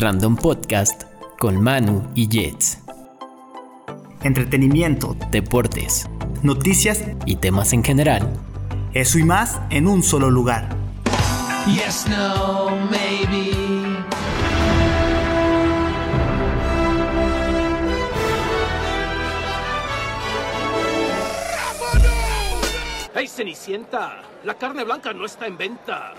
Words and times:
Random 0.00 0.34
Podcast 0.34 1.02
con 1.38 1.62
Manu 1.62 2.10
y 2.14 2.26
Jets. 2.26 2.78
Entretenimiento, 4.22 5.14
Deportes 5.30 6.08
noticias, 6.42 7.04
y 7.26 7.36
temas 7.36 7.74
en 7.74 7.84
general. 7.84 8.26
eso 8.94 9.18
y 9.18 9.24
más 9.24 9.60
en 9.68 9.86
un 9.86 10.02
solo 10.02 10.30
lugar. 10.30 10.70
Yes, 11.66 12.06
no, 12.08 12.70
maybe. 12.90 13.50
¡Hey, 23.14 23.28
Cenicienta! 23.28 24.22
La 24.44 24.54
carne 24.54 24.82
blanca 24.84 25.12
no 25.12 25.26
está 25.26 25.46
en 25.46 25.58
venta. 25.58 26.14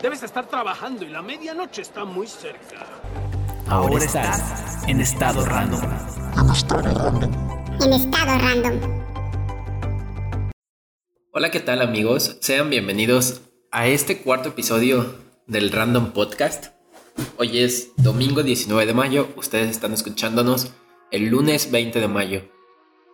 Debes 0.00 0.22
estar 0.22 0.46
trabajando 0.46 1.04
y 1.04 1.10
la 1.10 1.20
medianoche 1.20 1.82
está 1.82 2.06
muy 2.06 2.26
cerca. 2.26 2.99
Ahora, 3.70 4.04
estás 4.04 4.82
en 4.88 5.00
estado 5.00 5.44
random. 5.44 5.80
en 7.80 7.92
estado 7.92 8.36
random. 8.36 8.80
Hola, 11.30 11.52
¿qué 11.52 11.60
tal 11.60 11.80
amigos? 11.80 12.38
Sean 12.40 12.68
bienvenidos 12.68 13.42
a 13.70 13.86
este 13.86 14.22
cuarto 14.22 14.48
episodio 14.48 15.14
del 15.46 15.70
Random 15.70 16.10
Podcast. 16.10 16.74
Hoy 17.36 17.60
es 17.60 17.92
domingo 17.96 18.42
19 18.42 18.86
de 18.86 18.92
mayo, 18.92 19.28
ustedes 19.36 19.70
están 19.70 19.92
escuchándonos 19.92 20.72
el 21.12 21.26
lunes 21.28 21.70
20 21.70 22.00
de 22.00 22.08
mayo. 22.08 22.42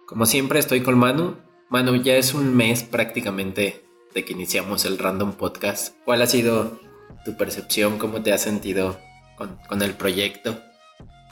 Como 0.07 0.25
siempre 0.25 0.59
estoy 0.59 0.81
con 0.81 0.97
Manu. 0.97 1.37
Manu, 1.69 1.97
ya 1.97 2.17
es 2.17 2.33
un 2.33 2.57
mes 2.57 2.83
prácticamente 2.83 3.85
de 4.15 4.25
que 4.25 4.33
iniciamos 4.33 4.87
el 4.87 4.97
Random 4.97 5.33
Podcast. 5.33 5.95
¿Cuál 6.07 6.23
ha 6.23 6.27
sido 6.27 6.81
tu 7.27 7.37
percepción? 7.37 7.99
¿Cómo 7.99 8.23
te 8.23 8.33
has 8.33 8.41
sentido 8.41 8.99
con, 9.37 9.59
con 9.69 9.83
el 9.83 9.95
proyecto? 9.95 10.61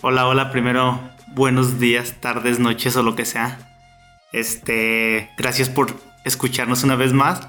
Hola, 0.03 0.27
hola, 0.27 0.51
primero, 0.51 1.01
buenos 1.29 1.81
días, 1.81 2.21
tardes, 2.21 2.59
noches 2.59 2.97
o 2.97 3.03
lo 3.03 3.17
que 3.17 3.25
sea. 3.25 3.59
Este, 4.33 5.31
gracias 5.37 5.71
por 5.71 5.95
escucharnos 6.25 6.85
una 6.85 6.97
vez 6.97 7.13
más. 7.13 7.49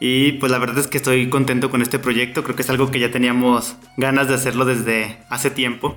Y 0.00 0.32
pues 0.32 0.52
la 0.52 0.58
verdad 0.58 0.78
es 0.78 0.86
que 0.86 0.98
estoy 0.98 1.28
contento 1.28 1.70
con 1.70 1.82
este 1.82 1.98
proyecto, 1.98 2.44
creo 2.44 2.54
que 2.54 2.62
es 2.62 2.70
algo 2.70 2.90
que 2.90 3.00
ya 3.00 3.10
teníamos 3.10 3.76
ganas 3.96 4.28
de 4.28 4.34
hacerlo 4.34 4.64
desde 4.64 5.18
hace 5.28 5.50
tiempo. 5.50 5.96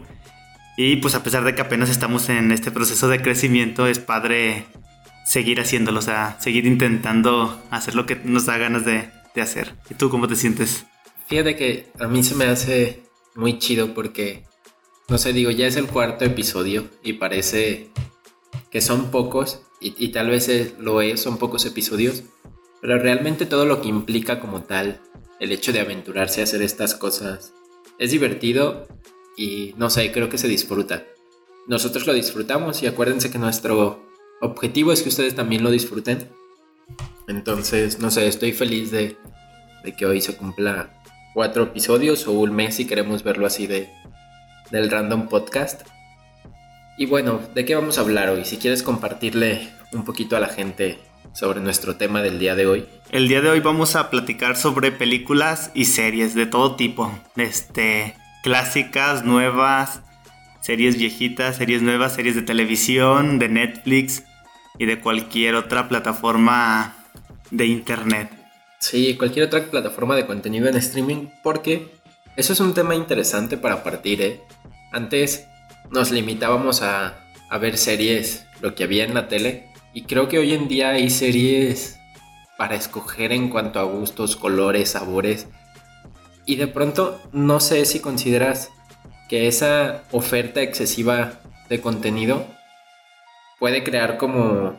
Y 0.76 0.96
pues 0.98 1.14
a 1.14 1.24
pesar 1.24 1.44
de 1.44 1.54
que 1.54 1.62
apenas 1.62 1.90
estamos 1.90 2.30
en 2.30 2.52
este 2.52 2.72
proceso 2.72 3.08
de 3.10 3.22
crecimiento, 3.22 3.86
es 3.86 4.00
padre 4.00 4.66
seguir 5.24 5.60
haciéndolo, 5.60 6.00
o 6.00 6.02
sea, 6.02 6.38
seguir 6.40 6.66
intentando 6.66 7.62
hacer 7.70 7.94
lo 7.94 8.08
que 8.08 8.16
nos 8.24 8.48
da 8.48 8.58
ganas 8.58 8.86
de, 8.86 9.10
de 9.36 9.42
hacer. 9.42 9.76
¿Y 9.90 9.94
tú 9.94 10.10
cómo 10.10 10.28
te 10.28 10.36
sientes? 10.36 10.86
Fíjate 11.28 11.56
que 11.56 11.92
a 12.00 12.08
mí 12.08 12.24
se 12.24 12.36
me 12.36 12.46
hace 12.46 13.04
muy 13.36 13.60
chido 13.60 13.94
porque, 13.94 14.46
no 15.08 15.18
sé, 15.18 15.34
digo, 15.34 15.52
ya 15.52 15.68
es 15.68 15.76
el 15.76 15.88
cuarto 15.88 16.26
episodio 16.26 16.90
y 17.04 17.14
parece 17.14 17.90
que 18.70 18.82
son 18.82 19.12
pocos, 19.12 19.62
y, 19.80 19.94
y 19.98 20.10
tal 20.10 20.30
vez 20.30 20.76
lo 20.80 21.02
es, 21.02 21.20
son 21.22 21.38
pocos 21.38 21.66
episodios, 21.66 22.24
pero 22.82 22.98
realmente 22.98 23.46
todo 23.46 23.66
lo 23.66 23.82
que 23.82 23.90
implica 23.90 24.40
como 24.40 24.64
tal, 24.64 25.02
el 25.40 25.52
hecho 25.52 25.74
de 25.74 25.80
aventurarse 25.80 26.42
a 26.42 26.46
hacer 26.46 26.62
estas 26.62 26.96
cosas, 26.96 27.54
es 27.98 28.12
divertido 28.12 28.88
y 29.38 29.74
no 29.78 29.90
sé, 29.90 30.12
creo 30.12 30.30
que 30.30 30.38
se 30.38 30.48
disfruta. 30.48 31.06
Nosotros 31.68 32.08
lo 32.08 32.14
disfrutamos 32.14 32.82
y 32.82 32.88
acuérdense 32.88 33.32
que 33.32 33.38
nuestro 33.38 34.04
objetivo 34.42 34.92
es 34.92 35.04
que 35.04 35.10
ustedes 35.10 35.36
también 35.36 35.64
lo 35.64 35.70
disfruten. 35.70 36.30
Entonces, 37.28 38.00
no 38.00 38.10
sé, 38.10 38.28
estoy 38.28 38.52
feliz 38.52 38.92
de, 38.92 39.18
de 39.84 39.96
que 39.96 40.06
hoy 40.06 40.22
se 40.22 40.36
cumpla 40.36 41.01
cuatro 41.34 41.64
episodios 41.64 42.28
o 42.28 42.32
un 42.32 42.54
mes 42.54 42.76
si 42.76 42.86
queremos 42.86 43.24
verlo 43.24 43.46
así 43.46 43.68
de 43.68 43.90
del 44.72 44.90
random 44.90 45.28
podcast. 45.28 45.82
Y 46.98 47.06
bueno, 47.06 47.40
¿de 47.54 47.66
qué 47.66 47.76
vamos 47.76 47.98
a 47.98 48.02
hablar 48.02 48.30
hoy? 48.30 48.46
Si 48.46 48.58
quieres 48.58 48.84
compartirle 48.84 49.70
un 49.94 50.06
poquito 50.06 50.38
a 50.38 50.40
la 50.40 50.48
gente 50.48 51.00
sobre 51.34 51.60
nuestro 51.60 51.96
tema 51.96 52.22
del 52.22 52.40
día 52.40 52.56
de 52.56 52.68
hoy. 52.68 52.86
El 53.12 53.28
día 53.28 53.42
de 53.42 53.50
hoy 53.50 53.60
vamos 53.60 53.96
a 53.96 54.10
platicar 54.10 54.58
sobre 54.58 54.92
películas 54.92 55.72
y 55.74 55.86
series 55.86 56.36
de 56.36 56.46
todo 56.46 56.76
tipo. 56.76 57.12
Este, 57.36 58.16
clásicas, 58.44 59.24
nuevas, 59.24 60.02
series 60.62 60.98
viejitas, 60.98 61.58
series 61.58 61.82
nuevas, 61.82 62.14
series 62.14 62.36
de 62.36 62.42
televisión, 62.42 63.40
de 63.40 63.50
Netflix 63.50 64.24
y 64.78 64.86
de 64.86 65.00
cualquier 65.00 65.56
otra 65.56 65.88
plataforma 65.88 66.96
de 67.50 67.66
internet. 67.66 68.41
Sí, 68.82 69.16
cualquier 69.16 69.46
otra 69.46 69.64
plataforma 69.66 70.16
de 70.16 70.26
contenido 70.26 70.68
en 70.68 70.76
streaming, 70.76 71.28
porque 71.44 71.88
eso 72.36 72.52
es 72.52 72.60
un 72.60 72.74
tema 72.74 72.96
interesante 72.96 73.56
para 73.56 73.84
partir, 73.84 74.22
¿eh? 74.24 74.42
Antes 74.92 75.46
nos 75.92 76.10
limitábamos 76.10 76.82
a, 76.82 77.20
a 77.48 77.58
ver 77.60 77.78
series, 77.78 78.48
lo 78.60 78.74
que 78.74 78.84
había 78.84 79.04
en 79.06 79.14
la 79.14 79.28
tele, 79.28 79.68
y 79.94 80.04
creo 80.06 80.28
que 80.28 80.40
hoy 80.40 80.54
en 80.54 80.68
día 80.68 80.90
hay 80.90 81.12
series 81.12 82.00
para 82.58 82.74
escoger 82.76 83.32
en 83.32 83.50
cuanto 83.50 83.80
a 83.80 83.84
gustos, 83.84 84.36
colores, 84.36 84.90
sabores, 84.90 85.48
y 86.48 86.56
de 86.56 86.66
pronto 86.68 87.22
no 87.32 87.60
sé 87.60 87.86
si 87.86 88.00
consideras 88.00 88.72
que 89.30 89.48
esa 89.48 90.04
oferta 90.12 90.64
excesiva 90.64 91.34
de 91.70 91.80
contenido 91.82 92.48
puede 93.60 93.84
crear 93.84 94.18
como, 94.18 94.76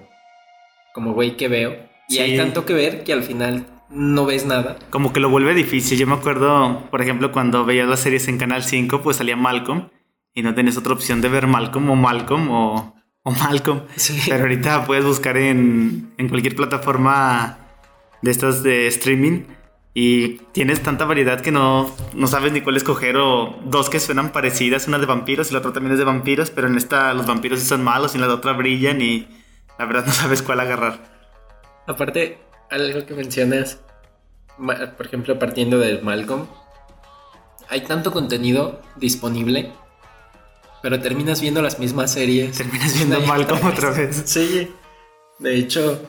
como 0.92 1.14
güey 1.14 1.36
que 1.36 1.46
veo, 1.46 1.88
y 2.08 2.14
Sí. 2.14 2.18
hay 2.20 2.36
tanto 2.36 2.66
que 2.66 2.74
ver 2.74 3.04
que 3.04 3.12
al 3.12 3.22
final 3.22 3.64
no 3.92 4.26
ves 4.26 4.46
nada. 4.46 4.78
Como 4.90 5.12
que 5.12 5.20
lo 5.20 5.28
vuelve 5.28 5.54
difícil. 5.54 5.98
Yo 5.98 6.06
me 6.06 6.14
acuerdo, 6.14 6.88
por 6.90 7.02
ejemplo, 7.02 7.32
cuando 7.32 7.64
veías 7.64 7.88
las 7.88 8.00
series 8.00 8.28
en 8.28 8.38
Canal 8.38 8.62
5, 8.62 9.02
pues 9.02 9.18
salía 9.18 9.36
Malcolm 9.36 9.88
y 10.34 10.42
no 10.42 10.54
tenías 10.54 10.76
otra 10.76 10.92
opción 10.92 11.20
de 11.20 11.28
ver 11.28 11.46
Malcolm 11.46 11.90
o 11.90 11.96
Malcolm 11.96 12.50
o, 12.50 12.94
o 13.22 13.30
Malcolm. 13.30 13.82
Sí. 13.96 14.20
Pero 14.26 14.42
ahorita 14.42 14.84
puedes 14.84 15.04
buscar 15.04 15.36
en, 15.36 16.12
en 16.16 16.28
cualquier 16.28 16.56
plataforma 16.56 17.58
de 18.22 18.30
estas 18.30 18.62
de 18.62 18.86
streaming 18.86 19.42
y 19.94 20.38
tienes 20.52 20.82
tanta 20.82 21.04
variedad 21.04 21.40
que 21.42 21.52
no, 21.52 21.94
no 22.14 22.26
sabes 22.26 22.52
ni 22.52 22.62
cuál 22.62 22.76
escoger 22.76 23.16
o 23.18 23.58
dos 23.64 23.90
que 23.90 24.00
suenan 24.00 24.32
parecidas, 24.32 24.88
una 24.88 24.98
de 24.98 25.06
vampiros 25.06 25.50
y 25.50 25.52
la 25.52 25.58
otra 25.58 25.72
también 25.72 25.92
es 25.92 25.98
de 25.98 26.04
vampiros, 26.04 26.50
pero 26.50 26.66
en 26.66 26.76
esta 26.76 27.12
los 27.12 27.26
vampiros 27.26 27.60
sí 27.60 27.66
son 27.66 27.84
malos 27.84 28.14
y 28.14 28.18
en 28.18 28.22
la 28.26 28.32
otra 28.32 28.54
brillan 28.54 29.02
y 29.02 29.28
la 29.78 29.84
verdad 29.84 30.06
no 30.06 30.12
sabes 30.12 30.40
cuál 30.40 30.60
agarrar. 30.60 31.12
Aparte, 31.86 32.38
algo 32.72 33.06
que 33.06 33.14
mencionas, 33.14 33.78
por 34.96 35.06
ejemplo, 35.06 35.38
partiendo 35.38 35.78
del 35.78 36.02
Malcolm, 36.02 36.46
hay 37.68 37.82
tanto 37.82 38.12
contenido 38.12 38.80
disponible, 38.96 39.72
pero 40.82 41.00
terminas 41.00 41.40
viendo 41.40 41.62
las 41.62 41.78
mismas 41.78 42.12
series. 42.12 42.56
Terminas 42.56 42.94
viendo 42.94 43.16
una 43.16 43.24
y 43.24 43.28
Malcolm 43.28 43.66
otra 43.66 43.90
vez. 43.90 44.22
Sí, 44.26 44.70
de 45.38 45.56
hecho, 45.56 46.02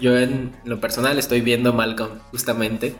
yo 0.00 0.18
en 0.18 0.54
lo 0.64 0.80
personal 0.80 1.18
estoy 1.18 1.40
viendo 1.40 1.72
Malcolm 1.72 2.18
justamente. 2.30 2.94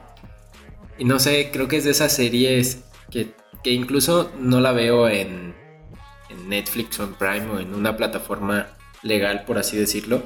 Y 0.99 1.05
no 1.05 1.19
sé, 1.19 1.51
creo 1.53 1.69
que 1.69 1.77
es 1.77 1.85
de 1.85 1.91
esas 1.91 2.13
series 2.13 2.85
que, 3.11 3.35
que 3.63 3.73
incluso 3.73 4.31
no 4.39 4.61
la 4.61 4.73
veo 4.73 5.09
en, 5.09 5.55
en 6.29 6.49
Netflix 6.49 7.01
o 7.01 7.05
en 7.05 7.15
Prime 7.15 7.51
o 7.51 7.59
en 7.59 7.75
una 7.75 7.97
plataforma 7.97 8.69
legal, 9.03 9.45
por 9.45 9.59
así 9.59 9.77
decirlo, 9.77 10.23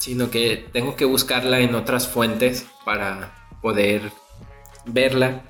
sino 0.00 0.32
que 0.32 0.66
tengo 0.72 0.96
que 0.96 1.04
buscarla 1.04 1.60
en 1.60 1.76
otras 1.76 2.08
fuentes 2.08 2.66
para 2.84 3.32
poder 3.62 4.10
verla. 4.86 5.42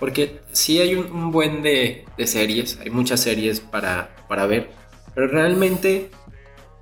Porque 0.00 0.40
sí 0.52 0.80
hay 0.80 0.94
un, 0.94 1.30
buen 1.30 1.62
de, 1.62 2.06
de 2.16 2.26
series, 2.26 2.78
hay 2.80 2.88
muchas 2.90 3.20
series 3.20 3.60
para, 3.60 4.16
para 4.28 4.46
ver, 4.46 4.70
pero 5.14 5.28
realmente 5.28 6.10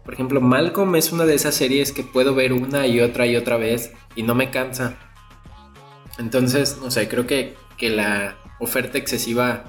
por 0.04 0.12
ejemplo, 0.12 0.40
Malcolm 0.40 0.94
es 0.96 1.12
una 1.12 1.24
de 1.24 1.34
esas 1.34 1.54
series 1.54 1.90
que 1.90 2.02
puedo 2.02 2.34
ver 2.34 2.52
una 2.52 2.86
y 2.86 3.00
otra 3.00 3.26
y 3.26 3.36
otra 3.36 3.56
vez 3.56 3.92
y 4.14 4.22
no 4.22 4.34
me 4.34 4.50
cansa. 4.50 4.98
Entonces, 6.18 6.78
no 6.80 6.90
sé, 6.90 7.08
creo 7.08 7.26
que, 7.26 7.54
que 7.78 7.88
la 7.88 8.36
oferta 8.60 8.98
excesiva 8.98 9.64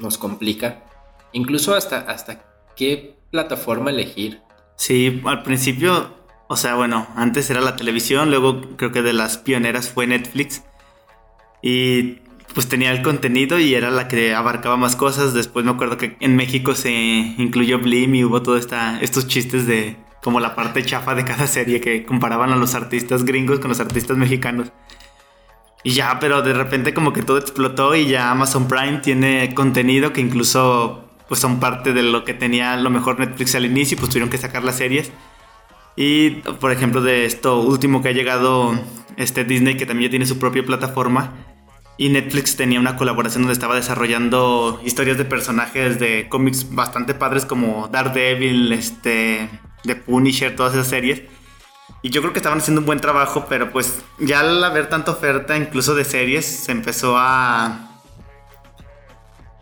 nos 0.00 0.18
complica. 0.18 0.84
Incluso 1.32 1.76
hasta, 1.76 2.00
hasta 2.00 2.44
qué 2.74 3.18
plataforma 3.30 3.90
elegir. 3.90 4.40
Sí, 4.74 5.22
al 5.24 5.44
principio, 5.44 6.17
o 6.48 6.56
sea, 6.56 6.74
bueno, 6.74 7.06
antes 7.14 7.50
era 7.50 7.60
la 7.60 7.76
televisión, 7.76 8.30
luego 8.30 8.62
creo 8.76 8.90
que 8.90 9.02
de 9.02 9.12
las 9.12 9.36
pioneras 9.38 9.90
fue 9.90 10.06
Netflix. 10.06 10.64
Y 11.60 12.20
pues 12.54 12.68
tenía 12.68 12.90
el 12.90 13.02
contenido 13.02 13.58
y 13.58 13.74
era 13.74 13.90
la 13.90 14.08
que 14.08 14.34
abarcaba 14.34 14.76
más 14.76 14.96
cosas. 14.96 15.34
Después 15.34 15.64
me 15.66 15.72
acuerdo 15.72 15.98
que 15.98 16.16
en 16.20 16.36
México 16.36 16.74
se 16.74 16.90
incluyó 16.90 17.78
Blim 17.78 18.14
y 18.14 18.24
hubo 18.24 18.42
todos 18.42 18.66
estos 19.00 19.26
chistes 19.28 19.66
de 19.66 19.96
como 20.22 20.40
la 20.40 20.54
parte 20.54 20.82
chafa 20.82 21.14
de 21.14 21.24
cada 21.24 21.46
serie 21.46 21.80
que 21.80 22.04
comparaban 22.04 22.50
a 22.50 22.56
los 22.56 22.74
artistas 22.74 23.24
gringos 23.24 23.60
con 23.60 23.68
los 23.68 23.80
artistas 23.80 24.16
mexicanos. 24.16 24.72
Y 25.84 25.92
ya, 25.92 26.18
pero 26.18 26.42
de 26.42 26.54
repente 26.54 26.94
como 26.94 27.12
que 27.12 27.22
todo 27.22 27.38
explotó 27.38 27.94
y 27.94 28.06
ya 28.08 28.30
Amazon 28.30 28.66
Prime 28.66 28.98
tiene 28.98 29.54
contenido 29.54 30.12
que 30.12 30.20
incluso 30.20 31.04
pues 31.28 31.40
son 31.40 31.60
parte 31.60 31.92
de 31.92 32.02
lo 32.02 32.24
que 32.24 32.34
tenía 32.34 32.76
lo 32.76 32.90
mejor 32.90 33.20
Netflix 33.20 33.54
al 33.54 33.66
inicio 33.66 33.96
y 33.96 33.98
pues 33.98 34.10
tuvieron 34.10 34.30
que 34.30 34.38
sacar 34.38 34.64
las 34.64 34.76
series. 34.76 35.12
Y 36.00 36.30
por 36.60 36.70
ejemplo 36.70 37.00
de 37.00 37.24
esto 37.24 37.58
último 37.58 38.02
que 38.02 38.10
ha 38.10 38.12
llegado 38.12 38.72
este 39.16 39.42
Disney 39.42 39.76
que 39.76 39.84
también 39.84 40.08
ya 40.08 40.10
tiene 40.10 40.26
su 40.26 40.38
propia 40.38 40.64
plataforma, 40.64 41.32
Y 41.96 42.10
Netflix 42.10 42.54
tenía 42.54 42.78
una 42.78 42.94
colaboración 42.94 43.42
donde 43.42 43.54
estaba 43.54 43.74
desarrollando 43.74 44.80
historias 44.84 45.18
de 45.18 45.24
personajes 45.24 45.98
de 45.98 46.28
cómics 46.28 46.72
bastante 46.72 47.14
padres 47.14 47.44
como 47.44 47.88
Daredevil, 47.88 48.72
este, 48.72 49.48
The 49.82 49.96
Punisher, 49.96 50.54
todas 50.54 50.74
esas 50.74 50.86
series. 50.86 51.22
Y 52.02 52.10
yo 52.10 52.20
creo 52.20 52.32
que 52.32 52.38
estaban 52.38 52.60
haciendo 52.60 52.82
un 52.82 52.86
buen 52.86 53.00
trabajo, 53.00 53.46
pero 53.48 53.72
pues 53.72 54.04
ya 54.20 54.38
al 54.38 54.62
haber 54.62 54.88
tanta 54.88 55.10
oferta, 55.10 55.56
incluso 55.56 55.96
de 55.96 56.04
series, 56.04 56.46
se 56.46 56.70
empezó 56.70 57.16
a... 57.18 57.87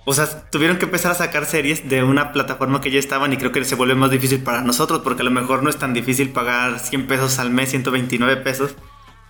O 0.09 0.15
sea, 0.15 0.49
tuvieron 0.51 0.79
que 0.79 0.85
empezar 0.85 1.11
a 1.11 1.17
sacar 1.17 1.47
series 1.47 1.89
de 1.89 2.05
una 2.05 2.33
plataforma 2.33 2.81
que 2.81 2.93
ya 2.93 3.01
estaban 3.01 3.33
y 3.33 3.39
creo 3.39 3.51
que 3.51 3.65
se 3.65 3.75
vuelve 3.75 3.97
más 3.97 4.13
difícil 4.13 4.41
para 4.41 4.63
nosotros, 4.63 5.01
porque 5.03 5.23
a 5.23 5.25
lo 5.25 5.33
mejor 5.33 5.65
no 5.65 5.69
es 5.69 5.79
tan 5.79 5.93
difícil 5.95 6.31
pagar 6.31 6.79
100 6.79 7.09
pesos 7.09 7.41
al 7.41 7.51
mes, 7.51 7.71
129 7.71 8.37
pesos. 8.37 8.77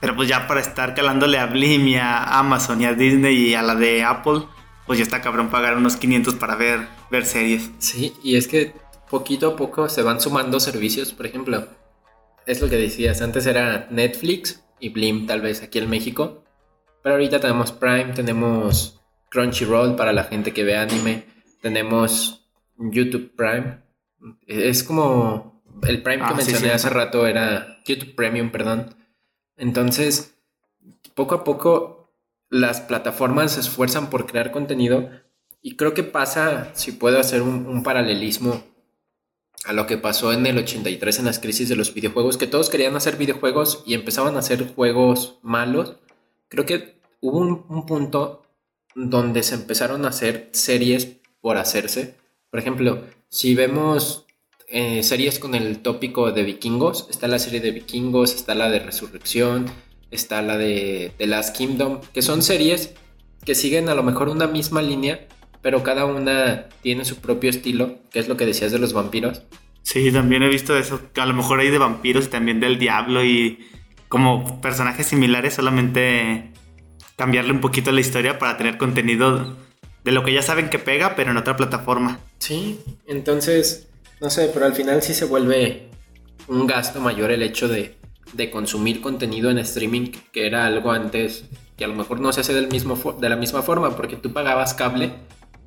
Pero 0.02 0.14
pues 0.14 0.28
ya 0.28 0.46
para 0.46 0.60
estar 0.60 0.94
calándole 0.94 1.38
a 1.38 1.46
Blim 1.46 1.88
y 1.88 1.96
a 1.96 2.38
Amazon 2.38 2.82
y 2.82 2.84
a 2.84 2.92
Disney 2.92 3.34
y 3.36 3.54
a 3.54 3.62
la 3.62 3.74
de 3.74 4.04
Apple, 4.04 4.42
pues 4.86 4.98
ya 4.98 5.02
está 5.02 5.22
cabrón 5.22 5.48
pagar 5.48 5.78
unos 5.78 5.96
500 5.96 6.34
para 6.34 6.56
ver, 6.56 6.86
ver 7.10 7.24
series. 7.24 7.70
Sí, 7.78 8.12
y 8.22 8.36
es 8.36 8.46
que 8.46 8.74
poquito 9.08 9.48
a 9.48 9.56
poco 9.56 9.88
se 9.88 10.02
van 10.02 10.20
sumando 10.20 10.60
servicios, 10.60 11.14
por 11.14 11.24
ejemplo, 11.24 11.68
es 12.44 12.60
lo 12.60 12.68
que 12.68 12.76
decías, 12.76 13.22
antes 13.22 13.46
era 13.46 13.88
Netflix 13.90 14.62
y 14.78 14.90
Blim 14.90 15.26
tal 15.26 15.40
vez 15.40 15.62
aquí 15.62 15.78
en 15.78 15.88
México, 15.88 16.44
pero 17.02 17.14
ahorita 17.14 17.40
tenemos 17.40 17.72
Prime, 17.72 18.12
tenemos 18.14 19.00
Crunchyroll 19.30 19.96
para 19.96 20.12
la 20.12 20.24
gente 20.24 20.52
que 20.52 20.64
ve 20.64 20.76
anime, 20.76 21.24
tenemos 21.60 22.48
YouTube 22.78 23.32
Prime, 23.36 23.78
es 24.46 24.82
como 24.84 25.62
el 25.82 26.02
Prime 26.02 26.18
que 26.18 26.24
Ah, 26.24 26.30
sí, 26.40 26.50
mencioné 26.52 26.68
sí. 26.68 26.74
hace 26.74 26.90
rato 26.90 27.26
era 27.26 27.78
YouTube 27.84 28.14
Premium, 28.14 28.50
perdón. 28.50 28.94
Entonces, 29.56 30.34
poco 31.14 31.34
a 31.34 31.44
poco 31.44 32.12
las 32.48 32.80
plataformas 32.80 33.52
se 33.52 33.60
esfuerzan 33.60 34.08
por 34.10 34.26
crear 34.26 34.52
contenido 34.52 35.10
y 35.62 35.76
creo 35.76 35.94
que 35.94 36.02
pasa, 36.04 36.70
si 36.74 36.92
puedo 36.92 37.18
hacer 37.18 37.42
un, 37.42 37.66
un 37.66 37.82
paralelismo 37.82 38.62
a 39.64 39.72
lo 39.72 39.86
que 39.86 39.98
pasó 39.98 40.32
en 40.32 40.46
el 40.46 40.58
83 40.58 41.18
en 41.18 41.24
las 41.24 41.40
crisis 41.40 41.68
de 41.68 41.74
los 41.76 41.92
videojuegos, 41.92 42.36
que 42.36 42.46
todos 42.46 42.70
querían 42.70 42.94
hacer 42.94 43.16
videojuegos 43.16 43.82
y 43.84 43.94
empezaban 43.94 44.36
a 44.36 44.38
hacer 44.38 44.74
juegos 44.74 45.38
malos. 45.42 45.96
Creo 46.48 46.64
que 46.66 47.00
hubo 47.20 47.38
un, 47.38 47.64
un 47.68 47.84
punto 47.84 48.45
donde 48.96 49.42
se 49.42 49.54
empezaron 49.54 50.04
a 50.04 50.08
hacer 50.08 50.48
series 50.52 51.18
por 51.40 51.58
hacerse. 51.58 52.16
Por 52.50 52.58
ejemplo, 52.58 53.04
si 53.28 53.54
vemos 53.54 54.26
eh, 54.68 55.02
series 55.02 55.38
con 55.38 55.54
el 55.54 55.78
tópico 55.80 56.32
de 56.32 56.42
vikingos, 56.42 57.06
está 57.10 57.28
la 57.28 57.38
serie 57.38 57.60
de 57.60 57.70
vikingos, 57.70 58.34
está 58.34 58.54
la 58.54 58.70
de 58.70 58.78
Resurrección, 58.78 59.66
está 60.10 60.40
la 60.40 60.56
de 60.56 61.12
The 61.18 61.26
Last 61.26 61.54
Kingdom, 61.54 62.00
que 62.14 62.22
son 62.22 62.42
series 62.42 62.94
que 63.44 63.54
siguen 63.54 63.90
a 63.90 63.94
lo 63.94 64.02
mejor 64.02 64.30
una 64.30 64.46
misma 64.46 64.80
línea, 64.80 65.28
pero 65.60 65.82
cada 65.82 66.06
una 66.06 66.66
tiene 66.80 67.04
su 67.04 67.16
propio 67.16 67.50
estilo, 67.50 67.98
que 68.10 68.18
es 68.18 68.28
lo 68.28 68.36
que 68.36 68.46
decías 68.46 68.72
de 68.72 68.78
los 68.78 68.94
vampiros. 68.94 69.42
Sí, 69.82 70.10
también 70.10 70.42
he 70.42 70.48
visto 70.48 70.76
eso. 70.76 71.00
A 71.16 71.26
lo 71.26 71.34
mejor 71.34 71.60
hay 71.60 71.70
de 71.70 71.78
vampiros 71.78 72.26
y 72.26 72.28
también 72.28 72.60
del 72.60 72.78
diablo 72.78 73.24
y 73.24 73.58
como 74.08 74.60
personajes 74.60 75.06
similares, 75.06 75.54
solamente 75.54 76.52
cambiarle 77.16 77.52
un 77.52 77.60
poquito 77.60 77.92
la 77.92 78.00
historia 78.00 78.38
para 78.38 78.56
tener 78.56 78.76
contenido 78.76 79.56
de 80.04 80.12
lo 80.12 80.22
que 80.22 80.32
ya 80.32 80.42
saben 80.42 80.70
que 80.70 80.78
pega, 80.78 81.16
pero 81.16 81.32
en 81.32 81.36
otra 81.36 81.56
plataforma. 81.56 82.20
Sí, 82.38 82.78
entonces, 83.06 83.88
no 84.20 84.30
sé, 84.30 84.50
pero 84.52 84.66
al 84.66 84.74
final 84.74 85.02
sí 85.02 85.14
se 85.14 85.24
vuelve 85.24 85.88
un 86.46 86.66
gasto 86.66 87.00
mayor 87.00 87.32
el 87.32 87.42
hecho 87.42 87.66
de, 87.66 87.96
de 88.32 88.50
consumir 88.50 89.00
contenido 89.00 89.50
en 89.50 89.58
streaming, 89.58 90.12
que 90.32 90.46
era 90.46 90.66
algo 90.66 90.92
antes 90.92 91.44
que 91.76 91.84
a 91.84 91.88
lo 91.88 91.94
mejor 91.94 92.20
no 92.20 92.32
se 92.32 92.40
hace 92.40 92.54
del 92.54 92.68
mismo 92.68 92.96
de 93.20 93.28
la 93.28 93.36
misma 93.36 93.62
forma, 93.62 93.96
porque 93.96 94.16
tú 94.16 94.32
pagabas 94.32 94.74
cable 94.74 95.12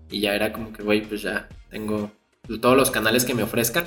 y 0.10 0.22
ya 0.22 0.34
era 0.34 0.54
como 0.54 0.72
que, 0.74 0.84
güey, 0.84 1.02
pues 1.02 1.22
ya 1.22 1.50
tengo 1.70 2.12
todos 2.62 2.76
los 2.76 2.90
canales 2.92 3.26
que 3.26 3.36
me 3.36 3.44
ofrezcan, 3.44 3.86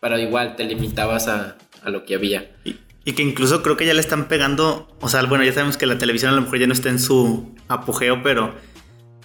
pero 0.00 0.18
igual 0.18 0.56
te 0.56 0.64
limitabas 0.64 1.28
a, 1.28 1.56
a 1.82 1.90
lo 1.90 2.04
que 2.04 2.14
había. 2.14 2.50
Y, 2.64 2.76
y 3.04 3.12
que 3.12 3.22
incluso 3.22 3.62
creo 3.62 3.76
que 3.76 3.86
ya 3.86 3.94
le 3.94 4.00
están 4.00 4.28
pegando, 4.28 4.88
o 5.00 5.08
sea, 5.08 5.22
bueno, 5.24 5.44
ya 5.44 5.52
sabemos 5.52 5.76
que 5.76 5.86
la 5.86 5.98
televisión 5.98 6.32
a 6.32 6.36
lo 6.36 6.42
mejor 6.42 6.58
ya 6.58 6.66
no 6.66 6.72
está 6.72 6.88
en 6.88 6.98
su 6.98 7.54
apogeo, 7.68 8.22
pero 8.22 8.54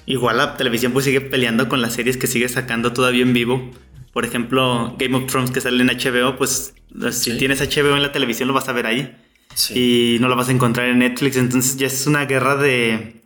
igual 0.05 0.37
la 0.37 0.57
televisión 0.57 0.91
pues 0.93 1.05
sigue 1.05 1.21
peleando 1.21 1.69
con 1.69 1.81
las 1.81 1.93
series 1.93 2.17
que 2.17 2.27
sigue 2.27 2.49
sacando 2.49 2.93
todavía 2.93 3.21
en 3.23 3.33
vivo. 3.33 3.71
Por 4.13 4.25
ejemplo, 4.25 4.95
Game 4.97 5.15
of 5.15 5.27
Thrones 5.27 5.51
que 5.51 5.61
sale 5.61 5.81
en 5.81 5.89
HBO, 5.89 6.37
pues 6.37 6.73
si 7.11 7.31
Sí. 7.31 7.37
tienes 7.37 7.61
HBO 7.61 7.95
en 7.95 8.01
la 8.01 8.11
televisión 8.11 8.47
lo 8.47 8.53
vas 8.53 8.67
a 8.69 8.73
ver 8.73 8.85
ahí. 8.87 9.15
Sí. 9.53 10.15
y 10.15 10.19
no 10.19 10.27
lo 10.27 10.35
vas 10.35 10.49
a 10.49 10.51
encontrar 10.51 10.87
en 10.87 10.99
Netflix. 10.99 11.35
Entonces 11.35 11.77
ya 11.77 11.87
es 11.87 12.05
una 12.05 12.25
guerra 12.25 12.55
de. 12.57 13.23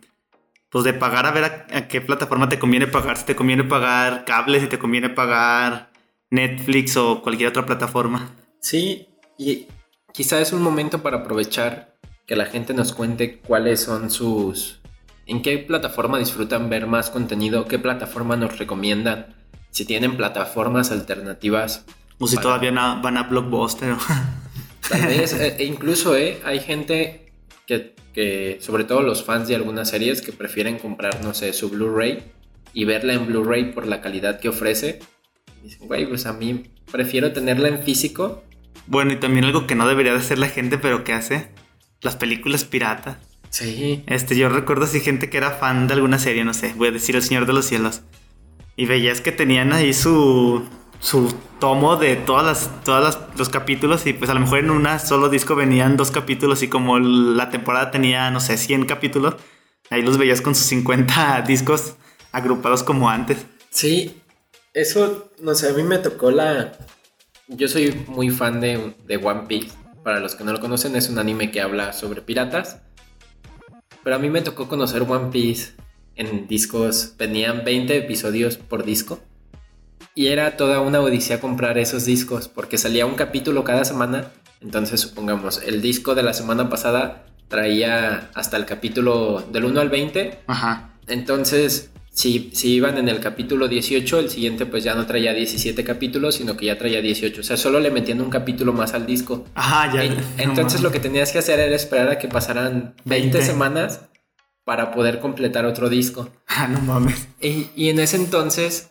Pues 0.70 0.82
de 0.84 0.94
pagar 0.94 1.26
a 1.26 1.30
ver 1.32 1.44
a, 1.44 1.66
a 1.76 1.88
qué 1.88 2.00
plataforma 2.00 2.48
te 2.48 2.58
conviene 2.58 2.86
pagar. 2.86 3.18
Si 3.18 3.24
te 3.26 3.36
conviene 3.36 3.64
pagar 3.64 4.24
cable, 4.24 4.58
si 4.60 4.66
te 4.66 4.78
conviene 4.78 5.10
pagar 5.10 5.90
Netflix 6.30 6.96
o 6.96 7.20
cualquier 7.22 7.50
otra 7.50 7.66
plataforma. 7.66 8.30
Sí, 8.60 9.08
y 9.38 9.66
quizá 10.12 10.40
es 10.40 10.52
un 10.52 10.62
momento 10.62 11.02
para 11.02 11.18
aprovechar 11.18 11.94
que 12.26 12.36
la 12.36 12.46
gente 12.46 12.74
nos 12.74 12.92
cuente 12.92 13.38
cuáles 13.38 13.80
son 13.82 14.10
sus... 14.10 14.80
en 15.26 15.42
qué 15.42 15.58
plataforma 15.58 16.18
disfrutan 16.18 16.68
ver 16.70 16.86
más 16.86 17.10
contenido, 17.10 17.66
qué 17.66 17.78
plataforma 17.78 18.36
nos 18.36 18.58
recomiendan, 18.58 19.34
si 19.70 19.84
tienen 19.84 20.16
plataformas 20.16 20.90
alternativas. 20.92 21.84
O 22.18 22.26
si 22.26 22.36
Vale. 22.36 22.42
todavía 22.44 22.70
na- 22.72 23.00
van 23.02 23.16
a 23.16 23.24
Blockbuster. 23.24 23.94
Tal 24.88 25.06
vez, 25.06 25.32
e 25.40 25.56
e 25.58 25.64
incluso 25.64 26.16
eh, 26.16 26.40
hay 26.44 26.60
gente 26.60 27.32
que, 27.66 27.94
que, 28.12 28.58
sobre 28.60 28.84
todo 28.84 29.02
los 29.02 29.24
fans 29.24 29.48
de 29.48 29.56
algunas 29.56 29.88
series, 29.90 30.20
que 30.22 30.32
prefieren 30.32 30.78
comprar, 30.78 31.22
no 31.24 31.34
sé, 31.34 31.52
su 31.52 31.70
Blu-ray 31.70 32.22
y 32.74 32.84
verla 32.84 33.14
en 33.14 33.26
Blu-ray 33.26 33.72
por 33.72 33.86
la 33.86 34.00
calidad 34.00 34.38
que 34.40 34.48
ofrece. 34.48 35.00
Dicen, 35.62 35.86
güey, 35.88 36.06
pues 36.06 36.26
a 36.26 36.32
mí 36.32 36.64
prefiero 36.90 37.32
tenerla 37.32 37.68
en 37.68 37.82
físico 37.82 38.42
bueno, 38.86 39.12
y 39.12 39.16
también 39.16 39.44
algo 39.44 39.66
que 39.66 39.74
no 39.74 39.86
debería 39.88 40.12
de 40.12 40.18
hacer 40.18 40.38
la 40.38 40.48
gente, 40.48 40.78
pero 40.78 41.04
que 41.04 41.12
hace. 41.12 41.50
Las 42.00 42.16
películas 42.16 42.64
piratas. 42.64 43.16
Sí, 43.50 44.02
Este, 44.06 44.34
yo 44.36 44.48
recuerdo 44.48 44.84
así 44.84 45.00
gente 45.00 45.28
que 45.30 45.36
era 45.36 45.50
fan 45.50 45.86
de 45.86 45.94
alguna 45.94 46.18
serie, 46.18 46.44
no 46.44 46.54
sé, 46.54 46.72
voy 46.76 46.88
a 46.88 46.92
decir 46.92 47.14
El 47.16 47.22
Señor 47.22 47.46
de 47.46 47.52
los 47.52 47.66
Cielos. 47.66 48.00
Y 48.76 48.86
veías 48.86 49.20
que 49.20 49.30
tenían 49.30 49.72
ahí 49.74 49.92
su, 49.92 50.64
su 51.00 51.32
tomo 51.60 51.96
de 51.96 52.16
todas 52.16 52.44
las, 52.46 52.84
todas 52.84 53.04
las- 53.04 53.38
los 53.38 53.50
capítulos 53.50 54.06
y 54.06 54.14
pues 54.14 54.30
a 54.30 54.34
lo 54.34 54.40
mejor 54.40 54.60
en 54.60 54.70
una 54.70 54.98
solo 54.98 55.28
disco 55.28 55.54
venían 55.54 55.98
dos 55.98 56.10
capítulos 56.10 56.62
y 56.62 56.68
como 56.68 56.98
la 56.98 57.50
temporada 57.50 57.90
tenía, 57.90 58.30
no 58.30 58.40
sé, 58.40 58.56
100 58.56 58.86
capítulos, 58.86 59.36
ahí 59.90 60.00
los 60.02 60.16
veías 60.16 60.40
con 60.40 60.54
sus 60.54 60.64
50 60.66 61.42
discos 61.46 61.96
agrupados 62.32 62.82
como 62.82 63.10
antes. 63.10 63.44
Sí, 63.68 64.16
eso, 64.72 65.30
no 65.40 65.54
sé, 65.54 65.68
a 65.68 65.72
mí 65.74 65.82
me 65.82 65.98
tocó 65.98 66.30
la... 66.30 66.72
Yo 67.48 67.68
soy 67.68 68.04
muy 68.08 68.30
fan 68.30 68.60
de, 68.60 68.94
de 69.06 69.16
One 69.16 69.42
Piece. 69.48 69.70
Para 70.02 70.20
los 70.20 70.34
que 70.34 70.44
no 70.44 70.52
lo 70.52 70.60
conocen, 70.60 70.96
es 70.96 71.08
un 71.08 71.18
anime 71.18 71.50
que 71.50 71.60
habla 71.60 71.92
sobre 71.92 72.22
piratas. 72.22 72.80
Pero 74.02 74.16
a 74.16 74.18
mí 74.18 74.30
me 74.30 74.42
tocó 74.42 74.68
conocer 74.68 75.02
One 75.02 75.30
Piece 75.30 75.74
en 76.16 76.46
discos. 76.46 77.14
Venían 77.18 77.64
20 77.64 77.96
episodios 77.96 78.56
por 78.56 78.84
disco. 78.84 79.20
Y 80.14 80.26
era 80.26 80.56
toda 80.56 80.80
una 80.80 81.00
odisea 81.00 81.40
comprar 81.40 81.78
esos 81.78 82.04
discos 82.04 82.48
porque 82.48 82.78
salía 82.78 83.06
un 83.06 83.14
capítulo 83.14 83.64
cada 83.64 83.84
semana. 83.84 84.30
Entonces, 84.60 85.00
supongamos, 85.00 85.62
el 85.62 85.80
disco 85.80 86.14
de 86.14 86.22
la 86.22 86.34
semana 86.34 86.68
pasada 86.68 87.26
traía 87.48 88.30
hasta 88.34 88.56
el 88.56 88.66
capítulo 88.66 89.40
del 89.52 89.66
1 89.66 89.80
al 89.80 89.90
20 89.90 90.40
Ajá. 90.46 90.94
entonces, 91.06 91.91
si, 92.14 92.50
si 92.52 92.74
iban 92.74 92.98
en 92.98 93.08
el 93.08 93.20
capítulo 93.20 93.68
18, 93.68 94.18
el 94.18 94.28
siguiente 94.28 94.66
pues 94.66 94.84
ya 94.84 94.94
no 94.94 95.06
traía 95.06 95.32
17 95.32 95.82
capítulos, 95.82 96.34
sino 96.34 96.56
que 96.56 96.66
ya 96.66 96.76
traía 96.76 97.00
18. 97.00 97.40
O 97.40 97.44
sea, 97.44 97.56
solo 97.56 97.80
le 97.80 97.90
metían 97.90 98.20
un 98.20 98.28
capítulo 98.30 98.72
más 98.74 98.92
al 98.92 99.06
disco. 99.06 99.46
Ajá, 99.54 99.92
ya. 99.94 100.04
En- 100.04 100.16
Entonces 100.38 100.82
lo 100.82 100.92
que 100.92 101.00
tenías 101.00 101.32
que 101.32 101.38
hacer 101.38 101.58
era 101.58 101.74
esperar 101.74 102.08
a 102.10 102.18
que 102.18 102.28
pasaran 102.28 102.94
20 103.06 103.38
20. 103.38 103.42
semanas 103.42 104.02
para 104.64 104.92
poder 104.92 105.20
completar 105.20 105.64
otro 105.66 105.88
disco. 105.88 106.28
Ah, 106.54 106.68
no 106.68 106.80
mames. 106.80 107.28
Y, 107.40 107.68
y 107.74 107.88
en 107.88 107.98
ese 107.98 108.16
entonces, 108.16 108.90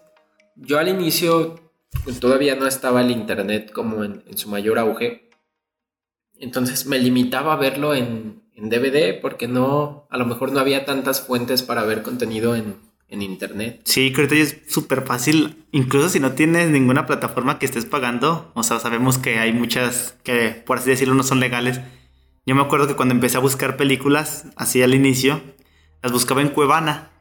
yo 0.55 0.79
al 0.79 0.87
inicio 0.89 1.59
pues, 2.03 2.19
todavía 2.19 2.55
no 2.55 2.65
estaba 2.65 3.01
el 3.01 3.11
internet 3.11 3.71
como 3.71 4.03
en, 4.03 4.23
en 4.27 4.35
su 4.37 4.49
mayor 4.49 4.79
auge. 4.79 5.29
Entonces 6.39 6.87
me 6.87 6.97
limitaba 6.97 7.53
a 7.53 7.57
verlo 7.57 7.93
en, 7.93 8.41
en 8.55 8.69
DVD 8.69 9.19
porque 9.21 9.47
no, 9.47 10.07
a 10.09 10.17
lo 10.17 10.25
mejor 10.25 10.51
no 10.51 10.59
había 10.59 10.85
tantas 10.85 11.21
fuentes 11.21 11.61
para 11.61 11.83
ver 11.83 12.01
contenido 12.01 12.55
en, 12.55 12.77
en 13.11 13.21
internet. 13.21 13.81
Sí, 13.83 14.11
que 14.11 14.21
ahorita 14.21 14.35
ya 14.35 14.43
es 14.43 14.57
súper 14.67 15.03
fácil. 15.03 15.65
Incluso 15.71 16.09
si 16.09 16.19
no 16.19 16.31
tienes 16.31 16.69
ninguna 16.69 17.05
plataforma 17.05 17.59
que 17.59 17.65
estés 17.65 17.85
pagando. 17.85 18.51
O 18.55 18.63
sea, 18.63 18.79
sabemos 18.79 19.17
que 19.17 19.37
hay 19.37 19.53
muchas 19.53 20.15
que, 20.23 20.63
por 20.65 20.79
así 20.79 20.89
decirlo, 20.89 21.13
no 21.13 21.23
son 21.23 21.39
legales. 21.39 21.81
Yo 22.45 22.55
me 22.55 22.61
acuerdo 22.61 22.87
que 22.87 22.95
cuando 22.95 23.13
empecé 23.13 23.37
a 23.37 23.41
buscar 23.41 23.77
películas, 23.77 24.45
así 24.55 24.81
al 24.81 24.95
inicio, 24.95 25.41
las 26.01 26.11
buscaba 26.11 26.41
en 26.41 26.49
Cuevana. 26.49 27.11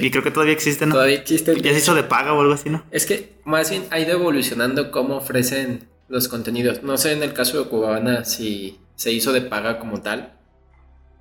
Y 0.00 0.10
creo 0.10 0.22
que 0.22 0.30
todavía 0.30 0.54
existen, 0.54 0.88
¿no? 0.88 0.94
Todavía 0.94 1.16
existe. 1.16 1.60
Ya 1.60 1.72
se 1.72 1.78
hizo 1.78 1.94
de 1.94 2.04
paga 2.04 2.32
o 2.32 2.40
algo 2.40 2.54
así, 2.54 2.70
¿no? 2.70 2.82
Es 2.90 3.04
que 3.04 3.34
más 3.44 3.68
bien 3.68 3.84
ha 3.90 4.00
ido 4.00 4.12
evolucionando 4.12 4.90
cómo 4.90 5.16
ofrecen 5.16 5.86
los 6.08 6.28
contenidos. 6.28 6.82
No 6.82 6.96
sé 6.96 7.12
en 7.12 7.22
el 7.22 7.34
caso 7.34 7.62
de 7.62 7.68
Cubana 7.68 8.24
si 8.24 8.78
se 8.94 9.12
hizo 9.12 9.32
de 9.32 9.42
paga 9.42 9.78
como 9.78 10.00
tal. 10.00 10.35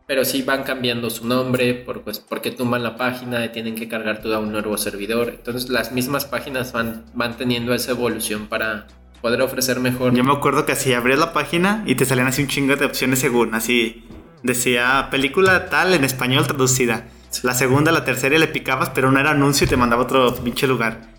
Pero 0.08 0.24
sí 0.26 0.44
van 0.44 0.64
cambiando 0.64 1.10
su 1.10 1.28
nombre 1.28 1.74
por, 1.74 2.02
pues, 2.02 2.20
porque 2.20 2.52
tumban 2.52 2.84
la 2.84 2.96
página 2.96 3.44
y 3.46 3.50
tienen 3.50 3.76
que 3.76 3.88
cargar 3.88 4.22
todo 4.22 4.36
a 4.36 4.40
un 4.40 4.52
nuevo 4.52 4.78
servidor. 4.78 5.30
Entonces 5.30 5.70
las 5.70 5.92
mismas 5.92 6.26
páginas 6.26 6.72
van, 6.74 7.06
van 7.14 7.38
teniendo 7.38 7.74
esa 7.74 7.92
evolución 7.92 8.48
para 8.48 8.88
poder 9.22 9.42
ofrecer 9.42 9.80
mejor. 9.80 10.14
Yo 10.14 10.24
me 10.24 10.34
acuerdo 10.34 10.66
que 10.66 10.74
así 10.74 10.94
abrías 10.94 11.20
la 11.20 11.34
página 11.34 11.84
y 11.88 11.96
te 11.96 12.06
salían 12.06 12.28
así 12.28 12.44
un 12.44 12.48
chingo 12.48 12.76
de 12.76 12.86
opciones 12.86 13.20
según, 13.20 13.56
así 13.56 14.04
decía 14.44 15.08
película 15.10 15.70
tal 15.70 15.94
en 15.94 16.04
español 16.04 16.46
traducida. 16.46 17.08
La 17.44 17.54
segunda, 17.54 17.92
la 17.92 18.06
tercera 18.06 18.36
y 18.36 18.40
le 18.40 18.48
picabas, 18.48 18.92
pero 18.92 19.12
no 19.12 19.20
era 19.20 19.32
anuncio 19.32 19.66
y 19.66 19.70
te 19.70 19.76
mandaba 19.76 20.04
a 20.04 20.06
otro 20.06 20.36
pinche 20.36 20.68
lugar. 20.68 21.15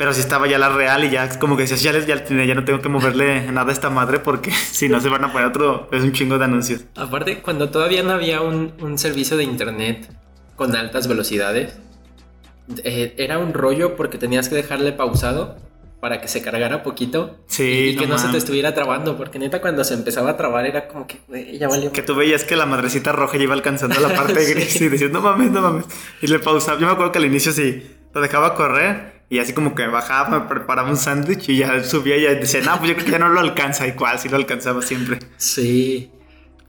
Pero 0.00 0.14
si 0.14 0.22
estaba 0.22 0.48
ya 0.48 0.56
la 0.56 0.70
real 0.70 1.04
y 1.04 1.10
ya 1.10 1.28
como 1.38 1.58
que 1.58 1.64
decías, 1.64 1.82
ya, 1.82 1.92
ya, 1.92 2.24
ya 2.24 2.54
no 2.54 2.64
tengo 2.64 2.80
que 2.80 2.88
moverle 2.88 3.42
nada 3.52 3.68
a 3.68 3.72
esta 3.74 3.90
madre 3.90 4.18
porque 4.18 4.50
si 4.72 4.88
no 4.88 4.98
se 4.98 5.10
van 5.10 5.24
a 5.24 5.30
poner 5.30 5.48
otro, 5.48 5.90
es 5.92 6.02
un 6.02 6.12
chingo 6.12 6.38
de 6.38 6.46
anuncios. 6.46 6.86
Aparte, 6.96 7.42
cuando 7.42 7.68
todavía 7.68 8.02
no 8.02 8.12
había 8.12 8.40
un, 8.40 8.72
un 8.80 8.96
servicio 8.96 9.36
de 9.36 9.44
internet 9.44 10.08
con 10.56 10.74
altas 10.74 11.06
velocidades, 11.06 11.76
eh, 12.82 13.14
era 13.18 13.38
un 13.38 13.52
rollo 13.52 13.94
porque 13.94 14.16
tenías 14.16 14.48
que 14.48 14.54
dejarle 14.54 14.92
pausado 14.92 15.58
para 16.00 16.22
que 16.22 16.28
se 16.28 16.40
cargara 16.40 16.82
poquito 16.82 17.36
sí, 17.46 17.90
y, 17.90 17.96
que 17.96 18.06
no, 18.06 18.16
se 18.16 18.28
te 18.28 18.38
estuviera 18.38 18.72
trabando, 18.72 19.18
porque 19.18 19.38
neta 19.38 19.60
cuando 19.60 19.84
se 19.84 19.92
empezaba 19.92 20.30
a 20.30 20.36
trabar 20.38 20.64
era 20.64 20.88
como 20.88 21.06
que 21.06 21.18
ya 21.58 21.68
valió. 21.68 21.92
Que 21.92 22.00
tú 22.00 22.14
veías 22.14 22.44
que 22.44 22.56
la 22.56 22.64
madrecita 22.64 23.12
roja 23.12 23.36
ya 23.36 23.42
iba 23.42 23.52
alcanzando 23.52 24.00
la 24.00 24.08
parte 24.16 24.46
gris 24.46 24.80
y 24.80 24.88
decías, 24.88 25.10
no 25.10 25.20
mames, 25.20 25.50
no 25.50 25.60
mames. 25.60 25.84
Y 26.22 26.26
le 26.28 26.38
pausaba. 26.38 26.80
Yo 26.80 26.86
me 26.86 26.92
acuerdo 26.94 27.12
que 27.12 27.18
al 27.18 27.26
inicio 27.26 27.52
sí, 27.52 27.86
lo 28.14 28.22
dejaba 28.22 28.54
correr 28.54 29.19
y 29.30 29.38
así 29.38 29.52
como 29.52 29.76
que 29.76 29.86
bajaba, 29.86 30.40
me 30.40 30.48
preparaba 30.48 30.90
un 30.90 30.96
sándwich 30.96 31.48
y 31.48 31.58
ya 31.58 31.84
subía 31.84 32.16
y 32.16 32.22
ya 32.22 32.34
decía, 32.34 32.62
no, 32.62 32.76
pues 32.78 32.88
yo 32.88 32.94
creo 32.96 33.06
que 33.06 33.12
ya 33.12 33.18
no 33.20 33.28
lo 33.28 33.38
alcanza. 33.38 33.86
Y 33.86 33.92
cual, 33.92 34.18
sí 34.18 34.28
lo 34.28 34.36
alcanzaba 34.36 34.82
siempre. 34.82 35.20
Sí. 35.36 36.10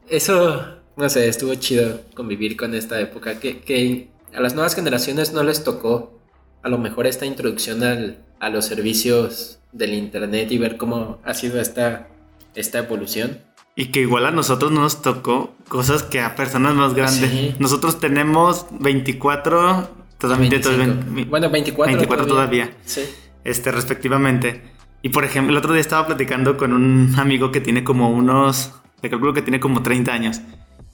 Eso, 0.08 0.78
no 0.96 1.10
sé, 1.10 1.28
estuvo 1.28 1.56
chido 1.56 2.02
convivir 2.14 2.56
con 2.56 2.76
esta 2.76 3.02
época. 3.02 3.40
Que, 3.40 3.62
que 3.62 4.10
a 4.32 4.40
las 4.42 4.54
nuevas 4.54 4.76
generaciones 4.76 5.34
no 5.34 5.42
les 5.42 5.64
tocó 5.64 6.22
a 6.62 6.70
lo 6.70 6.78
mejor 6.78 7.08
esta 7.08 7.26
introducción 7.26 7.82
al, 7.82 8.24
a 8.40 8.52
los 8.52 8.66
servicios 8.66 9.60
del 9.72 9.96
internet 9.96 10.52
y 10.52 10.60
ver 10.60 10.78
cómo 10.78 11.20
ha 11.24 11.34
sido 11.34 11.60
esta, 11.60 12.10
esta 12.54 12.78
evolución. 12.78 13.40
Y 13.76 13.88
que 13.88 14.02
igual 14.02 14.28
a 14.28 14.32
nosotros 14.32 14.72
nos 14.72 15.02
tocó 15.02 15.56
cosas 15.68 16.04
que 16.04 16.22
a 16.22 16.36
personas 16.36 16.76
más 16.76 16.94
grandes. 16.94 17.60
Nosotros 17.60 18.00
tenemos 18.00 18.68
24 18.80 20.01
bueno, 20.28 21.50
24, 21.50 21.98
24 21.98 22.28
todavía. 22.28 22.72
Sí. 22.86 23.02
Este, 23.44 23.72
respectivamente. 23.72 24.62
Y 25.02 25.10
por 25.10 25.26
ejemplo, 25.26 25.52
el 25.52 25.58
otro 25.58 25.74
día 25.74 25.82
estaba 25.82 26.06
platicando 26.06 26.58
con 26.58 26.74
un 26.74 27.14
amigo 27.18 27.52
que 27.52 27.62
tiene 27.62 27.84
como 27.84 28.10
unos. 28.10 28.74
Te 29.02 29.10
calculo 29.10 29.34
que 29.34 29.42
tiene 29.42 29.60
como 29.60 29.82
30 29.82 30.14
años. 30.14 30.42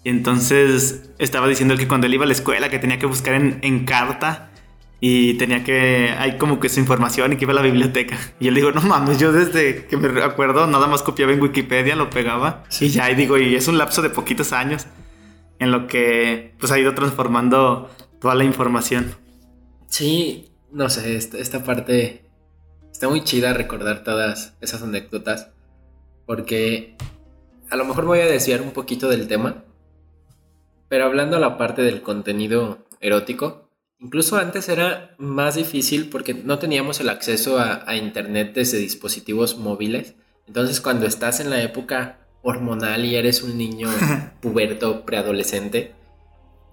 Y 0.04 0.10
entonces 0.10 1.10
estaba 1.18 1.48
diciendo 1.48 1.76
que 1.76 1.88
cuando 1.88 2.08
él 2.08 2.14
iba 2.14 2.24
a 2.24 2.28
la 2.28 2.34
escuela, 2.34 2.70
que 2.70 2.80
tenía 2.80 3.00
que 3.00 3.06
buscar 3.06 3.34
en, 3.34 3.60
en 3.62 3.86
carta 3.86 4.52
y 5.00 5.34
tenía 5.36 5.64
que. 5.64 6.14
Hay 6.18 6.38
como 6.38 6.60
que 6.60 6.70
su 6.70 6.80
información 6.80 7.34
y 7.34 7.36
que 7.36 7.44
iba 7.44 7.52
a 7.52 7.56
la 7.56 7.62
biblioteca. 7.62 8.18
Y 8.40 8.50
le 8.50 8.62
digo, 8.62 8.72
no 8.72 8.82
mames, 8.82 9.20
yo 9.20 9.32
desde 9.34 9.86
que 9.86 9.98
me 9.98 10.24
acuerdo, 10.24 10.68
nada 10.68 10.88
más 10.88 11.04
copiaba 11.04 11.34
en 11.34 11.42
Wikipedia, 11.42 11.96
lo 11.96 12.10
pegaba. 12.10 12.64
Y 12.80 12.88
ya, 12.88 13.12
y 13.12 13.16
digo, 13.16 13.38
y 13.38 13.56
es 13.56 13.68
un 13.68 13.78
lapso 13.78 14.02
de 14.02 14.10
poquitos 14.10 14.54
años 14.54 14.88
en 15.60 15.72
lo 15.72 15.88
que 15.88 16.54
pues 16.60 16.72
ha 16.72 16.80
ido 16.80 16.94
transformando 16.94 17.90
toda 18.20 18.36
la 18.36 18.44
información. 18.44 19.16
Sí, 19.88 20.52
no 20.72 20.90
sé, 20.90 21.16
esta, 21.16 21.64
parte 21.64 22.26
está 22.92 23.08
muy 23.10 23.24
chida 23.24 23.54
recordar 23.54 24.04
todas 24.04 24.56
esas 24.62 24.82
anécdotas, 24.82 25.50
porque 26.26 26.96
a 27.70 27.76
lo 27.76 27.86
mejor 27.86 28.06
voy 28.06 28.20
a 28.20 28.26
desviar 28.26 28.62
un 28.62 28.72
poquito 28.72 29.10
del 29.10 29.28
tema, 29.28 29.64
pero 30.90 31.06
hablando 31.06 31.38
a 31.38 31.40
la 31.40 31.58
parte 31.58 31.82
del 31.82 32.02
contenido 32.02 32.86
erótico, 33.00 33.70
incluso 34.00 34.38
antes 34.38 34.70
era 34.70 35.16
más 35.18 35.56
difícil 35.56 36.10
porque 36.10 36.34
no 36.34 36.60
teníamos 36.60 37.00
el 37.00 37.10
acceso 37.10 37.60
a, 37.60 37.90
a 37.90 37.96
internet 37.96 38.54
desde 38.54 38.78
dispositivos 38.78 39.58
móviles, 39.58 40.16
entonces 40.48 40.82
cuando 40.82 41.06
estás 41.06 41.40
en 41.40 41.50
la 41.50 41.62
época 41.62 42.20
hormonal 42.42 43.06
y 43.06 43.16
eres 43.16 43.42
un 43.42 43.58
niño 43.58 43.90
puberto, 44.42 45.06
preadolescente, 45.06 45.97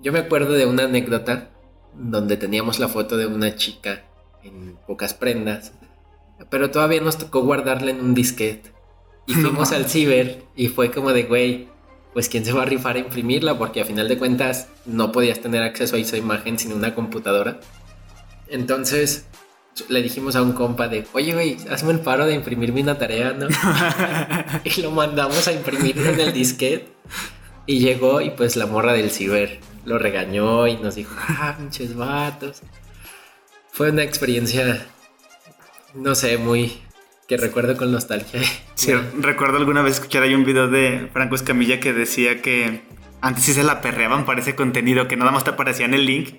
yo 0.04 0.12
me 0.12 0.18
acuerdo 0.18 0.52
de 0.52 0.66
una 0.66 0.84
anécdota 0.84 1.48
donde 1.94 2.36
teníamos 2.36 2.78
la 2.78 2.88
foto 2.88 3.16
de 3.16 3.26
una 3.26 3.56
chica 3.56 4.04
en 4.42 4.76
pocas 4.86 5.14
prendas, 5.14 5.72
pero 6.50 6.70
todavía 6.70 7.00
nos 7.00 7.16
tocó 7.16 7.40
guardarla 7.40 7.90
en 7.90 8.00
un 8.00 8.14
disquete. 8.14 8.70
Y 9.26 9.32
fuimos 9.34 9.72
al 9.72 9.86
ciber 9.86 10.42
y 10.54 10.68
fue 10.68 10.90
como 10.90 11.14
de, 11.14 11.22
güey, 11.22 11.68
pues 12.12 12.28
quién 12.28 12.44
se 12.44 12.52
va 12.52 12.62
a 12.62 12.66
rifar 12.66 12.96
a 12.96 12.98
imprimirla, 12.98 13.56
porque 13.56 13.80
a 13.80 13.86
final 13.86 14.06
de 14.06 14.18
cuentas 14.18 14.68
no 14.84 15.10
podías 15.10 15.40
tener 15.40 15.62
acceso 15.62 15.96
a 15.96 15.98
esa 15.98 16.18
imagen 16.18 16.58
sin 16.58 16.74
una 16.74 16.94
computadora. 16.94 17.60
Entonces 18.48 19.24
le 19.88 20.02
dijimos 20.02 20.36
a 20.36 20.42
un 20.42 20.52
compa 20.52 20.86
de, 20.86 21.06
oye, 21.14 21.32
güey, 21.32 21.56
hazme 21.70 21.92
el 21.92 22.00
paro 22.00 22.26
de 22.26 22.34
imprimirme 22.34 22.82
una 22.82 22.98
tarea, 22.98 23.32
¿no? 23.32 23.48
y 24.64 24.82
lo 24.82 24.90
mandamos 24.90 25.48
a 25.48 25.52
imprimir 25.52 25.96
en 25.96 26.20
el 26.20 26.34
disquete. 26.34 26.92
Y 27.64 27.78
llegó 27.78 28.20
y 28.20 28.28
pues 28.28 28.56
la 28.56 28.66
morra 28.66 28.92
del 28.92 29.10
ciber 29.10 29.60
lo 29.84 29.98
regañó 29.98 30.66
y 30.66 30.76
nos 30.76 30.94
dijo, 30.94 31.14
ah, 31.28 31.56
pinches 31.58 31.96
vatos. 31.96 32.62
Fue 33.72 33.90
una 33.90 34.02
experiencia, 34.02 34.86
no 35.94 36.14
sé, 36.14 36.38
muy 36.38 36.80
que 37.28 37.36
recuerdo 37.36 37.76
con 37.76 37.92
nostalgia. 37.92 38.40
Sí, 38.74 38.92
recuerdo 38.92 39.56
alguna 39.56 39.82
vez 39.82 39.94
escuchar 39.94 40.24
ahí 40.24 40.34
un 40.34 40.44
video 40.44 40.68
de 40.68 41.08
Franco 41.12 41.36
Escamilla 41.36 41.80
que 41.80 41.92
decía 41.92 42.42
que 42.42 42.82
antes 43.20 43.44
sí 43.44 43.54
se 43.54 43.62
la 43.62 43.80
perreaban 43.80 44.26
para 44.26 44.40
ese 44.40 44.56
contenido, 44.56 45.08
que 45.08 45.16
nada 45.16 45.30
más 45.30 45.44
te 45.44 45.50
aparecía 45.50 45.86
en 45.86 45.94
el 45.94 46.04
link 46.04 46.34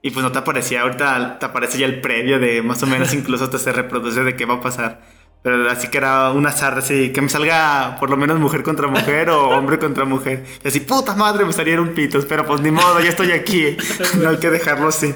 y 0.00 0.10
pues 0.10 0.22
no 0.22 0.30
te 0.30 0.38
aparecía, 0.38 0.82
ahorita 0.82 1.38
te 1.40 1.44
aparece 1.44 1.78
ya 1.78 1.86
el 1.86 2.00
previo 2.00 2.38
de 2.38 2.62
más 2.62 2.82
o 2.82 2.86
menos 2.86 3.12
incluso 3.14 3.50
te 3.50 3.58
se 3.58 3.72
reproduce 3.72 4.22
de 4.22 4.36
qué 4.36 4.46
va 4.46 4.54
a 4.54 4.60
pasar. 4.60 5.02
Pero 5.46 5.70
así 5.70 5.86
que 5.86 5.98
era 5.98 6.32
un 6.32 6.44
azar, 6.44 6.76
así 6.76 7.12
que 7.12 7.20
me 7.20 7.28
salga 7.28 7.98
por 8.00 8.10
lo 8.10 8.16
menos 8.16 8.40
mujer 8.40 8.64
contra 8.64 8.88
mujer 8.88 9.30
o 9.30 9.50
hombre 9.50 9.78
contra 9.78 10.04
mujer. 10.04 10.44
Y 10.64 10.66
así, 10.66 10.80
puta 10.80 11.14
madre, 11.14 11.44
me 11.44 11.52
salieron 11.52 11.90
pitos, 11.90 12.26
pero 12.26 12.44
pues 12.44 12.60
ni 12.62 12.72
modo, 12.72 12.98
ya 12.98 13.10
estoy 13.10 13.30
aquí. 13.30 13.76
no 14.20 14.30
hay 14.30 14.38
que 14.38 14.50
dejarlo 14.50 14.88
así. 14.88 15.14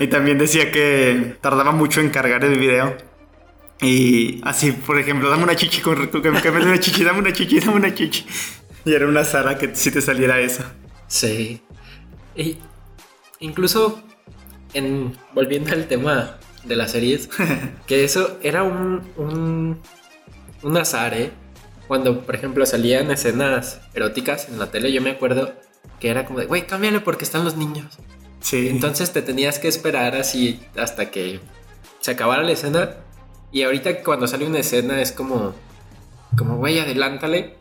Y 0.00 0.08
también 0.08 0.36
decía 0.36 0.72
que 0.72 1.36
tardaba 1.40 1.70
mucho 1.70 2.00
en 2.00 2.10
cargar 2.10 2.44
el 2.44 2.58
video. 2.58 2.96
Y 3.80 4.40
así, 4.42 4.72
por 4.72 4.98
ejemplo, 4.98 5.30
dame 5.30 5.44
una 5.44 5.54
chichi 5.54 5.80
con 5.80 6.08
que 6.08 6.30
me 6.32 6.40
una 6.40 6.80
chichi, 6.80 7.04
dame 7.04 7.20
una 7.20 7.32
chichi, 7.32 7.60
dame 7.60 7.76
una 7.76 7.94
chichi. 7.94 8.26
Y 8.84 8.94
era 8.94 9.06
una 9.06 9.22
Sara 9.22 9.58
que 9.58 9.76
si 9.76 9.92
te 9.92 10.00
saliera 10.00 10.40
eso. 10.40 10.64
Sí. 11.06 11.62
Y 12.34 12.58
incluso 13.38 14.02
en 14.74 15.16
volviendo 15.32 15.72
al 15.72 15.86
tema 15.86 16.40
de 16.64 16.76
las 16.76 16.92
series, 16.92 17.28
que 17.86 18.04
eso 18.04 18.38
era 18.42 18.62
un, 18.62 19.02
un, 19.16 19.80
un 20.62 20.76
azar, 20.76 21.14
¿eh? 21.14 21.30
Cuando, 21.88 22.22
por 22.22 22.34
ejemplo, 22.34 22.64
salían 22.64 23.10
escenas 23.10 23.80
eróticas 23.94 24.48
en 24.48 24.58
la 24.58 24.70
tele, 24.70 24.92
yo 24.92 25.02
me 25.02 25.10
acuerdo 25.10 25.52
que 26.00 26.08
era 26.08 26.24
como 26.24 26.38
de, 26.38 26.46
güey, 26.46 26.66
cámbiale 26.66 27.00
porque 27.00 27.24
están 27.24 27.44
los 27.44 27.56
niños. 27.56 27.98
Sí. 28.40 28.68
Entonces 28.68 29.12
te 29.12 29.22
tenías 29.22 29.58
que 29.58 29.68
esperar 29.68 30.16
así 30.16 30.60
hasta 30.76 31.10
que 31.10 31.40
se 32.00 32.10
acabara 32.10 32.42
la 32.42 32.52
escena. 32.52 32.96
Y 33.52 33.62
ahorita 33.62 34.02
cuando 34.02 34.26
sale 34.26 34.46
una 34.46 34.58
escena 34.58 35.00
es 35.00 35.12
como, 35.12 35.54
como, 36.36 36.56
güey, 36.56 36.78
adelántale. 36.78 37.56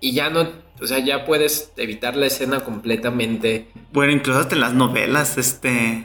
Y 0.00 0.12
ya 0.12 0.28
no, 0.28 0.48
o 0.80 0.86
sea, 0.86 0.98
ya 0.98 1.24
puedes 1.24 1.72
evitar 1.76 2.16
la 2.16 2.26
escena 2.26 2.64
completamente. 2.64 3.68
Bueno, 3.92 4.12
incluso 4.12 4.40
hasta 4.40 4.54
en 4.54 4.60
las 4.60 4.74
novelas, 4.74 5.38
este, 5.38 6.04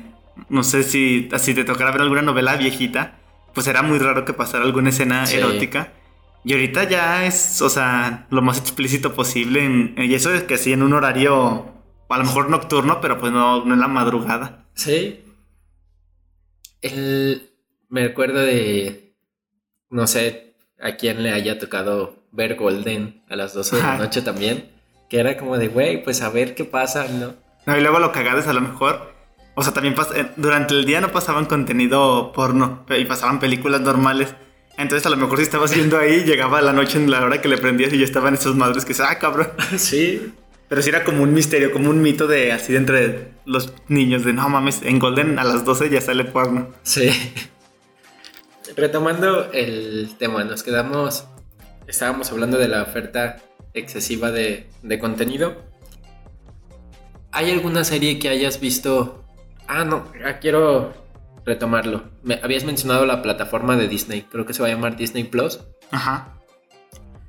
no 0.50 0.63
sé 0.63 0.84
si 0.84 1.29
así 1.31 1.53
te 1.53 1.63
tocara 1.63 1.91
ver 1.91 2.01
alguna 2.01 2.22
novela 2.22 2.55
viejita, 2.55 3.19
pues 3.53 3.67
era 3.67 3.81
muy 3.81 4.00
raro 4.00 4.25
que 4.25 4.34
pasara 4.34 4.63
alguna 4.63 4.89
escena 4.89 5.25
erótica. 5.25 5.93
Y 6.43 6.53
ahorita 6.53 6.86
ya 6.86 7.25
es, 7.25 7.62
o 7.62 7.69
sea, 7.69 8.27
lo 8.29 8.41
más 8.41 8.60
explícito 8.60 9.13
posible. 9.13 9.93
y 9.98 10.13
eso 10.13 10.34
es 10.34 10.43
que 10.43 10.58
sí, 10.58 10.72
en 10.72 10.84
un 10.84 10.93
horario, 10.93 11.65
a 12.08 12.17
lo 12.17 12.24
mejor 12.24 12.50
nocturno, 12.50 13.01
pero 13.01 13.19
pues 13.19 13.31
no, 13.31 13.65
no 13.65 13.74
en 13.74 13.79
la 13.79 13.88
madrugada. 13.88 14.65
Sí. 14.74 15.25
El, 16.81 17.51
me 17.89 18.05
acuerdo 18.05 18.39
de, 18.39 19.13
no 19.89 20.08
sé, 20.08 20.55
a 20.79 20.96
quién 20.96 21.24
le 21.24 21.31
haya 21.31 21.60
tocado 21.60 22.24
ver 22.31 22.55
Golden 22.55 23.24
a 23.29 23.36
las 23.36 23.53
12 23.53 23.75
de 23.75 23.81
la 23.81 23.98
noche 23.98 24.22
también. 24.22 24.72
Que 25.10 25.19
era 25.19 25.38
como 25.38 25.58
de, 25.58 25.67
güey, 25.67 26.03
pues 26.03 26.22
a 26.22 26.29
ver 26.29 26.55
qué 26.55 26.63
pasa, 26.63 27.08
¿no? 27.08 27.34
No, 27.65 27.77
y 27.77 27.81
luego 27.81 28.00
lo 28.00 28.12
cagado 28.12 28.39
es 28.39 28.48
a 28.48 28.53
lo 28.53 28.62
mejor 28.62 29.13
o 29.59 29.63
sea, 29.63 29.73
también 29.73 29.93
eh, 30.15 30.31
durante 30.37 30.73
el 30.73 30.85
día 30.85 31.01
no 31.01 31.11
pasaban 31.11 31.45
contenido 31.45 32.31
porno 32.31 32.85
y 32.89 33.03
pasaban 33.03 33.39
películas 33.39 33.81
normales. 33.81 34.33
Entonces 34.77 35.05
a 35.05 35.09
lo 35.09 35.17
mejor 35.17 35.37
si 35.37 35.43
estabas 35.43 35.75
viendo 35.75 35.97
ahí, 35.97 36.23
llegaba 36.23 36.61
la 36.61 36.71
noche 36.71 36.97
en 36.97 37.11
la 37.11 37.25
hora 37.25 37.41
que 37.41 37.49
le 37.49 37.57
prendías 37.57 37.91
y 37.91 37.97
ya 37.97 38.05
estaban 38.05 38.33
esas 38.33 38.55
madres 38.55 38.85
que 38.85 38.93
ah, 39.03 39.19
cabrón. 39.19 39.49
Sí. 39.77 40.33
Pero 40.69 40.81
sí 40.81 40.89
era 40.89 41.03
como 41.03 41.23
un 41.23 41.33
misterio, 41.33 41.73
como 41.73 41.89
un 41.89 42.01
mito 42.01 42.27
de 42.27 42.53
así 42.53 42.71
de 42.71 42.77
entre 42.77 43.31
los 43.45 43.73
niños, 43.87 44.23
de 44.23 44.33
no 44.33 44.47
mames, 44.47 44.81
en 44.83 44.99
Golden 44.99 45.39
a 45.39 45.43
las 45.43 45.65
12 45.65 45.89
ya 45.89 45.99
sale 45.99 46.23
porno. 46.25 46.69
Sí. 46.83 47.09
Retomando 48.77 49.51
el 49.51 50.15
tema, 50.19 50.43
nos 50.45 50.63
quedamos, 50.63 51.25
estábamos 51.87 52.31
hablando 52.31 52.57
de 52.57 52.67
la 52.67 52.83
oferta 52.83 53.41
excesiva 53.73 54.31
de, 54.31 54.69
de 54.83 54.99
contenido 54.99 55.69
¿Hay 57.31 57.51
alguna 57.51 57.83
serie 57.83 58.17
que 58.17 58.29
hayas 58.29 58.59
visto? 58.59 59.18
Ah, 59.69 59.85
no, 59.85 60.03
ah, 60.25 60.39
quiero 60.41 60.93
retomarlo. 61.45 62.03
Me 62.23 62.39
habías 62.43 62.65
mencionado 62.65 63.05
la 63.05 63.21
plataforma 63.21 63.77
de 63.77 63.88
Disney, 63.88 64.23
creo 64.23 64.45
que 64.45 64.53
se 64.53 64.61
va 64.61 64.67
a 64.67 64.71
llamar 64.71 64.97
Disney 64.97 65.23
Plus. 65.23 65.59
Ajá. 65.91 66.33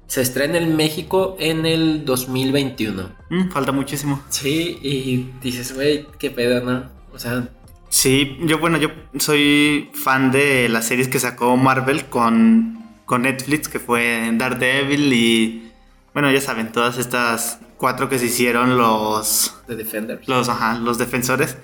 Se 0.06 0.23
estrena 0.23 0.59
en 0.59 0.75
México 0.75 1.37
en 1.38 1.66
el 1.66 2.04
2021. 2.04 3.11
Mm, 3.28 3.50
falta 3.50 3.73
muchísimo. 3.73 4.23
Sí, 4.30 4.78
y 4.82 5.30
dices, 5.40 5.75
güey, 5.75 6.06
qué 6.18 6.30
pedo, 6.30 6.64
¿no? 6.64 6.90
O 7.12 7.18
sea, 7.18 7.47
Sí, 7.90 8.38
yo 8.42 8.59
bueno, 8.59 8.78
yo 8.78 8.88
soy 9.18 9.90
fan 9.92 10.30
de 10.30 10.68
las 10.68 10.87
series 10.87 11.09
que 11.09 11.18
sacó 11.18 11.56
Marvel 11.56 12.06
con, 12.06 12.85
con 13.04 13.23
Netflix, 13.23 13.68
que 13.68 13.80
fue 13.80 14.30
Daredevil 14.32 15.12
y 15.12 15.73
bueno, 16.14 16.30
ya 16.30 16.40
saben, 16.40 16.73
todas 16.73 16.99
estas 16.99 17.59
cuatro 17.76 18.09
que 18.09 18.18
se 18.18 18.26
hicieron 18.26 18.78
los 18.78 19.56
The 19.66 19.75
Defenders. 19.76 20.28
los, 20.28 20.49
ajá, 20.49 20.78
los 20.78 20.99
defensores. 20.99 21.56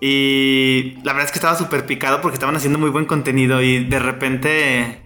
Y 0.00 0.98
la 1.02 1.12
verdad 1.12 1.26
es 1.26 1.32
que 1.32 1.38
estaba 1.38 1.56
súper 1.56 1.86
picado 1.86 2.20
porque 2.20 2.34
estaban 2.34 2.56
haciendo 2.56 2.78
muy 2.78 2.90
buen 2.90 3.06
contenido 3.06 3.62
y 3.62 3.84
de 3.84 3.98
repente 3.98 5.00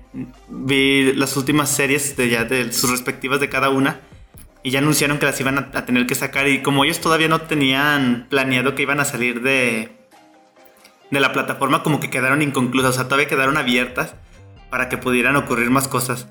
vi 0.48 1.12
las 1.12 1.36
últimas 1.36 1.70
series 1.70 2.16
de 2.16 2.28
ya 2.30 2.44
de 2.44 2.72
sus 2.72 2.90
respectivas 2.90 3.40
de 3.40 3.48
cada 3.48 3.68
una 3.68 4.00
y 4.62 4.70
ya 4.70 4.80
anunciaron 4.80 5.18
que 5.18 5.26
las 5.26 5.40
iban 5.40 5.58
a, 5.58 5.86
tener 5.86 6.06
que 6.06 6.14
sacar 6.14 6.48
y 6.48 6.62
como 6.62 6.84
ellos 6.84 7.00
todavía 7.00 7.28
no 7.28 7.42
tenían 7.42 8.26
planeado 8.28 8.74
que 8.74 8.82
iban 8.82 9.00
a 9.00 9.04
salir 9.04 9.42
de 9.42 9.96
de 11.10 11.20
la 11.20 11.32
plataforma 11.32 11.82
como 11.82 12.00
que 12.00 12.10
quedaron 12.10 12.42
inconclusas, 12.42 12.90
o 12.90 12.92
sea, 12.94 13.04
todavía 13.04 13.28
quedaron 13.28 13.56
abiertas 13.56 14.14
para 14.70 14.88
que 14.88 14.98
pudieran 14.98 15.36
ocurrir 15.36 15.70
más 15.70 15.88
cosas. 15.88 16.28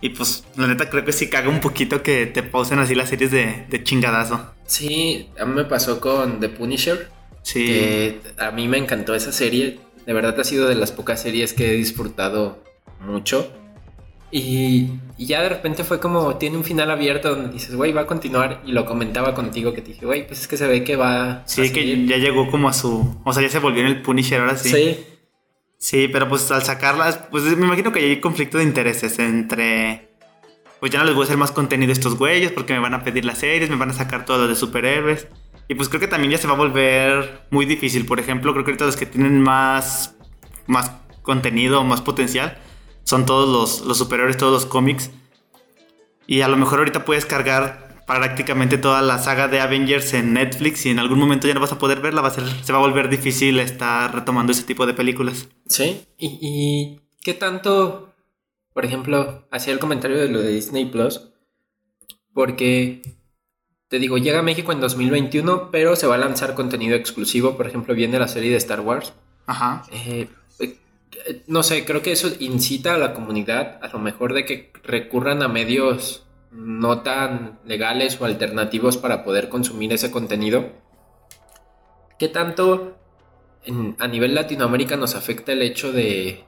Y 0.00 0.10
pues 0.10 0.44
la 0.56 0.66
neta 0.66 0.90
creo 0.90 1.04
que 1.04 1.12
sí 1.12 1.30
caga 1.30 1.48
un 1.48 1.60
poquito 1.60 2.02
que 2.02 2.26
te 2.26 2.42
pausen 2.42 2.78
así 2.78 2.94
las 2.94 3.08
series 3.08 3.30
de, 3.30 3.66
de 3.68 3.82
chingadazo. 3.82 4.52
Sí, 4.66 5.30
a 5.40 5.44
mí 5.44 5.54
me 5.54 5.64
pasó 5.64 5.98
con 5.98 6.40
The 6.40 6.50
Punisher. 6.50 7.08
Sí. 7.50 7.64
que 7.66 8.20
a 8.36 8.50
mí 8.50 8.68
me 8.68 8.76
encantó 8.78 9.14
esa 9.14 9.32
serie. 9.32 9.78
De 10.06 10.12
verdad 10.12 10.38
ha 10.38 10.44
sido 10.44 10.68
de 10.68 10.74
las 10.74 10.92
pocas 10.92 11.22
series 11.22 11.52
que 11.54 11.70
he 11.70 11.74
disfrutado 11.74 12.62
mucho. 13.00 13.50
Y, 14.30 14.90
y 15.16 15.26
ya 15.26 15.40
de 15.42 15.48
repente 15.48 15.84
fue 15.84 16.00
como, 16.00 16.36
tiene 16.36 16.58
un 16.58 16.64
final 16.64 16.90
abierto 16.90 17.30
donde 17.34 17.50
dices, 17.52 17.74
güey, 17.74 17.92
va 17.92 18.02
a 18.02 18.06
continuar. 18.06 18.60
Y 18.66 18.72
lo 18.72 18.84
comentaba 18.84 19.34
contigo 19.34 19.72
que 19.72 19.80
te 19.80 19.88
dije, 19.92 20.04
güey, 20.04 20.26
pues 20.26 20.40
es 20.40 20.48
que 20.48 20.56
se 20.58 20.66
ve 20.66 20.84
que 20.84 20.96
va 20.96 21.42
Sí, 21.46 21.62
a 21.62 21.64
que 21.64 21.80
seguir". 21.80 22.06
ya 22.06 22.16
llegó 22.18 22.50
como 22.50 22.68
a 22.68 22.72
su. 22.74 23.16
O 23.24 23.32
sea, 23.32 23.42
ya 23.42 23.48
se 23.48 23.58
volvió 23.58 23.80
en 23.80 23.86
el 23.88 24.02
Punisher 24.02 24.40
ahora 24.40 24.56
sí. 24.56 24.68
Sí. 24.70 24.98
Sí, 25.78 26.08
pero 26.08 26.28
pues 26.28 26.50
al 26.50 26.62
sacarlas, 26.64 27.18
pues 27.30 27.44
me 27.44 27.64
imagino 27.64 27.92
que 27.92 28.00
hay 28.00 28.20
conflicto 28.20 28.58
de 28.58 28.64
intereses 28.64 29.18
entre. 29.18 30.08
Pues 30.80 30.92
ya 30.92 30.98
no 31.00 31.06
les 31.06 31.14
voy 31.14 31.22
a 31.22 31.24
hacer 31.24 31.36
más 31.38 31.50
contenido 31.52 31.90
a 31.90 31.92
estos 31.94 32.16
güeyes 32.18 32.52
porque 32.52 32.72
me 32.74 32.78
van 32.80 32.94
a 32.94 33.02
pedir 33.04 33.24
las 33.24 33.38
series, 33.38 33.70
me 33.70 33.76
van 33.76 33.90
a 33.90 33.94
sacar 33.94 34.24
todo 34.24 34.38
lo 34.42 34.48
de 34.48 34.54
superhéroes. 34.56 35.26
Y 35.68 35.74
pues 35.74 35.88
creo 35.88 36.00
que 36.00 36.08
también 36.08 36.32
ya 36.32 36.38
se 36.38 36.46
va 36.46 36.54
a 36.54 36.56
volver 36.56 37.46
muy 37.50 37.66
difícil. 37.66 38.06
Por 38.06 38.18
ejemplo, 38.18 38.52
creo 38.52 38.64
que 38.64 38.70
ahorita 38.70 38.86
los 38.86 38.96
que 38.96 39.06
tienen 39.06 39.40
más, 39.42 40.16
más 40.66 40.92
contenido, 41.22 41.84
más 41.84 42.00
potencial, 42.00 42.58
son 43.04 43.26
todos 43.26 43.48
los, 43.48 43.86
los 43.86 43.98
superhéroes, 43.98 44.38
todos 44.38 44.52
los 44.52 44.66
cómics. 44.66 45.10
Y 46.26 46.40
a 46.40 46.48
lo 46.48 46.56
mejor 46.56 46.78
ahorita 46.78 47.04
puedes 47.04 47.26
cargar 47.26 47.88
prácticamente 48.08 48.78
toda 48.78 49.02
la 49.02 49.18
saga 49.18 49.48
de 49.48 49.60
Avengers 49.60 50.14
en 50.14 50.32
Netflix 50.32 50.86
y 50.86 50.90
en 50.90 50.98
algún 50.98 51.18
momento 51.18 51.46
ya 51.46 51.52
no 51.52 51.60
vas 51.60 51.72
a 51.72 51.78
poder 51.78 52.00
verla, 52.00 52.22
va 52.22 52.28
a 52.28 52.32
ser, 52.32 52.44
se 52.64 52.72
va 52.72 52.78
a 52.78 52.82
volver 52.82 53.10
difícil 53.10 53.60
estar 53.60 54.14
retomando 54.14 54.52
ese 54.52 54.62
tipo 54.62 54.86
de 54.86 54.94
películas. 54.94 55.48
Sí. 55.66 56.06
¿Y, 56.16 56.38
y 56.40 57.00
qué 57.22 57.34
tanto, 57.34 58.14
por 58.72 58.86
ejemplo, 58.86 59.46
hacía 59.50 59.74
el 59.74 59.78
comentario 59.78 60.16
de 60.16 60.30
lo 60.30 60.40
de 60.40 60.48
Disney 60.48 60.86
Plus? 60.86 61.28
Porque, 62.32 63.02
te 63.88 63.98
digo, 63.98 64.18
llega 64.18 64.40
a 64.40 64.42
México 64.42 64.72
en 64.72 64.80
2021, 64.80 65.70
pero 65.70 65.96
se 65.96 66.06
va 66.06 66.16
a 66.16 66.18
lanzar 66.18 66.54
contenido 66.54 66.94
exclusivo. 66.94 67.56
Por 67.56 67.66
ejemplo, 67.66 67.94
viene 67.94 68.18
la 68.18 68.28
serie 68.28 68.50
de 68.50 68.56
Star 68.58 68.80
Wars. 68.80 69.12
Ajá. 69.46 69.82
Eh, 69.92 70.28
eh, 70.60 71.42
no 71.46 71.62
sé, 71.62 71.84
creo 71.84 72.02
que 72.02 72.12
eso 72.12 72.28
incita 72.38 72.94
a 72.94 72.98
la 72.98 73.14
comunidad 73.14 73.78
a 73.82 73.88
lo 73.88 73.98
mejor 73.98 74.34
de 74.34 74.44
que 74.44 74.72
recurran 74.84 75.42
a 75.42 75.48
medios 75.48 76.24
no 76.50 77.00
tan 77.02 77.58
legales 77.64 78.20
o 78.20 78.24
alternativos 78.24 78.96
para 78.96 79.24
poder 79.24 79.48
consumir 79.48 79.92
ese 79.92 80.10
contenido. 80.10 80.70
¿Qué 82.18 82.28
tanto 82.28 82.96
en- 83.64 83.96
a 83.98 84.08
nivel 84.08 84.34
Latinoamérica 84.34 84.96
nos 84.96 85.14
afecta 85.14 85.52
el 85.52 85.62
hecho 85.62 85.92
de, 85.92 86.44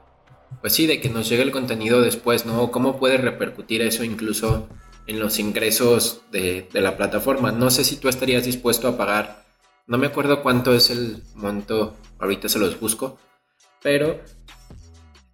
pues 0.60 0.72
sí, 0.74 0.86
de 0.86 1.00
que 1.00 1.08
nos 1.10 1.28
llegue 1.28 1.42
el 1.42 1.52
contenido 1.52 2.00
después, 2.00 2.44
¿no? 2.46 2.70
¿Cómo 2.70 2.98
puede 2.98 3.18
repercutir 3.18 3.82
eso 3.82 4.04
incluso 4.04 4.68
en 5.10 5.18
los 5.20 5.38
ingresos 5.38 6.22
de, 6.30 6.68
de 6.72 6.80
la 6.80 6.96
plataforma? 6.96 7.50
No 7.52 7.70
sé 7.70 7.84
si 7.84 7.96
tú 7.96 8.08
estarías 8.08 8.44
dispuesto 8.44 8.88
a 8.88 8.96
pagar, 8.96 9.44
no 9.86 9.98
me 9.98 10.06
acuerdo 10.06 10.42
cuánto 10.42 10.72
es 10.74 10.90
el 10.90 11.22
monto, 11.34 11.96
ahorita 12.18 12.48
se 12.48 12.58
los 12.60 12.78
busco, 12.78 13.18
pero 13.82 14.20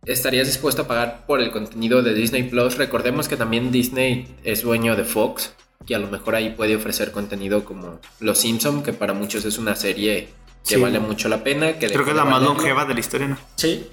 estarías 0.05 0.47
dispuesto 0.47 0.83
a 0.83 0.89
pagar 0.89 1.27
por 1.27 1.41
el 1.41 1.51
contenido 1.51 2.03
de 2.03 2.15
Disney 2.15 2.45
Plus. 2.45 2.77
Recordemos 2.79 3.29
que 3.29 3.37
también 3.37 3.71
Disney 3.73 4.35
es 4.45 4.63
dueño 4.63 4.97
de 4.97 5.05
Fox, 5.05 5.53
que 5.87 5.95
a 5.95 5.99
lo 5.99 6.07
mejor 6.09 6.35
ahí 6.37 6.51
puede 6.51 6.77
ofrecer 6.77 7.13
contenido 7.13 7.65
como 7.65 8.01
Los 8.21 8.39
Simpson, 8.39 8.83
que 8.83 8.93
para 8.93 9.13
muchos 9.13 9.45
es 9.45 9.59
una 9.59 9.77
serie 9.77 10.29
que 10.67 10.75
Sí. 10.77 10.81
vale 10.81 10.99
mucho 10.99 11.29
la 11.29 11.45
pena. 11.45 11.79
Que 11.79 11.89
Creo 11.89 12.05
que 12.05 12.11
es 12.11 12.17
la 12.17 12.25
más 12.25 12.43
longeva 12.43 12.85
de 12.87 12.95
la 12.95 13.01
historia, 13.01 13.29
¿no? 13.29 13.39
Sí. 13.57 13.87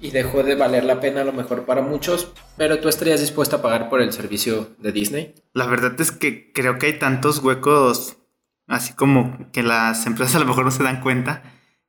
Y 0.00 0.10
dejó 0.10 0.42
de 0.42 0.54
valer 0.54 0.84
la 0.84 0.98
pena 1.00 1.20
a 1.20 1.24
lo 1.24 1.32
mejor 1.32 1.66
para 1.66 1.82
muchos, 1.82 2.32
pero 2.56 2.80
tú 2.80 2.88
estarías 2.88 3.20
dispuesto 3.20 3.56
a 3.56 3.62
pagar 3.62 3.90
por 3.90 4.00
el 4.00 4.12
servicio 4.12 4.70
de 4.78 4.92
Disney. 4.92 5.34
La 5.52 5.66
verdad 5.66 6.00
es 6.00 6.10
que 6.10 6.52
creo 6.52 6.78
que 6.78 6.86
hay 6.86 6.98
tantos 6.98 7.38
huecos, 7.40 8.16
así 8.66 8.94
como 8.94 9.50
que 9.52 9.62
las 9.62 10.06
empresas 10.06 10.34
a 10.36 10.38
lo 10.40 10.46
mejor 10.46 10.64
no 10.64 10.70
se 10.70 10.82
dan 10.82 11.00
cuenta 11.00 11.42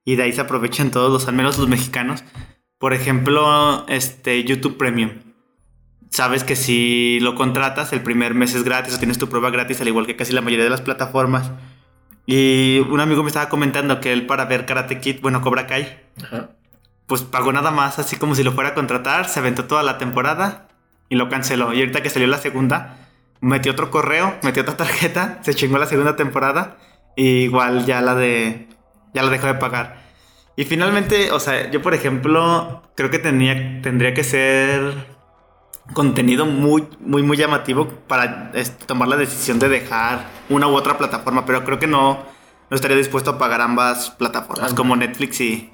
y 0.04 0.15
de 0.15 0.24
ahí 0.24 0.34
se 0.34 0.41
aprovechan 0.41 0.91
todos 0.91 1.12
los, 1.12 1.28
al 1.28 1.36
menos 1.36 1.58
los 1.58 1.69
mexicanos. 1.69 2.24
Por 2.78 2.93
ejemplo, 2.93 3.86
este 3.88 4.43
YouTube 4.43 4.78
Premium. 4.78 5.12
Sabes 6.10 6.43
que 6.43 6.58
si 6.58 7.19
lo 7.21 7.36
contratas, 7.36 7.93
el 7.93 8.02
primer 8.02 8.34
mes 8.34 8.54
es 8.56 8.63
gratis 8.63 8.95
o 8.95 8.97
tienes 8.97 9.17
tu 9.17 9.30
prueba 9.30 9.50
gratis, 9.50 9.80
al 9.80 9.88
igual 9.88 10.06
que 10.06 10.17
casi 10.17 10.34
la 10.34 10.41
mayoría 10.41 10.65
de 10.65 10.71
las 10.71 10.82
plataformas. 10.82 11.52
Y 12.26 12.80
un 12.89 13.00
amigo 13.00 13.24
me 13.24 13.30
estaba 13.30 13.50
comentando 13.50 14.02
que 14.02 14.12
él 14.12 14.26
para 14.26 14.45
ver 14.45 14.65
Karate 14.65 15.00
Kid, 15.00 15.21
bueno, 15.21 15.41
Cobra 15.41 15.67
Kai, 15.67 16.02
Ajá. 16.21 16.50
Pues 17.12 17.24
pagó 17.24 17.52
nada 17.52 17.71
más, 17.71 18.00
así 18.00 18.15
como 18.15 18.36
si 18.36 18.41
lo 18.41 18.54
fuera 18.54 18.69
a 18.69 18.74
contratar, 18.74 19.28
se 19.28 19.41
aventó 19.41 19.65
toda 19.65 19.84
la 19.84 19.97
temporada 19.97 20.69
y 21.10 21.17
lo 21.17 21.28
canceló. 21.28 21.74
Y 21.74 21.82
ahorita 21.82 22.02
que 22.02 22.10
salió 22.10 22.26
la 22.26 22.38
segunda, 22.38 23.10
metió 23.41 23.74
otro 23.74 23.91
correo, 23.91 24.34
metió 24.43 24.63
otra 24.63 24.78
tarjeta, 24.78 25.39
se 25.41 25.54
chingó 25.54 25.78
la 25.78 25.88
segunda 25.88 26.15
temporada 26.15 26.78
y 27.17 27.39
igual 27.39 27.86
ya 27.86 28.00
la 28.00 28.15
de 28.15 28.69
ya 29.13 29.24
la 29.24 29.30
dejó 29.30 29.47
de 29.47 29.56
pagar. 29.56 29.97
Y 30.56 30.63
finalmente, 30.63 31.34
o 31.34 31.41
sea, 31.41 31.69
yo 31.69 31.82
por 31.82 31.93
ejemplo, 31.93 32.82
creo 32.95 33.10
que 33.10 33.19
tenía, 33.19 33.82
tendría 33.82 34.13
que 34.13 34.24
ser 34.24 35.06
contenido 35.91 36.45
muy, 36.45 36.88
muy, 37.02 37.24
muy 37.24 37.36
llamativo 37.36 37.89
para 38.08 38.54
tomar 38.86 39.10
la 39.10 39.17
decisión 39.17 39.60
de 39.60 39.67
dejar 39.67 40.30
una 40.47 40.67
u 40.69 40.76
otra 40.76 40.97
plataforma, 40.97 41.45
pero 41.45 41.65
creo 41.65 41.78
que 41.78 41.88
no, 41.88 42.19
no 42.69 42.76
estaría 42.76 42.95
dispuesto 42.95 43.32
a 43.32 43.38
pagar 43.38 43.60
ambas 43.60 44.12
plataformas, 44.12 44.74
como 44.74 44.95
Netflix 44.95 45.41
y, 45.41 45.74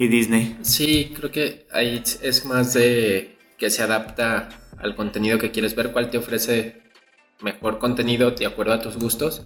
y 0.00 0.08
Disney. 0.08 0.56
Sí, 0.62 1.12
creo 1.14 1.30
que 1.30 1.66
ahí 1.70 2.02
es 2.22 2.44
más 2.46 2.72
de 2.72 3.36
que 3.58 3.68
se 3.68 3.82
adapta 3.82 4.48
al 4.78 4.96
contenido 4.96 5.38
que 5.38 5.50
quieres 5.50 5.76
ver, 5.76 5.92
cuál 5.92 6.08
te 6.08 6.16
ofrece 6.16 6.80
mejor 7.42 7.78
contenido 7.78 8.30
de 8.30 8.46
acuerdo 8.46 8.72
a 8.72 8.80
tus 8.80 8.96
gustos. 8.96 9.42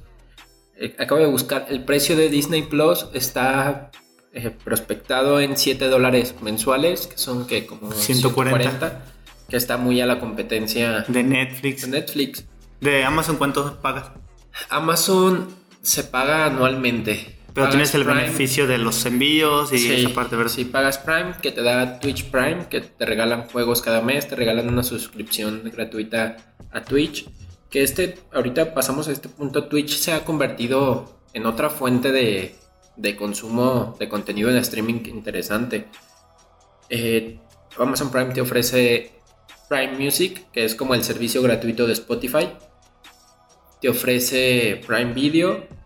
Eh, 0.77 0.95
acabo 1.01 1.21
de 1.21 1.27
buscar, 1.27 1.67
el 1.71 1.85
precio 1.85 2.17
de 2.17 2.29
Disney 2.29 2.63
Plus 2.63 3.07
está 3.15 3.91
eh, 4.33 4.51
prospectado 4.63 5.41
en 5.41 5.57
7 5.57 5.89
dólares 5.89 6.37
mensuales, 6.41 7.09
que 7.09 7.19
son 7.19 7.49
que 7.49 7.67
como 7.67 7.91
140. 7.91 8.59
140, 8.61 9.05
que 9.49 9.57
está 9.57 9.77
muy 9.77 10.01
a 10.01 10.07
la 10.07 10.21
competencia 10.21 11.05
De 11.09 11.25
Netflix. 11.25 11.83
de 11.83 11.89
Netflix. 11.89 12.45
De 12.81 13.03
Amazon, 13.03 13.39
¿cuánto 13.39 13.81
pagas? 13.83 14.13
Amazon 14.71 15.49
se 15.83 16.05
paga 16.05 16.47
anualmente. 16.47 17.39
Pero 17.55 17.69
tienes 17.69 17.95
el 17.95 18.03
Prime. 18.03 18.23
beneficio 18.23 18.67
de 18.67 18.79
los 18.79 19.07
envíos 19.07 19.73
y 19.73 19.93
esa 19.93 20.13
parte, 20.13 20.35
¿verdad? 20.35 20.51
Si 20.51 20.65
pagas 20.65 20.99
Prime, 20.99 21.37
que 21.41 21.53
te 21.53 21.63
da 21.63 22.01
Twitch 22.01 22.25
Prime, 22.25 22.67
que 22.69 22.81
te 22.81 23.07
regalan 23.07 23.45
juegos 23.45 23.81
cada 23.81 24.01
mes, 24.01 24.27
te 24.27 24.35
regalan 24.35 24.69
una 24.69 24.83
suscripción 24.83 25.63
gratuita 25.73 26.37
a 26.73 26.83
Twitch. 26.83 27.29
Que 27.71 27.85
este, 27.85 28.19
ahorita 28.33 28.75
pasamos 28.75 29.07
a 29.07 29.13
este 29.13 29.29
punto, 29.29 29.69
Twitch 29.69 29.97
se 29.99 30.13
ha 30.13 30.25
convertido 30.25 31.21
en 31.33 31.47
otra 31.47 31.71
fuente 31.71 32.11
de, 32.11 32.57
de 32.97 33.17
consumo 33.17 33.97
de 34.01 34.09
contenido 34.09 34.51
en 34.51 34.57
streaming 34.57 35.03
interesante. 35.07 35.87
Eh, 36.89 37.39
Amazon 37.79 38.11
Prime 38.11 38.33
te 38.33 38.41
ofrece 38.41 39.13
Prime 39.69 39.97
Music, 39.97 40.47
que 40.53 40.65
es 40.65 40.75
como 40.75 40.95
el 40.95 41.05
servicio 41.05 41.41
gratuito 41.41 41.87
de 41.87 41.93
Spotify. 41.93 42.51
Te 43.81 43.89
ofrece 43.89 44.81
Prime 44.85 45.13
Video 45.13 45.84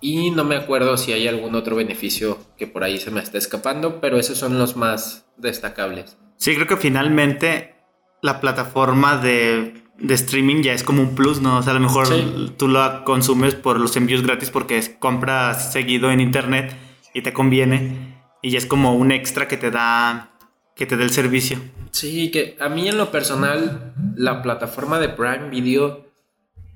y 0.00 0.30
no 0.30 0.44
me 0.44 0.56
acuerdo 0.56 0.96
si 0.96 1.12
hay 1.12 1.28
algún 1.28 1.54
otro 1.54 1.76
beneficio 1.76 2.38
que 2.56 2.66
por 2.66 2.84
ahí 2.84 2.98
se 2.98 3.10
me 3.10 3.20
está 3.20 3.38
escapando, 3.38 4.00
pero 4.00 4.18
esos 4.18 4.38
son 4.38 4.58
los 4.58 4.76
más 4.76 5.26
destacables. 5.36 6.16
Sí, 6.36 6.54
creo 6.54 6.66
que 6.66 6.76
finalmente 6.76 7.74
la 8.22 8.40
plataforma 8.40 9.16
de 9.16 9.74
de 10.02 10.14
streaming 10.14 10.62
ya 10.62 10.72
es 10.72 10.82
como 10.82 11.02
un 11.02 11.14
plus, 11.14 11.42
¿no? 11.42 11.58
O 11.58 11.62
sea, 11.62 11.72
a 11.72 11.74
lo 11.74 11.80
mejor 11.80 12.06
Sí. 12.06 12.54
tú 12.56 12.68
lo 12.68 13.04
consumes 13.04 13.54
por 13.54 13.78
los 13.78 13.94
envíos 13.98 14.22
gratis 14.22 14.48
porque 14.48 14.78
es- 14.78 14.88
compras 14.88 15.72
seguido 15.74 16.10
en 16.10 16.20
internet 16.22 16.74
y 17.12 17.20
te 17.20 17.34
conviene. 17.34 18.16
Y 18.40 18.50
ya 18.52 18.56
es 18.56 18.64
como 18.64 18.94
un 18.94 19.12
extra 19.12 19.46
que 19.46 19.58
te 19.58 19.70
da, 19.70 20.30
que 20.74 20.86
te 20.86 20.96
da 20.96 21.04
el 21.04 21.10
servicio. 21.10 21.58
Sí, 21.90 22.30
que 22.30 22.56
a 22.60 22.70
mí 22.70 22.88
en 22.88 22.96
lo 22.96 23.10
personal 23.10 23.92
la 24.16 24.40
plataforma 24.40 24.98
de 24.98 25.10
Prime 25.10 25.50
Video 25.50 26.06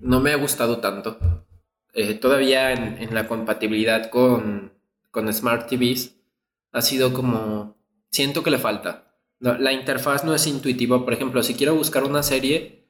no 0.00 0.20
me 0.20 0.30
ha 0.32 0.36
gustado 0.36 0.80
tanto. 0.80 1.16
Eh, 1.94 2.14
todavía 2.14 2.72
en, 2.72 2.98
en 3.00 3.14
la 3.14 3.26
compatibilidad 3.28 4.10
con, 4.10 4.72
con 5.10 5.32
Smart 5.32 5.68
TVs 5.68 6.16
ha 6.72 6.82
sido 6.82 7.12
como... 7.12 7.76
Siento 8.10 8.42
que 8.42 8.50
le 8.50 8.58
falta. 8.58 9.16
No, 9.40 9.56
la 9.58 9.72
interfaz 9.72 10.24
no 10.24 10.34
es 10.34 10.46
intuitiva. 10.46 11.04
Por 11.04 11.12
ejemplo, 11.12 11.42
si 11.42 11.54
quiero 11.54 11.74
buscar 11.74 12.04
una 12.04 12.22
serie, 12.22 12.86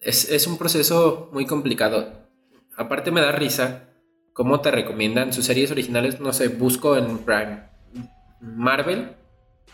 es, 0.00 0.30
es 0.30 0.46
un 0.46 0.58
proceso 0.58 1.28
muy 1.32 1.46
complicado. 1.46 2.28
Aparte 2.76 3.10
me 3.10 3.20
da 3.20 3.32
risa 3.32 3.90
cómo 4.32 4.60
te 4.60 4.70
recomiendan 4.70 5.32
sus 5.32 5.44
series 5.46 5.70
originales. 5.70 6.20
No 6.20 6.32
sé, 6.32 6.48
busco 6.48 6.96
en 6.96 7.18
Prime 7.18 7.68
Marvel 8.40 9.12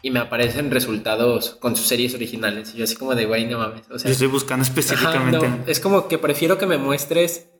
y 0.03 0.11
me 0.11 0.18
aparecen 0.18 0.70
resultados 0.70 1.57
con 1.61 1.77
sus 1.77 1.87
series 1.87 2.14
originales. 2.14 2.75
Y 2.75 2.79
yo 2.79 2.85
así 2.85 2.96
como 2.96 3.14
de, 3.14 3.27
güey, 3.27 3.46
no 3.46 3.59
mames. 3.59 3.83
O 3.90 3.98
sea, 3.98 4.09
Yo 4.09 4.12
estoy 4.12 4.29
buscando 4.29 4.62
ajá, 4.64 4.70
específicamente. 4.72 5.48
no, 5.48 5.59
es 5.66 5.79
como 5.79 6.09
que 6.09 6.18
prefiero 6.18 6.59
que 6.59 6.66
me 6.66 6.77
muestres 6.79 7.52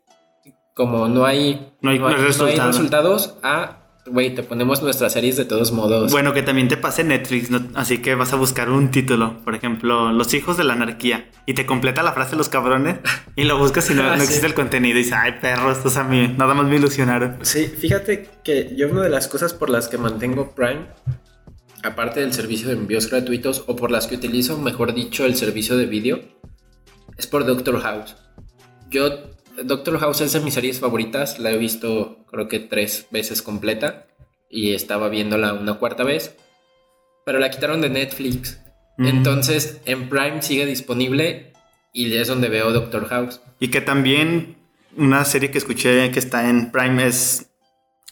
como 0.75 1.09
no 1.09 1.25
hay, 1.27 1.73
No 1.83 1.91
hay- 1.91 1.99
no 1.99 2.09
hay 2.09 2.15
resultado. 2.17 2.69
resultados 2.69 3.35
a, 3.43 3.79
güey, 4.07 4.35
te 4.35 4.43
ponemos 4.43 4.83
nuestras 4.83 5.13
series 5.13 5.37
de 5.37 5.45
todos 5.45 5.71
modos. 5.73 6.11
Bueno, 6.11 6.33
que 6.33 6.43
también 6.43 6.69
te 6.69 6.77
pase 6.77 7.05
Netflix, 7.05 7.51
¿no? 7.51 7.61
así 7.75 7.99
que 7.99 8.15
vas 8.15 8.33
a 8.33 8.37
buscar 8.37 8.71
un 8.71 8.91
título, 8.91 9.39
por 9.45 9.55
ejemplo, 9.55 10.13
Los 10.13 10.33
hijos 10.35 10.57
de 10.57 10.65
la 10.65 10.73
anarquía, 10.73 11.31
y 11.47 11.55
te 11.55 11.67
completa 11.67 12.03
la 12.03 12.13
frase 12.13 12.35
los 12.37 12.49
cabrones, 12.49 12.97
y 13.37 13.45
lo 13.45 13.59
buscas 13.59 13.91
y 13.91 13.95
no, 13.95 14.03
Ah, 14.03 14.11
no 14.13 14.17
sí. 14.19 14.23
existe 14.25 14.47
el 14.47 14.55
contenido, 14.55 14.97
y 14.99 15.03
dices, 15.03 15.15
ay, 15.21 15.33
perros, 15.41 15.77
estos 15.79 15.97
a 15.97 16.05
mí, 16.05 16.35
nada 16.37 16.55
más 16.55 16.67
me 16.67 16.77
ilusionaron. 16.77 17.39
Sí, 17.43 17.67
fíjate 17.67 18.29
que 18.43 18.75
yo 18.77 18.89
una 18.89 19.03
de 19.03 19.11
las 19.11 19.29
cosas 19.29 19.53
por 19.55 19.71
las 19.71 19.89
que 19.89 19.99
mantengo 19.99 20.55
Prime, 20.55 20.87
aparte 21.85 22.21
del 22.21 22.33
servicio 22.33 22.69
de 22.69 22.75
envíos 22.75 23.11
gratuitos 23.11 23.65
o 23.67 23.77
por 23.77 23.91
las 23.91 24.07
que 24.07 24.15
utilizo, 24.15 24.57
mejor 24.59 24.95
dicho, 24.95 25.25
el 25.27 25.35
servicio 25.37 25.77
de 25.77 25.87
vídeo, 25.87 26.21
es 27.19 27.27
por 27.27 27.45
Doctor 27.45 27.81
House. 27.81 28.17
Yo, 28.91 29.11
Doctor 29.65 29.99
House 29.99 30.21
es 30.23 30.33
de 30.33 30.41
mis 30.41 30.55
series 30.55 30.81
favoritas, 30.81 31.39
la 31.39 31.51
he 31.51 31.59
visto 31.59 32.25
creo 32.31 32.49
que 32.49 32.59
tres 32.61 33.07
veces 33.11 33.43
completa 33.43 34.07
y 34.51 34.75
estaba 34.75 35.09
viéndola 35.09 35.53
una 35.55 35.75
cuarta 35.75 36.05
vez, 36.05 36.35
pero 37.25 37.39
la 37.39 37.51
quitaron 37.51 37.81
de 37.81 37.91
Netflix. 37.91 38.61
Mm. 38.99 39.07
Entonces 39.07 39.81
en 39.85 40.09
Prime 40.09 40.43
sigue 40.43 40.67
disponible 40.67 41.53
y 41.93 42.13
es 42.15 42.29
donde 42.29 42.49
veo 42.49 42.73
Doctor 42.73 43.07
House. 43.09 43.41
Y 43.61 43.69
que 43.69 43.81
también 43.81 44.57
una 44.97 45.25
serie 45.25 45.51
que 45.51 45.59
escuché 45.59 46.11
que 46.11 46.19
está 46.19 46.49
en 46.49 46.71
Prime 46.71 47.07
es 47.07 47.51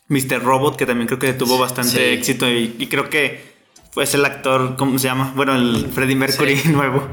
Mr. 0.09 0.42
Robot, 0.42 0.76
que 0.76 0.87
también 0.87 1.07
creo 1.07 1.18
que 1.18 1.33
tuvo 1.33 1.59
bastante 1.59 1.90
Sí. 1.90 2.00
éxito, 2.00 2.48
y, 2.50 2.74
y 2.79 2.87
creo 2.88 3.09
que 3.09 3.40
fue 3.92 4.05
el 4.05 4.24
actor, 4.24 4.76
¿cómo 4.76 4.98
se 4.98 5.09
llama? 5.09 5.33
Bueno, 5.37 5.55
el 5.55 5.87
Freddie 5.87 6.16
Mercury 6.16 6.57
Sí. 6.57 6.68
nuevo. 6.72 7.07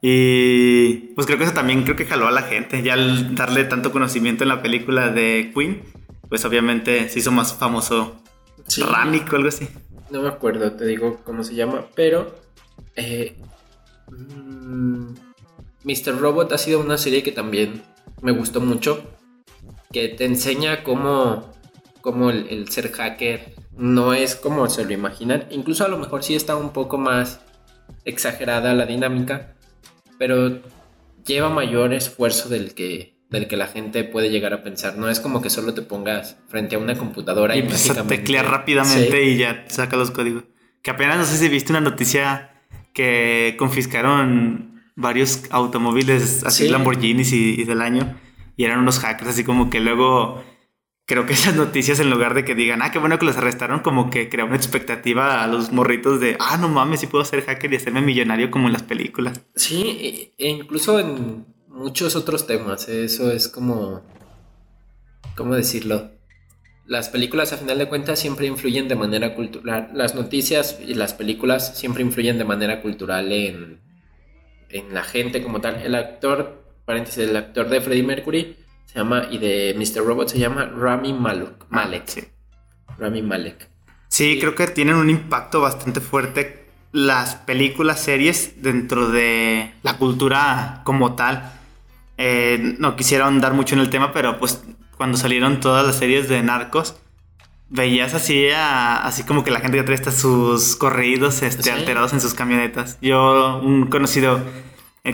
Y 0.00 1.12
pues 1.14 1.26
creo 1.26 1.38
que 1.38 1.44
eso 1.44 1.54
también 1.54 1.82
creo 1.82 1.96
que 1.96 2.06
jaló 2.06 2.28
a 2.28 2.30
la 2.30 2.42
gente, 2.42 2.82
ya 2.82 2.94
al 2.94 3.34
darle 3.34 3.64
tanto 3.64 3.90
conocimiento 3.90 4.44
en 4.44 4.48
la 4.48 4.62
película 4.62 5.10
de 5.10 5.50
Queen, 5.54 5.82
pues 6.28 6.44
obviamente 6.44 7.08
se 7.08 7.18
hizo 7.18 7.32
más 7.32 7.54
famoso 7.54 8.22
Sí. 8.68 8.82
Ramic 8.82 9.32
o 9.32 9.36
algo 9.36 9.48
así. 9.48 9.66
No 10.10 10.22
me 10.22 10.28
acuerdo, 10.28 10.72
te 10.72 10.84
digo 10.84 11.20
cómo 11.24 11.42
se 11.42 11.54
llama, 11.54 11.86
pero 11.94 12.34
eh, 12.96 13.36
mm, 14.10 15.14
Mr. 15.84 16.18
Robot 16.18 16.52
ha 16.52 16.58
sido 16.58 16.80
una 16.80 16.98
serie 16.98 17.22
que 17.22 17.32
también 17.32 17.82
me 18.22 18.32
gustó 18.32 18.60
mucho, 18.60 19.02
que 19.92 20.08
te 20.08 20.24
enseña 20.24 20.82
cómo, 20.82 21.52
cómo 22.00 22.30
el, 22.30 22.46
el 22.48 22.68
ser 22.68 22.92
hacker 22.92 23.54
no 23.76 24.12
es 24.12 24.34
como 24.34 24.68
se 24.68 24.84
lo 24.84 24.92
imaginan, 24.92 25.46
incluso 25.50 25.84
a 25.84 25.88
lo 25.88 25.98
mejor 25.98 26.22
sí 26.22 26.34
está 26.34 26.56
un 26.56 26.72
poco 26.72 26.98
más 26.98 27.40
exagerada 28.04 28.74
la 28.74 28.86
dinámica, 28.86 29.54
pero 30.18 30.60
lleva 31.26 31.48
mayor 31.50 31.92
esfuerzo 31.94 32.48
del 32.48 32.74
que 32.74 33.16
del 33.30 33.46
que 33.46 33.58
la 33.58 33.66
gente 33.66 34.04
puede 34.04 34.30
llegar 34.30 34.54
a 34.54 34.62
pensar. 34.62 34.96
No 34.96 35.10
es 35.10 35.20
como 35.20 35.42
que 35.42 35.50
solo 35.50 35.74
te 35.74 35.82
pongas 35.82 36.38
frente 36.48 36.76
a 36.76 36.78
una 36.78 36.96
computadora 36.96 37.54
Y 37.56 37.60
y, 37.60 37.90
a 37.90 38.02
teclear 38.04 38.50
rápidamente 38.50 39.10
Sí. 39.22 39.28
y 39.32 39.36
ya 39.36 39.66
saca 39.68 39.96
los 39.96 40.10
códigos. 40.10 40.44
Que 40.80 40.92
apenas 40.92 41.18
no 41.18 41.24
sé 41.26 41.36
si 41.36 41.48
viste 41.50 41.70
una 41.72 41.82
noticia 41.82 42.50
que 42.94 43.54
confiscaron 43.58 44.82
varios 44.96 45.42
automóviles 45.50 46.42
así 46.44 46.64
Sí. 46.64 46.70
Lamborghinis 46.70 47.32
y, 47.32 47.60
y 47.60 47.64
del 47.64 47.82
año 47.82 48.16
y 48.56 48.64
eran 48.64 48.78
unos 48.78 48.98
hackers 48.98 49.28
así 49.30 49.44
como 49.44 49.68
que 49.70 49.80
luego 49.80 50.42
creo 51.08 51.26
que 51.26 51.32
esas 51.32 51.56
noticias 51.56 51.98
en 51.98 52.10
lugar 52.10 52.34
de 52.34 52.44
que 52.44 52.54
digan 52.54 52.82
ah 52.82 52.92
qué 52.92 53.00
bueno 53.00 53.18
que 53.18 53.26
los 53.26 53.36
arrestaron 53.36 53.80
como 53.80 54.10
que 54.10 54.28
crea 54.28 54.44
una 54.44 54.54
expectativa 54.56 55.42
a 55.42 55.48
los 55.48 55.72
morritos 55.72 56.20
de 56.20 56.36
ah 56.38 56.56
no 56.56 56.68
mames 56.68 57.00
si 57.00 57.08
puedo 57.08 57.24
ser 57.24 57.42
hacker 57.42 57.72
y 57.72 57.76
hacerme 57.76 58.02
millonario 58.02 58.52
como 58.52 58.68
en 58.68 58.74
las 58.74 58.84
películas 58.84 59.40
Sí, 59.56 60.32
e 60.38 60.48
incluso 60.48 61.00
en 61.00 61.44
muchos 61.78 62.16
otros 62.16 62.46
temas. 62.46 62.88
Eso 62.88 63.30
es 63.30 63.48
como. 63.48 64.02
¿Cómo 65.36 65.54
decirlo? 65.54 66.10
Las 66.84 67.08
películas, 67.08 67.52
a 67.52 67.58
final 67.58 67.78
de 67.78 67.88
cuentas, 67.88 68.18
siempre 68.18 68.46
influyen 68.46 68.88
de 68.88 68.96
manera 68.96 69.34
cultural. 69.34 69.90
Las 69.94 70.14
noticias 70.14 70.78
y 70.84 70.94
las 70.94 71.14
películas 71.14 71.78
siempre 71.78 72.02
influyen 72.02 72.38
de 72.38 72.44
manera 72.44 72.80
cultural 72.80 73.30
en, 73.30 73.80
en 74.70 74.94
la 74.94 75.04
gente 75.04 75.42
como 75.42 75.60
tal. 75.60 75.82
El 75.82 75.94
actor, 75.94 76.64
paréntesis, 76.84 77.28
el 77.28 77.36
actor 77.36 77.68
de 77.68 77.80
Freddie 77.80 78.02
Mercury 78.02 78.56
se 78.88 78.98
llama, 78.98 79.24
y 79.30 79.38
de 79.38 79.74
Mr. 79.78 80.04
Robot 80.04 80.28
se 80.28 80.38
llama 80.38 80.64
Rami 80.66 81.12
Malek. 81.12 81.66
Malek. 81.70 82.06
sí. 82.08 82.24
Rami 82.98 83.22
Malek. 83.22 83.68
Sí, 84.08 84.38
creo 84.40 84.54
que 84.56 84.66
tienen 84.66 84.96
un 84.96 85.08
impacto 85.10 85.60
bastante 85.60 86.00
fuerte 86.00 86.66
las 86.90 87.36
películas, 87.36 88.00
series 88.02 88.60
dentro 88.62 89.08
de 89.10 89.72
la 89.82 89.98
cultura 89.98 90.80
como 90.84 91.14
tal. 91.14 91.52
Eh, 92.16 92.74
no 92.78 92.96
quisiera 92.96 93.26
ahondar 93.26 93.52
mucho 93.52 93.74
en 93.76 93.82
el 93.82 93.90
tema, 93.90 94.12
pero 94.12 94.38
pues 94.40 94.64
cuando 94.96 95.16
salieron 95.18 95.60
todas 95.60 95.86
las 95.86 95.96
series 95.96 96.28
de 96.28 96.42
narcos, 96.42 96.96
veías 97.68 98.14
así, 98.14 98.48
a- 98.48 98.96
así 99.04 99.22
como 99.22 99.44
que 99.44 99.50
la 99.52 99.60
gente 99.60 99.76
ya 99.76 99.84
trae 99.84 99.96
hasta 99.98 100.10
sus 100.10 100.74
corridos 100.74 101.42
este, 101.42 101.62
Sí. 101.64 101.70
alterados 101.70 102.12
en 102.14 102.20
sus 102.20 102.32
camionetas. 102.34 102.98
Yo, 103.02 103.60
un 103.62 103.86
conocido, 103.86 104.40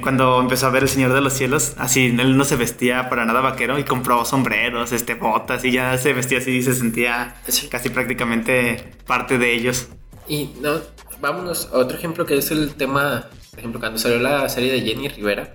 cuando 0.01 0.41
empezó 0.41 0.67
a 0.67 0.71
ver 0.71 0.83
El 0.85 0.89
Señor 0.89 1.13
de 1.13 1.21
los 1.21 1.33
Cielos, 1.33 1.75
así 1.79 2.07
él 2.07 2.37
no 2.37 2.45
se 2.45 2.57
vestía 2.57 3.09
para 3.09 3.25
nada 3.25 3.41
vaquero 3.41 3.79
y 3.79 3.85
compró 3.85 4.25
sombreros, 4.25 4.93
este, 4.93 5.15
botas 5.15 5.65
y 5.65 5.73
ya 5.73 5.97
se 5.99 6.13
vestía 6.13 6.39
así 6.39 6.53
y 6.53 6.63
se 6.63 6.75
sentía 6.75 7.37
Sí. 7.49 7.69
casi 7.69 7.91
prácticamente 7.91 8.93
parte 9.07 9.39
de 9.39 9.53
ellos. 9.55 9.89
Y 10.29 10.51
no, 10.61 10.81
vámonos 11.21 11.71
a 11.73 11.79
otro 11.79 11.97
ejemplo 11.99 12.25
que 12.27 12.37
es 12.39 12.51
el 12.51 12.75
tema, 12.75 13.29
por 13.51 13.59
ejemplo, 13.59 13.81
cuando 13.81 13.99
salió 13.99 14.19
la 14.19 14.49
serie 14.49 14.73
de 14.73 14.81
Jenny 14.81 15.09
Rivera, 15.09 15.55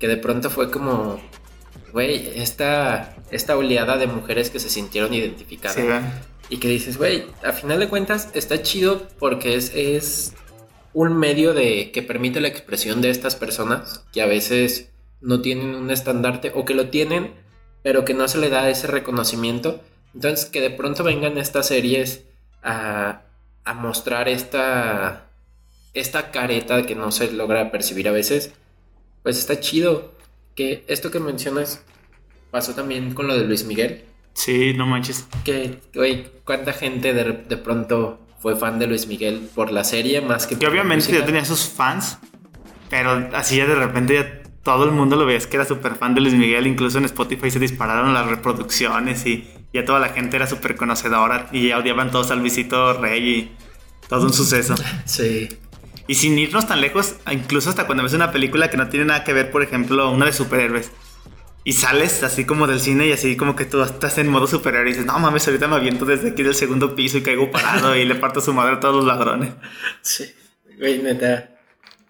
que 0.00 0.08
de 0.08 0.16
pronto 0.16 0.50
fue 0.50 0.70
como, 0.70 1.20
güey, 1.92 2.32
esta, 2.40 3.14
esta 3.30 3.56
oleada 3.56 3.96
de 3.96 4.06
mujeres 4.06 4.50
que 4.50 4.58
se 4.60 4.68
sintieron 4.68 5.12
identificadas. 5.14 5.76
Sí, 5.76 5.82
y 6.50 6.56
que 6.58 6.68
dices, 6.68 6.96
güey, 6.96 7.26
a 7.44 7.52
final 7.52 7.78
de 7.78 7.88
cuentas 7.88 8.30
está 8.34 8.62
chido 8.62 9.06
porque 9.18 9.54
es, 9.54 9.70
es 9.74 10.34
un 10.92 11.16
medio 11.16 11.54
de 11.54 11.90
que 11.92 12.02
permite 12.02 12.40
la 12.40 12.48
expresión 12.48 13.00
de 13.00 13.10
estas 13.10 13.36
personas 13.36 14.04
que 14.12 14.22
a 14.22 14.26
veces 14.26 14.90
no 15.20 15.40
tienen 15.40 15.74
un 15.74 15.90
estandarte 15.90 16.52
o 16.54 16.64
que 16.64 16.74
lo 16.74 16.88
tienen, 16.88 17.34
pero 17.82 18.04
que 18.04 18.14
no 18.14 18.28
se 18.28 18.38
le 18.38 18.50
da 18.50 18.68
ese 18.68 18.86
reconocimiento. 18.86 19.80
Entonces, 20.14 20.46
que 20.46 20.60
de 20.60 20.70
pronto 20.70 21.04
vengan 21.04 21.38
estas 21.38 21.68
series 21.68 22.24
a, 22.62 23.22
a 23.64 23.74
mostrar 23.74 24.28
esta, 24.28 25.26
esta 25.94 26.30
careta 26.30 26.86
que 26.86 26.94
no 26.94 27.10
se 27.12 27.30
logra 27.32 27.70
percibir 27.70 28.08
a 28.08 28.12
veces, 28.12 28.52
pues 29.22 29.38
está 29.38 29.60
chido. 29.60 30.12
Que 30.54 30.84
esto 30.88 31.10
que 31.12 31.20
mencionas 31.20 31.82
pasó 32.50 32.74
también 32.74 33.14
con 33.14 33.28
lo 33.28 33.36
de 33.38 33.44
Luis 33.44 33.64
Miguel 33.64 34.04
Sí, 34.32 34.72
no 34.74 34.86
manches. 34.86 35.26
que, 35.44 35.78
güey, 35.94 36.26
cuánta 36.44 36.72
gente 36.72 37.12
de, 37.12 37.24
de 37.24 37.56
pronto 37.56 38.18
fue 38.38 38.56
fan 38.56 38.78
de 38.78 38.86
Luis 38.86 39.06
Miguel 39.06 39.48
por 39.54 39.72
la 39.72 39.84
serie 39.84 40.20
más 40.20 40.46
que 40.46 40.56
la 40.56 40.68
obviamente 40.68 41.12
ya 41.12 41.24
tenía 41.24 41.44
sus 41.44 41.68
fans, 41.68 42.18
pero 42.88 43.28
así 43.34 43.56
ya 43.56 43.66
de 43.66 43.74
repente 43.74 44.14
ya 44.14 44.42
todo 44.62 44.84
el 44.84 44.92
mundo 44.92 45.16
lo 45.16 45.26
veías 45.26 45.46
que 45.46 45.56
era 45.56 45.64
súper 45.64 45.94
fan 45.94 46.14
de 46.14 46.20
Luis 46.20 46.34
Miguel, 46.34 46.66
incluso 46.66 46.98
en 46.98 47.04
Spotify 47.04 47.50
se 47.50 47.58
dispararon 47.58 48.12
las 48.14 48.26
reproducciones 48.26 49.24
y 49.26 49.48
ya 49.72 49.84
toda 49.84 49.98
la 49.98 50.10
gente 50.10 50.36
era 50.36 50.46
súper 50.46 50.76
conocedora 50.76 51.48
y 51.52 51.68
ya 51.68 51.78
odiaban 51.78 52.10
todos 52.10 52.30
al 52.30 52.40
Luisito 52.40 52.94
Rey 52.94 53.28
y 53.28 53.56
todo 54.08 54.26
un 54.26 54.32
suceso. 54.32 54.74
Sí. 55.04 55.48
Y 56.06 56.14
sin 56.14 56.38
irnos 56.38 56.66
tan 56.66 56.80
lejos, 56.80 57.16
incluso 57.30 57.68
hasta 57.68 57.86
cuando 57.86 58.02
ves 58.02 58.14
una 58.14 58.32
película 58.32 58.70
que 58.70 58.78
no 58.78 58.88
tiene 58.88 59.04
nada 59.04 59.24
que 59.24 59.34
ver, 59.34 59.50
por 59.50 59.62
ejemplo, 59.62 60.10
una 60.10 60.24
de 60.24 60.32
superhéroes. 60.32 60.90
Y 61.68 61.74
sales 61.74 62.22
así 62.22 62.46
como 62.46 62.66
del 62.66 62.80
cine 62.80 63.08
y 63.08 63.12
así 63.12 63.36
como 63.36 63.54
que 63.54 63.66
tú 63.66 63.82
estás 63.82 64.16
en 64.16 64.28
modo 64.28 64.46
superhéroe 64.46 64.88
y 64.88 64.92
dices, 64.92 65.04
no 65.04 65.18
mames, 65.18 65.46
ahorita 65.46 65.68
me 65.68 65.76
aviento 65.76 66.06
desde 66.06 66.30
aquí 66.30 66.42
del 66.42 66.54
segundo 66.54 66.94
piso 66.94 67.18
y 67.18 67.22
caigo 67.22 67.50
parado 67.50 67.94
y 67.94 68.06
le 68.06 68.14
parto 68.14 68.40
su 68.40 68.54
madre 68.54 68.76
a 68.76 68.80
todos 68.80 68.96
los 68.96 69.04
ladrones. 69.04 69.52
Sí. 70.00 70.34
Güey, 70.78 71.02
neta. 71.02 71.50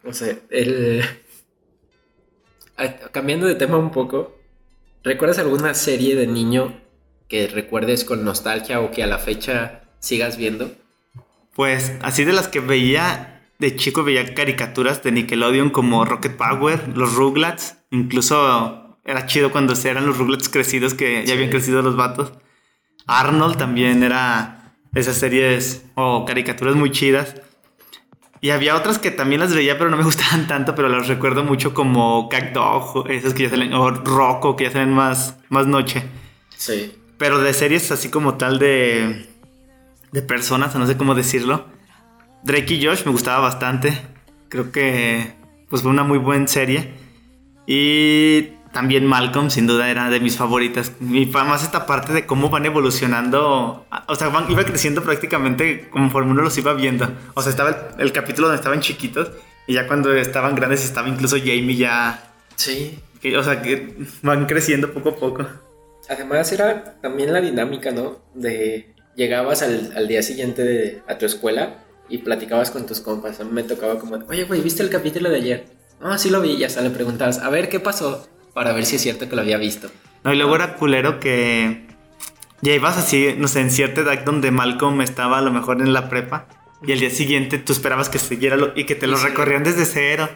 No 0.04 0.12
sé, 0.12 0.42
el. 0.50 1.04
cambiando 3.10 3.48
de 3.48 3.56
tema 3.56 3.78
un 3.78 3.90
poco, 3.90 4.38
¿recuerdas 5.02 5.40
alguna 5.40 5.74
serie 5.74 6.14
de 6.14 6.28
niño 6.28 6.80
que 7.26 7.48
recuerdes 7.48 8.04
con 8.04 8.24
nostalgia 8.24 8.78
o 8.78 8.92
que 8.92 9.02
a 9.02 9.08
la 9.08 9.18
fecha 9.18 9.80
sigas 9.98 10.36
viendo? 10.36 10.70
Pues 11.56 11.94
así 12.02 12.24
de 12.24 12.32
las 12.32 12.46
que 12.46 12.60
veía 12.60 13.42
de 13.58 13.74
chico 13.74 14.04
veía 14.04 14.34
caricaturas 14.34 15.02
de 15.02 15.10
Nickelodeon 15.10 15.70
como 15.70 16.04
Rocket 16.04 16.36
Power, 16.36 16.96
los 16.96 17.14
Rugrats, 17.16 17.78
incluso 17.90 18.87
era 19.08 19.24
chido 19.24 19.50
cuando 19.50 19.72
eran 19.84 20.06
los 20.06 20.18
Rugrats 20.18 20.50
crecidos 20.50 20.92
que 20.92 21.24
ya 21.24 21.32
habían 21.32 21.48
crecido 21.48 21.80
los 21.80 21.96
vatos. 21.96 22.34
Arnold 23.06 23.56
también 23.56 24.02
era 24.02 24.74
esas 24.94 25.16
series 25.16 25.86
o 25.94 26.26
caricaturas 26.26 26.76
muy 26.76 26.90
chidas. 26.92 27.34
Y 28.42 28.50
había 28.50 28.76
otras 28.76 28.98
que 28.98 29.10
también 29.10 29.40
las 29.40 29.54
veía, 29.54 29.78
pero 29.78 29.88
no 29.88 29.96
me 29.96 30.04
gustaban 30.10 30.46
tanto, 30.46 30.74
pero 30.74 30.90
las 30.90 31.08
recuerdo 31.08 31.42
mucho 31.42 31.72
como 31.72 32.28
Cat 32.28 32.52
Dog, 32.52 33.08
esas 33.08 33.32
que 33.32 33.44
ya 33.44 33.48
salen, 33.48 33.72
o 33.72 33.88
Rocco, 33.90 34.56
que 34.56 34.64
ya 34.64 34.72
salen 34.72 34.92
más, 34.92 35.36
más 35.48 35.66
noche. 35.66 36.02
Sí. 36.54 36.92
Pero 37.16 37.38
de 37.38 37.54
series 37.54 37.90
así 37.90 38.10
como 38.10 38.34
tal 38.34 38.58
de, 38.58 39.26
de 40.12 40.20
personas, 40.20 40.74
no 40.74 40.86
sé 40.86 40.98
cómo 40.98 41.14
decirlo. 41.14 41.64
Drake 42.42 42.74
y 42.74 42.84
Josh 42.84 43.06
me 43.06 43.12
gustaba 43.12 43.40
bastante. 43.40 44.02
Creo 44.50 44.70
que 44.70 45.32
pues 45.70 45.80
fue 45.80 45.90
una 45.90 46.04
muy 46.04 46.18
buena 46.18 46.46
serie. 46.46 46.92
Y 47.66 48.57
también 48.78 49.04
Malcolm, 49.06 49.50
sin 49.50 49.66
duda, 49.66 49.90
era 49.90 50.08
de 50.08 50.20
mis 50.20 50.36
favoritas. 50.36 50.92
Y 51.00 51.26
más 51.26 51.64
esta 51.64 51.84
parte 51.84 52.12
de 52.12 52.26
cómo 52.26 52.48
van 52.48 52.64
evolucionando. 52.64 53.84
O 54.06 54.14
sea, 54.14 54.28
van, 54.28 54.48
iba 54.52 54.62
creciendo 54.64 55.02
prácticamente 55.02 55.88
conforme 55.90 56.30
uno 56.30 56.42
los 56.42 56.56
iba 56.58 56.72
viendo. 56.74 57.10
O 57.34 57.42
sea, 57.42 57.50
estaba 57.50 57.70
el, 57.70 57.76
el 58.02 58.12
capítulo 58.12 58.46
donde 58.46 58.60
estaban 58.60 58.78
chiquitos. 58.80 59.32
Y 59.66 59.74
ya 59.74 59.88
cuando 59.88 60.14
estaban 60.14 60.54
grandes 60.54 60.84
estaba 60.84 61.08
incluso 61.08 61.36
Jamie 61.38 61.74
ya... 61.76 62.22
Sí. 62.54 63.00
que- 63.20 63.36
o 63.36 63.42
sea, 63.42 63.62
que 63.62 63.96
van 64.22 64.46
creciendo 64.46 64.92
poco 64.94 65.08
a 65.08 65.16
poco. 65.16 65.44
Además 66.08 66.52
era 66.52 66.94
también 67.02 67.32
la 67.32 67.40
dinámica, 67.40 67.90
¿no? 67.90 68.18
De 68.34 68.94
llegabas 69.16 69.62
al, 69.62 69.92
al 69.96 70.06
día 70.06 70.22
siguiente 70.22 70.62
de- 70.62 71.02
a 71.08 71.18
tu 71.18 71.26
escuela 71.26 71.78
y 72.08 72.18
platicabas 72.18 72.70
con 72.70 72.86
tus 72.86 73.00
compas. 73.00 73.40
A 73.40 73.44
mí 73.44 73.50
me 73.52 73.64
tocaba 73.64 73.98
como, 73.98 74.18
oye, 74.28 74.44
güey, 74.44 74.60
¿viste 74.60 74.84
el 74.84 74.88
capítulo 74.90 75.30
de 75.30 75.36
ayer? 75.36 75.66
No, 76.00 76.16
sí 76.16 76.30
lo 76.30 76.40
vi. 76.40 76.52
Y 76.52 76.62
hasta 76.62 76.80
le 76.80 76.90
preguntabas, 76.90 77.38
a 77.40 77.50
ver, 77.50 77.68
¿qué 77.68 77.80
pasó? 77.80 78.28
Para 78.58 78.72
ver 78.72 78.84
si 78.86 78.96
es 78.96 79.02
cierto 79.02 79.28
que 79.28 79.36
lo 79.36 79.42
había 79.42 79.56
visto. 79.56 79.88
No, 80.24 80.32
y 80.32 80.36
luego 80.36 80.56
era 80.56 80.74
culero 80.74 81.20
que 81.20 81.86
ya 82.60 82.72
ibas 82.72 82.98
así, 82.98 83.36
no 83.38 83.46
sé, 83.46 83.60
en 83.60 83.70
cierta 83.70 84.00
edad 84.00 84.18
donde 84.24 84.50
Malcolm 84.50 85.00
estaba 85.00 85.38
a 85.38 85.42
lo 85.42 85.52
mejor 85.52 85.80
en 85.80 85.92
la 85.92 86.08
prepa. 86.08 86.48
Y 86.84 86.90
al 86.90 86.98
día 86.98 87.10
siguiente 87.10 87.58
tú 87.58 87.72
esperabas 87.72 88.08
que 88.08 88.18
siguiera 88.18 88.56
lo- 88.56 88.72
y 88.76 88.82
que 88.84 88.96
te 88.96 89.06
lo 89.06 89.16
Sí. 89.16 89.26
recorrían 89.28 89.62
desde 89.62 89.84
cero. 89.84 90.28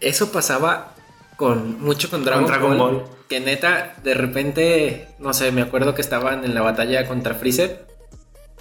Eso 0.00 0.30
pasaba 0.30 0.94
con 1.36 1.80
mucho 1.82 2.08
con 2.10 2.22
Dragon, 2.24 2.44
Con 2.44 2.52
Dragon 2.52 2.78
Ball, 2.78 2.94
Ball. 2.94 3.04
Que 3.28 3.40
neta, 3.40 3.96
de 4.04 4.14
repente, 4.14 5.08
no 5.18 5.32
sé, 5.34 5.50
me 5.50 5.62
acuerdo 5.62 5.96
que 5.96 6.00
estaban 6.00 6.44
en 6.44 6.54
la 6.54 6.62
batalla 6.62 7.08
contra 7.08 7.34
Freezer. 7.34 7.88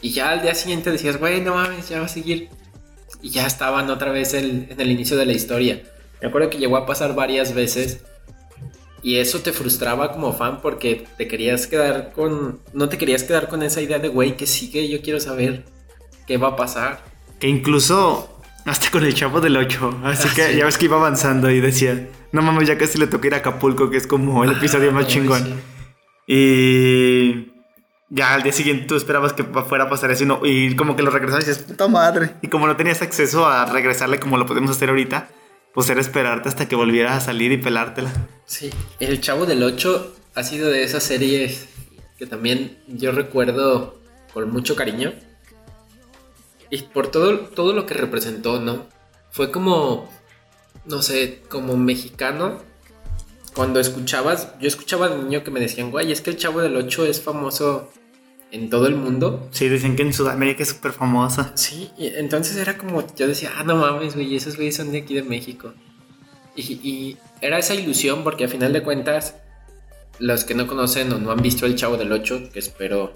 Y 0.01 0.11
ya 0.13 0.31
al 0.31 0.41
día 0.41 0.55
siguiente 0.55 0.89
decías, 0.91 1.17
güey, 1.17 1.39
no 1.41 1.53
mames, 1.53 1.87
ya 1.87 1.99
va 1.99 2.05
a 2.05 2.09
seguir. 2.09 2.49
Y 3.21 3.29
ya 3.29 3.45
estaban 3.45 3.91
otra 3.91 4.11
vez 4.11 4.33
el- 4.33 4.65
en 4.71 4.81
el 4.81 4.89
inicio 4.89 5.17
de 5.17 5.27
la 5.27 5.33
historia. 5.33 5.83
Me 6.19 6.29
acuerdo 6.29 6.49
que 6.49 6.57
llegó 6.57 6.77
a 6.77 6.87
pasar 6.87 7.13
varias 7.13 7.53
veces. 7.53 8.01
Y 9.03 9.17
eso 9.17 9.39
te 9.39 9.51
frustraba 9.51 10.11
como 10.13 10.31
fan 10.33 10.61
porque 10.61 11.05
te 11.17 11.27
querías 11.27 11.67
quedar 11.67 12.13
con. 12.13 12.59
No 12.73 12.87
te 12.89 12.97
querías 12.97 13.23
quedar 13.23 13.49
con 13.49 13.61
esa 13.61 13.81
idea 13.81 13.99
de, 13.99 14.07
güey, 14.07 14.37
que 14.37 14.47
sigue, 14.47 14.87
yo 14.89 15.01
quiero 15.01 15.19
saber 15.19 15.65
qué 16.25 16.37
va 16.37 16.49
a 16.49 16.55
pasar. 16.55 17.03
Que 17.39 17.47
incluso 17.49 18.29
hasta 18.65 18.89
con 18.91 19.03
el 19.03 19.13
chavo 19.13 19.41
del 19.41 19.57
8. 19.57 19.99
Así 20.05 20.29
Ah, 20.29 20.33
que 20.33 20.51
sí. 20.53 20.57
ya 20.57 20.63
ves 20.65 20.77
que 20.77 20.85
iba 20.85 20.95
avanzando 20.95 21.51
y 21.51 21.59
decía, 21.59 22.07
no 22.31 22.41
mames, 22.41 22.65
ya 22.67 22.77
casi 22.77 22.97
le 22.97 23.07
toca 23.07 23.27
ir 23.27 23.33
a 23.33 23.37
Acapulco, 23.37 23.89
que 23.89 23.97
es 23.97 24.07
como 24.07 24.43
el 24.45 24.53
episodio 24.53 24.91
más 24.93 25.03
Ah, 25.03 25.07
chingón. 25.07 25.43
sí. 25.43 25.53
Y 26.25 27.51
ya 28.09 28.33
al 28.33 28.43
día 28.43 28.53
siguiente 28.53 28.85
tú 28.85 28.95
esperabas 28.95 29.33
que 29.33 29.43
fuera 29.43 29.85
a 29.85 29.89
pasar 29.89 30.11
eso 30.11 30.23
y, 30.23 30.27
no- 30.27 30.39
y 30.45 30.75
como 30.75 30.95
que 30.95 31.03
lo 31.03 31.11
regresabas 31.11 31.43
y 31.45 31.49
dices, 31.49 31.63
puta 31.63 31.87
madre. 31.87 32.31
Y 32.41 32.47
como 32.47 32.67
no 32.67 32.75
tenías 32.77 33.01
acceso 33.01 33.45
a 33.45 33.65
regresarle 33.65 34.19
como 34.19 34.37
lo 34.37 34.45
podemos 34.45 34.71
hacer 34.71 34.89
ahorita, 34.89 35.27
pues 35.73 35.89
era 35.89 36.01
esperarte 36.01 36.49
hasta 36.49 36.67
que 36.67 36.75
volvieras 36.75 37.17
a 37.17 37.25
salir 37.25 37.51
y 37.51 37.57
pelártela. 37.57 38.11
Sí, 38.45 38.69
El 38.99 39.21
Chavo 39.21 39.45
del 39.45 39.63
8 39.63 40.15
ha 40.35 40.43
sido 40.43 40.69
de 40.69 40.83
esas 40.83 41.03
series 41.03 41.67
que 42.17 42.27
también 42.27 42.77
yo 42.87 43.11
recuerdo 43.11 43.99
con 44.33 44.49
mucho 44.51 44.75
cariño. 44.75 45.13
Y 46.69 46.81
por 46.83 47.07
todo, 47.09 47.39
todo 47.39 47.73
lo 47.73 47.85
que 47.85 47.93
representó, 47.93 48.59
¿no? 48.59 48.87
Fue 49.31 49.51
como, 49.51 50.09
no 50.85 51.01
sé, 51.01 51.41
como 51.49 51.77
mexicano. 51.77 52.59
Cuando 53.53 53.79
escuchabas, 53.79 54.53
yo 54.59 54.67
escuchaba 54.67 55.09
de 55.09 55.17
niño 55.17 55.43
que 55.43 55.51
me 55.51 55.59
decían, 55.59 55.91
güey, 55.91 56.11
es 56.11 56.21
que 56.21 56.31
el 56.31 56.37
Chavo 56.37 56.61
del 56.61 56.75
8 56.75 57.05
es 57.05 57.21
famoso 57.21 57.91
en 58.53 58.69
todo 58.69 58.85
el 58.85 58.95
mundo. 58.95 59.49
Sí, 59.51 59.67
dicen 59.67 59.95
que 59.95 60.03
en 60.03 60.13
Sudamérica 60.13 60.61
es 60.61 60.69
súper 60.69 60.91
famosa. 60.93 61.51
Sí, 61.55 61.89
y 61.97 62.07
entonces 62.07 62.55
era 62.55 62.77
como, 62.77 63.03
yo 63.15 63.27
decía, 63.27 63.51
ah, 63.57 63.63
no 63.63 63.75
mames, 63.75 64.13
güey, 64.13 64.35
esos 64.35 64.55
güeyes 64.55 64.75
son 64.75 64.91
de 64.91 64.99
aquí 64.99 65.15
de 65.15 65.23
México. 65.23 65.73
Y, 66.55 66.61
y 66.61 67.17
era 67.41 67.57
esa 67.57 67.73
ilusión 67.73 68.23
porque 68.23 68.45
a 68.45 68.47
final 68.47 68.71
de 68.71 68.83
cuentas, 68.83 69.35
los 70.19 70.45
que 70.45 70.53
no 70.53 70.67
conocen 70.67 71.11
o 71.11 71.17
no 71.17 71.31
han 71.31 71.41
visto 71.41 71.65
El 71.65 71.75
Chavo 71.75 71.97
del 71.97 72.11
8, 72.11 72.51
que 72.53 72.59
espero, 72.59 73.13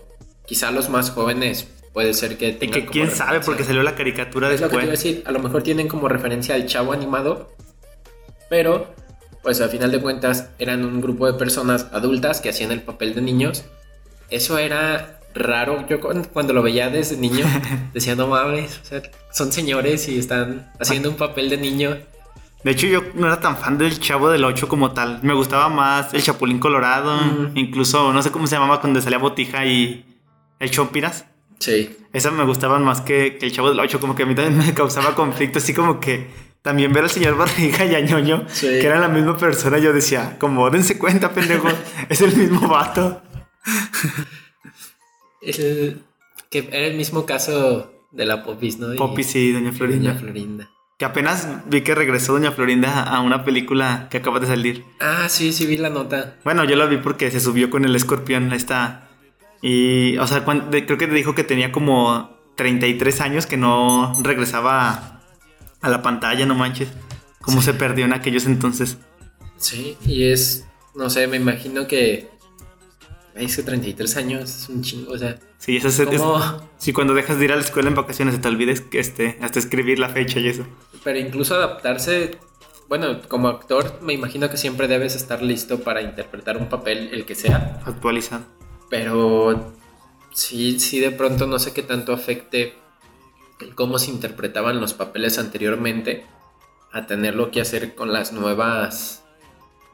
quizá 0.48 0.72
los 0.72 0.90
más 0.90 1.12
jóvenes 1.12 1.68
puede 1.94 2.16
ser 2.16 2.40
que 2.40 2.50
Y 2.50 2.54
tengan 2.54 2.80
que 2.80 2.86
como 2.88 2.92
quién 2.94 3.12
sabe 3.12 3.40
porque 3.42 3.64
salió 3.64 3.84
la 3.84 3.94
caricatura 3.94 4.52
Es 4.52 4.60
lo 4.60 4.70
que 4.70 4.78
te 4.78 4.84
iba 4.84 4.90
a 4.90 4.92
después. 4.92 5.14
decir, 5.14 5.24
a 5.28 5.32
lo 5.32 5.40
mejor 5.40 5.62
tienen 5.62 5.88
como 5.88 6.08
referencia 6.08 6.56
al 6.56 6.66
Chavo 6.66 6.94
animado, 6.94 7.54
pero 8.50 8.92
pues 9.44 9.62
a 9.62 9.68
final 9.68 9.92
de 9.92 10.02
cuentas 10.02 10.50
eran 10.58 10.84
un 10.84 11.00
grupo 11.00 11.32
de 11.32 11.38
personas 11.38 11.86
adultas 11.92 12.42
que 12.42 12.50
hacían 12.50 12.72
el 12.72 12.82
papel 12.82 13.14
de 13.14 13.22
niños. 13.22 13.66
Eso 14.32 14.58
era 14.58 15.17
raro. 15.40 15.86
Yo 15.90 16.00
cu- 16.00 16.28
cuando 16.34 16.54
lo 16.54 16.62
veía 16.64 16.90
desde 16.90 17.18
niño 17.18 17.46
decía, 17.94 18.16
no 18.16 18.28
mames, 18.28 18.80
o 18.84 18.86
sea, 18.86 19.02
son 19.32 19.52
señores 19.52 20.08
y 20.08 20.18
están 20.20 20.72
haciendo 20.80 21.10
un 21.10 21.18
papel 21.18 21.50
de 21.50 21.58
niño. 21.58 21.98
De 22.64 22.72
hecho, 22.72 22.88
yo 22.88 23.02
no 23.14 23.28
era 23.28 23.40
tan 23.40 23.56
fan 23.56 23.78
del 23.78 24.00
Chavo 24.00 24.30
del 24.30 24.44
8 24.44 24.68
como 24.68 24.92
tal. 24.92 25.20
Me 25.22 25.34
gustaba 25.34 25.70
más 25.70 26.14
el 26.14 26.22
Chapulín 26.24 26.60
Colorado. 26.60 27.16
Mm. 27.16 27.52
Incluso, 27.58 28.12
no 28.12 28.22
sé 28.22 28.32
cómo 28.32 28.48
se 28.48 28.56
llamaba 28.56 28.82
cuando 28.82 29.00
salía 29.00 29.20
Botija 29.20 29.66
y 29.66 30.06
el 30.60 30.72
Chompiras. 30.72 31.26
Sí. 31.60 31.96
Esas 32.14 32.34
me 32.34 32.44
gustaban 32.46 32.84
más 32.84 33.02
que, 33.02 33.38
que 33.38 33.46
el 33.46 33.52
Chavo 33.54 33.70
del 33.70 33.80
8. 33.80 34.00
Como 34.00 34.16
que 34.16 34.24
a 34.24 34.26
mí 34.26 34.36
también 34.36 34.58
me 34.58 34.74
causaba 34.74 35.14
conflicto. 35.16 35.60
Así 35.60 35.74
como 35.74 36.00
que 36.00 36.28
también 36.64 36.92
ver 36.92 37.04
al 37.06 37.10
señor 37.10 37.38
Barriga 37.38 37.86
y 37.86 37.96
a 37.96 38.02
Ñoño, 38.02 38.46
Sí. 38.50 38.68
que 38.68 38.86
eran 38.86 39.02
la 39.02 39.08
misma 39.08 39.38
persona. 39.38 39.78
Yo 39.78 39.94
decía, 39.94 40.38
como 40.40 40.70
dense 40.70 40.98
cuenta, 40.98 41.32
pendejo. 41.32 41.70
es 42.10 42.20
el 42.22 42.36
mismo 42.36 42.68
vato. 42.68 43.22
El, 45.42 46.02
que 46.50 46.60
era 46.72 46.88
el 46.88 46.98
mismo 46.98 47.26
caso 47.26 47.92
de 48.12 48.26
la 48.26 48.44
Popis, 48.44 48.78
¿no? 48.80 48.96
Popis 48.96 49.36
y 49.36 49.52
Doña 49.52 49.72
Florinda. 49.72 50.10
Doña 50.10 50.20
Florinda. 50.20 50.70
Que 50.98 51.06
apenas 51.06 51.48
vi 51.68 51.82
que 51.82 51.94
regresó 51.94 52.34
Doña 52.34 52.52
Florinda 52.52 53.04
a 53.04 53.20
una 53.20 53.44
película 53.44 54.08
que 54.10 54.18
acaba 54.18 54.40
de 54.40 54.48
salir. 54.48 54.84
Ah, 55.00 55.28
sí, 55.30 55.54
sí 55.54 55.66
vi 55.68 55.78
la 55.78 55.90
nota. 55.90 56.38
Bueno, 56.44 56.64
yo 56.64 56.76
la 56.76 56.86
vi 56.88 56.98
porque 56.98 57.30
se 57.30 57.40
subió 57.40 57.70
con 57.70 57.86
el 57.86 57.96
escorpión 57.96 58.52
esta. 58.54 59.10
Y, 59.62 60.18
o 60.18 60.26
sea, 60.28 60.40
de- 60.42 60.86
creo 60.86 60.98
que 60.98 61.08
dijo 61.08 61.36
que 61.36 61.44
tenía 61.44 61.72
como 61.72 62.36
33 62.56 63.22
años 63.22 63.46
que 63.46 63.58
no 63.58 64.16
regresaba 64.24 64.90
a, 64.90 65.22
a 65.82 65.90
la 65.90 66.02
pantalla, 66.02 66.46
no 66.48 66.56
manches. 66.56 66.90
Cómo 67.42 67.62
se 67.62 67.74
perdió 67.76 68.06
en 68.06 68.14
aquellos 68.14 68.46
entonces. 68.48 68.98
Sí, 69.58 69.98
y 70.06 70.26
es, 70.32 70.66
no 70.96 71.10
sé, 71.10 71.28
me 71.28 71.38
imagino 71.38 71.88
que... 71.88 72.30
Es 73.38 73.56
que 73.56 73.64
33 73.64 74.18
años 74.18 74.44
es 74.50 74.70
un 74.70 74.82
chingo, 74.82 75.14
o 75.14 75.18
sea... 75.18 75.38
Sí, 75.58 75.78
eso 75.78 75.88
es, 75.90 76.00
es- 76.00 76.08
¿Cómo? 76.22 76.70
sí, 76.78 76.94
cuando 76.94 77.14
dejas 77.14 77.40
de 77.40 77.46
ir 77.46 77.52
a 77.52 77.56
la 77.56 77.62
escuela 77.62 77.90
en 77.90 77.96
vacaciones 77.96 78.36
se 78.36 78.42
te 78.42 78.48
olvides 78.48 78.82
que 78.82 79.00
este, 79.00 79.38
hasta 79.42 79.60
escribir 79.60 80.00
la 80.00 80.10
fecha 80.10 80.40
y 80.40 80.48
eso. 80.48 80.66
Pero 81.04 81.20
incluso 81.20 81.56
adaptarse, 81.56 82.38
bueno, 82.90 83.20
como 83.28 83.48
actor 83.48 84.00
me 84.02 84.14
imagino 84.14 84.50
que 84.50 84.58
siempre 84.58 84.88
debes 84.88 85.16
estar 85.16 85.42
listo 85.42 85.80
para 85.82 86.02
interpretar 86.02 86.58
un 86.58 86.70
papel, 86.70 87.10
el 87.14 87.26
que 87.26 87.36
sea. 87.36 87.82
Actualizado. 87.86 88.46
Pero 88.90 89.74
sí, 90.34 90.80
sí 90.80 91.00
de 91.00 91.12
pronto 91.12 91.48
no 91.48 91.60
sé 91.60 91.74
qué 91.74 91.84
tanto 91.84 92.14
afecte 92.14 92.74
el 93.60 93.74
cómo 93.76 93.98
se 94.00 94.12
interpretaban 94.12 94.80
los 94.80 94.94
papeles 94.94 95.40
anteriormente 95.40 96.26
a 96.94 97.06
tenerlo 97.08 97.52
que 97.52 97.60
hacer 97.62 97.96
con 97.96 98.14
las 98.14 98.32
nuevas 98.32 99.24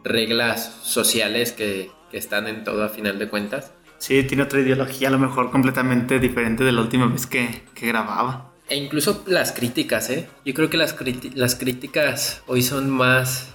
reglas 0.03 0.79
sociales 0.83 1.51
que, 1.51 1.91
que 2.11 2.17
están 2.17 2.47
en 2.47 2.63
todo 2.63 2.83
a 2.83 2.89
final 2.89 3.19
de 3.19 3.29
cuentas. 3.29 3.71
Sí, 3.97 4.23
tiene 4.23 4.43
otra 4.43 4.59
ideología 4.59 5.07
a 5.07 5.11
lo 5.11 5.19
mejor 5.19 5.49
completamente 5.49 6.19
diferente 6.19 6.63
de 6.63 6.73
la 6.73 6.81
última 6.81 7.07
vez 7.07 7.25
que, 7.25 7.63
que 7.73 7.87
grababa. 7.87 8.51
E 8.69 8.75
incluso 8.75 9.23
las 9.27 9.51
críticas, 9.51 10.09
¿eh? 10.09 10.27
Yo 10.45 10.53
creo 10.53 10.69
que 10.69 10.77
las, 10.77 10.95
las 11.35 11.55
críticas 11.55 12.41
hoy 12.47 12.61
son 12.61 12.89
más 12.89 13.49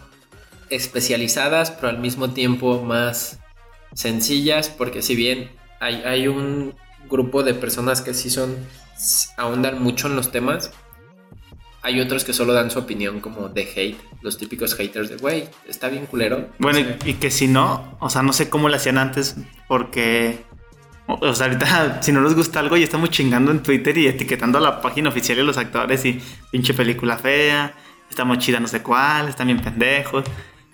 especializadas, 0.70 1.70
pero 1.70 1.88
al 1.88 1.98
mismo 1.98 2.30
tiempo 2.30 2.82
más 2.82 3.38
sencillas, 3.94 4.68
porque 4.68 5.02
si 5.02 5.16
bien 5.16 5.50
hay, 5.80 6.02
hay 6.04 6.28
un 6.28 6.74
grupo 7.08 7.42
de 7.42 7.54
personas 7.54 8.02
que 8.02 8.14
sí 8.14 8.30
son, 8.30 8.56
ahondan 9.36 9.82
mucho 9.82 10.08
en 10.08 10.16
los 10.16 10.30
temas, 10.30 10.70
hay 11.88 12.00
otros 12.02 12.22
que 12.22 12.34
solo 12.34 12.52
dan 12.52 12.70
su 12.70 12.78
opinión 12.78 13.20
como 13.20 13.48
de 13.48 13.62
hate, 13.62 13.98
los 14.20 14.36
típicos 14.36 14.74
haters 14.74 15.08
de, 15.08 15.16
güey, 15.16 15.48
está 15.66 15.88
bien 15.88 16.04
culero. 16.04 16.50
Bueno, 16.58 16.80
O 16.80 16.84
sea, 16.84 16.98
y, 17.06 17.10
y 17.10 17.14
que 17.14 17.30
si 17.30 17.48
no, 17.48 17.96
o 17.98 18.10
sea, 18.10 18.22
no 18.22 18.34
sé 18.34 18.50
cómo 18.50 18.68
lo 18.68 18.76
hacían 18.76 18.98
antes, 18.98 19.36
porque. 19.66 20.44
O 21.06 21.34
sea, 21.34 21.46
ahorita, 21.46 22.02
si 22.02 22.12
no 22.12 22.20
les 22.20 22.34
gusta 22.34 22.60
algo, 22.60 22.76
ya 22.76 22.84
estamos 22.84 23.08
chingando 23.08 23.50
en 23.50 23.62
Twitter 23.62 23.96
y 23.96 24.06
etiquetando 24.06 24.58
a 24.58 24.60
la 24.60 24.82
página 24.82 25.08
oficial 25.08 25.38
y 25.38 25.42
los 25.42 25.56
actores 25.56 26.04
y 26.04 26.20
pinche 26.50 26.74
película 26.74 27.16
fea, 27.16 27.72
está 28.10 28.26
muy 28.26 28.36
chida 28.36 28.60
no 28.60 28.68
sé 28.68 28.82
cuál, 28.82 29.28
están 29.28 29.46
bien 29.46 29.60
pendejos. 29.60 30.24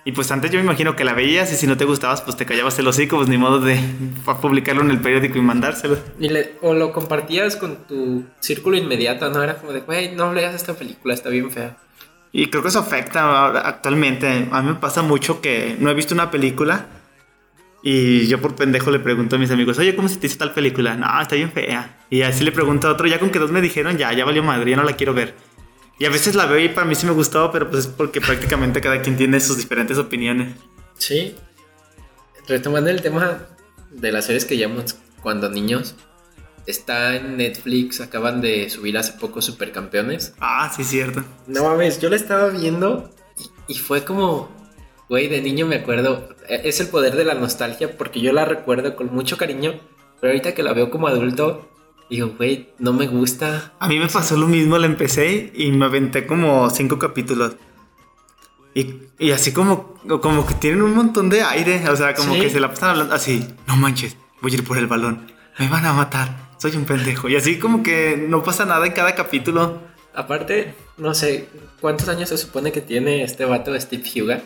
Y 0.07 0.13
pues 0.13 0.31
antes 0.31 0.51
yo 0.51 0.59
me 0.59 0.65
imagino 0.65 0.97
que 0.97 1.05
la 1.05 1.15
veías 1.15 1.51
y 1.51 1.57
si 1.57 1.67
no 1.67 1.79
te 1.79 1.87
gustabas, 1.87 2.21
pues 2.21 2.37
te 2.37 2.45
callabas 2.45 2.79
el 2.79 2.87
hocico, 2.87 3.17
pues 3.17 3.29
ni 3.31 3.39
modo 3.39 3.59
de 3.61 3.79
publicarlo 4.43 4.83
en 4.83 4.91
el 4.91 5.01
periódico 5.01 5.39
y 5.39 5.41
mandárselo. 5.43 5.97
y 6.21 6.29
le- 6.29 6.57
o 6.61 6.75
lo 6.75 6.93
compartías 6.93 7.57
con 7.57 7.77
tu 7.87 8.25
círculo 8.41 8.77
inmediato, 8.77 9.31
¿no? 9.31 9.43
Era 9.43 9.57
como 9.57 9.73
de, 9.73 9.81
güey, 9.81 10.15
no 10.15 10.33
leas 10.35 10.55
esta 10.55 10.75
película, 10.75 11.15
está 11.15 11.31
bien 11.31 11.51
fea. 11.51 11.77
Y 12.33 12.49
creo 12.51 12.63
que 12.63 12.69
eso 12.69 12.81
afecta 12.81 13.47
actualmente. 13.67 14.49
A 14.51 14.61
mí 14.61 14.69
me 14.69 14.75
pasa 14.75 15.01
mucho 15.03 15.41
que 15.41 15.77
no 15.79 15.89
he 15.91 15.95
visto 15.95 16.15
una 16.15 16.31
película 16.31 16.87
y 17.83 18.27
yo 18.27 18.41
por 18.41 18.55
pendejo 18.57 18.91
le 18.91 18.99
pregunto 18.99 19.37
a 19.37 19.39
mis 19.39 19.51
amigos, 19.51 19.79
oye, 19.79 19.95
¿cómo 19.95 20.09
se 20.09 20.17
te 20.17 20.27
hizo 20.27 20.39
tal 20.39 20.53
película? 20.53 20.97
No, 20.97 21.07
está 21.21 21.37
bien 21.37 21.53
fea. 21.53 21.97
Y 22.11 22.23
así 22.23 22.43
le 22.45 22.51
pregunto 22.53 22.89
a 22.89 22.93
otro, 22.93 23.07
ya 23.07 23.19
con 23.19 23.31
que 23.31 23.39
dos 23.39 23.51
me 23.53 23.61
dijeron, 23.61 23.97
ya, 23.99 24.13
ya 24.13 24.25
valió 24.25 24.43
madre, 24.43 24.71
ya 24.71 24.77
no 24.77 24.85
la 24.85 24.95
quiero 24.97 25.15
ver. 25.15 25.35
Y 25.99 26.07
a 26.07 26.11
veces 26.11 26.35
la 26.35 26.47
veo 26.47 26.59
y 26.59 26.69
para 26.69 26.87
mí 26.87 26.95
sí 26.95 27.07
me 27.07 27.13
gustó, 27.13 27.51
pero 27.53 27.71
pues 27.71 27.85
es 27.85 27.91
porque 27.93 28.21
prácticamente 28.21 28.81
cada 28.81 29.01
quien 29.01 29.17
tiene 29.17 29.39
sus 29.41 29.57
diferentes 29.57 29.97
opiniones. 29.99 30.57
Sí. 30.99 31.37
Retomando 32.49 32.91
el 32.91 33.01
tema 33.01 33.47
de 33.91 34.13
las 34.13 34.27
series 34.27 34.45
que 34.45 34.57
llamamos 34.57 34.97
cuando 35.23 35.49
niños, 35.49 35.95
está 36.67 37.15
en 37.17 37.37
Netflix, 37.37 38.01
acaban 38.01 38.41
de 38.41 38.69
subir 38.71 38.99
hace 38.99 39.13
poco 39.13 39.41
Supercampeones. 39.41 40.35
Ah, 40.41 40.73
sí, 40.75 40.85
cierto. 40.85 41.25
No 41.47 41.65
mames, 41.65 42.01
yo 42.01 42.11
la 42.11 42.17
estaba 42.17 42.49
viendo 42.49 43.11
y, 43.69 43.75
y 43.75 43.79
fue 43.79 44.05
como, 44.05 44.51
güey, 45.09 45.29
de 45.29 45.41
niño 45.41 45.67
me 45.67 45.77
acuerdo, 45.77 46.29
e- 46.49 46.63
es 46.65 46.81
el 46.81 46.89
poder 46.89 47.17
de 47.17 47.25
la 47.25 47.35
nostalgia 47.35 47.97
porque 47.97 48.21
yo 48.21 48.33
la 48.33 48.45
recuerdo 48.45 48.97
con 48.97 49.15
mucho 49.15 49.37
cariño, 49.39 49.81
pero 50.21 50.33
ahorita 50.33 50.55
que 50.55 50.63
la 50.63 50.73
veo 50.73 50.91
como 50.91 51.07
adulto, 51.09 51.71
digo, 52.11 52.35
güey, 52.37 52.71
no 52.79 52.93
me 52.93 53.07
gusta. 53.07 53.73
A 53.79 53.89
mí 53.89 53.99
me 53.99 54.09
pasó 54.09 54.37
lo 54.37 54.47
mismo, 54.47 54.79
la 54.79 54.87
empecé 54.87 55.53
y 55.55 55.73
me 55.73 55.85
aventé 55.87 56.27
como 56.27 56.69
cinco 56.71 56.99
capítulos. 56.99 57.57
Y, 58.75 58.95
y 59.19 59.31
así 59.31 59.53
como, 59.53 59.95
como 60.21 60.47
que 60.47 60.55
tienen 60.55 60.83
un 60.83 60.95
montón 60.95 61.29
de 61.31 61.43
aire, 61.43 61.89
o 61.89 61.97
sea, 61.97 62.15
como 62.15 62.35
Sí. 62.35 62.41
que 62.41 62.51
se 62.51 62.59
la 62.61 62.69
pasan 62.71 62.91
hablando 62.91 63.15
así, 63.15 63.47
no 63.69 63.77
manches, 63.77 64.17
voy 64.43 64.51
a 64.53 64.55
ir 64.57 64.65
por 64.65 64.79
el 64.79 64.87
balón, 64.89 65.31
me 65.59 65.69
van 65.69 65.87
a 65.87 65.93
matar, 65.93 66.51
soy 66.59 66.75
un 66.77 66.85
pendejo. 66.85 67.29
Y 67.29 67.37
así 67.37 67.59
como 67.61 67.83
que 67.85 68.17
no 68.17 68.43
pasa 68.43 68.65
nada 68.65 68.85
en 68.87 68.93
cada 68.93 69.15
capítulo. 69.15 69.81
Aparte, 70.13 70.75
no 70.99 71.15
sé, 71.15 71.49
¿cuántos 71.81 72.09
años 72.09 72.29
se 72.31 72.37
supone 72.39 72.73
que 72.73 72.81
tiene 72.81 73.23
este 73.23 73.45
vato 73.45 73.79
Steve 73.81 74.03
Huga? 74.17 74.43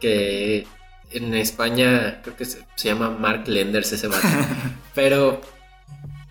Que 0.00 0.66
en 1.10 1.34
España 1.34 2.20
creo 2.22 2.36
que 2.36 2.44
se, 2.44 2.66
se 2.76 2.88
llama 2.88 3.10
Mark 3.10 3.44
Lenders 3.46 3.90
ese 3.92 4.06
vato. 4.08 4.26
Pero, 4.94 5.40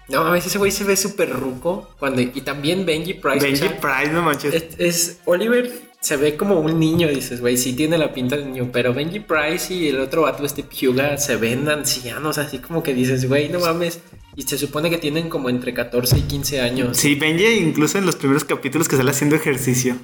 no 0.10 0.24
mames, 0.24 0.46
ese 0.46 0.58
güey 0.58 0.72
se 0.72 0.84
ve 0.84 0.96
súper 0.96 1.30
ruco. 1.32 1.90
Cuando, 2.00 2.22
y 2.22 2.28
también 2.42 2.86
Benji 2.86 3.16
Price. 3.16 3.38
o 3.38 3.42
Benji 3.42 3.58
sea, 3.58 3.80
Price, 3.80 4.12
no 4.12 4.22
manches. 4.22 4.54
es, 4.54 4.64
es- 4.78 5.20
Oliver 5.26 5.72
se 6.02 6.16
ve 6.16 6.38
como 6.38 6.60
un 6.62 6.80
niño, 6.80 7.10
dices, 7.10 7.42
güey, 7.42 7.58
sí 7.58 7.74
tiene 7.74 7.98
la 7.98 8.14
pinta 8.14 8.38
de 8.38 8.46
niño, 8.46 8.70
pero 8.72 8.94
Benji 8.94 9.20
Price 9.20 9.74
y 9.74 9.90
el 9.90 10.00
otro 10.00 10.22
vato, 10.22 10.48
Steve 10.48 10.70
Huga, 10.88 11.18
se 11.18 11.36
ven 11.36 11.68
ancianos, 11.70 12.38
así 12.38 12.60
como 12.60 12.82
que 12.84 12.94
dices, 12.94 13.28
güey, 13.28 13.50
no 13.50 13.60
mames. 13.60 14.00
Y 14.36 14.44
se 14.44 14.58
supone 14.58 14.90
que 14.90 14.98
tienen 14.98 15.28
como 15.28 15.50
entre 15.50 15.74
14 15.74 16.18
y 16.18 16.22
15 16.22 16.62
años. 16.62 16.96
Sí, 16.98 17.16
Benji 17.16 17.46
incluso 17.46 17.98
en 17.98 18.06
los 18.06 18.16
primeros 18.16 18.46
capítulos 18.46 18.88
que 18.88 18.96
sale 18.96 19.12
haciendo 19.12 19.36
ejercicio, 19.36 19.98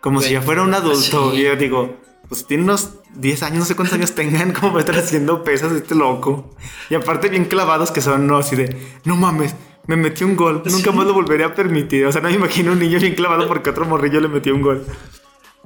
como 0.00 0.22
si 0.22 0.32
ya 0.34 0.42
fuera 0.42 0.62
un 0.62 0.72
adulto. 0.72 1.32
sí. 1.32 1.42
Yo 1.42 1.56
digo, 1.56 1.96
pues 2.30 2.46
tiene 2.46 2.62
unos 2.62 2.94
10 3.16 3.42
años, 3.42 3.58
no 3.58 3.64
sé 3.66 3.74
cuántos 3.76 3.94
años 3.98 4.14
tengan, 4.14 4.52
como 4.54 4.68
para 4.72 4.80
estar 4.80 4.96
haciendo 4.96 5.44
pesas 5.44 5.72
este 5.72 5.94
loco. 5.94 6.56
Y 6.88 6.94
aparte 6.94 7.28
bien 7.28 7.44
clavados 7.44 7.90
que 7.90 8.00
son, 8.00 8.26
no, 8.26 8.38
así 8.38 8.56
de, 8.56 8.74
no 9.04 9.16
mames, 9.16 9.54
me 9.86 9.96
metió 9.96 10.26
un 10.26 10.36
gol, 10.36 10.62
nunca 10.64 10.92
más 10.92 11.06
lo 11.06 11.12
volveré 11.12 11.44
a 11.44 11.54
permitir. 11.54 12.06
O 12.06 12.12
sea, 12.12 12.22
no 12.22 12.28
me 12.30 12.34
imagino 12.36 12.72
un 12.72 12.78
niño 12.78 12.98
bien 13.00 13.14
clavado 13.14 13.46
porque 13.48 13.68
otro 13.70 13.84
morrillo 13.84 14.20
le 14.20 14.28
metió 14.28 14.54
un 14.54 14.62
gol. 14.62 14.86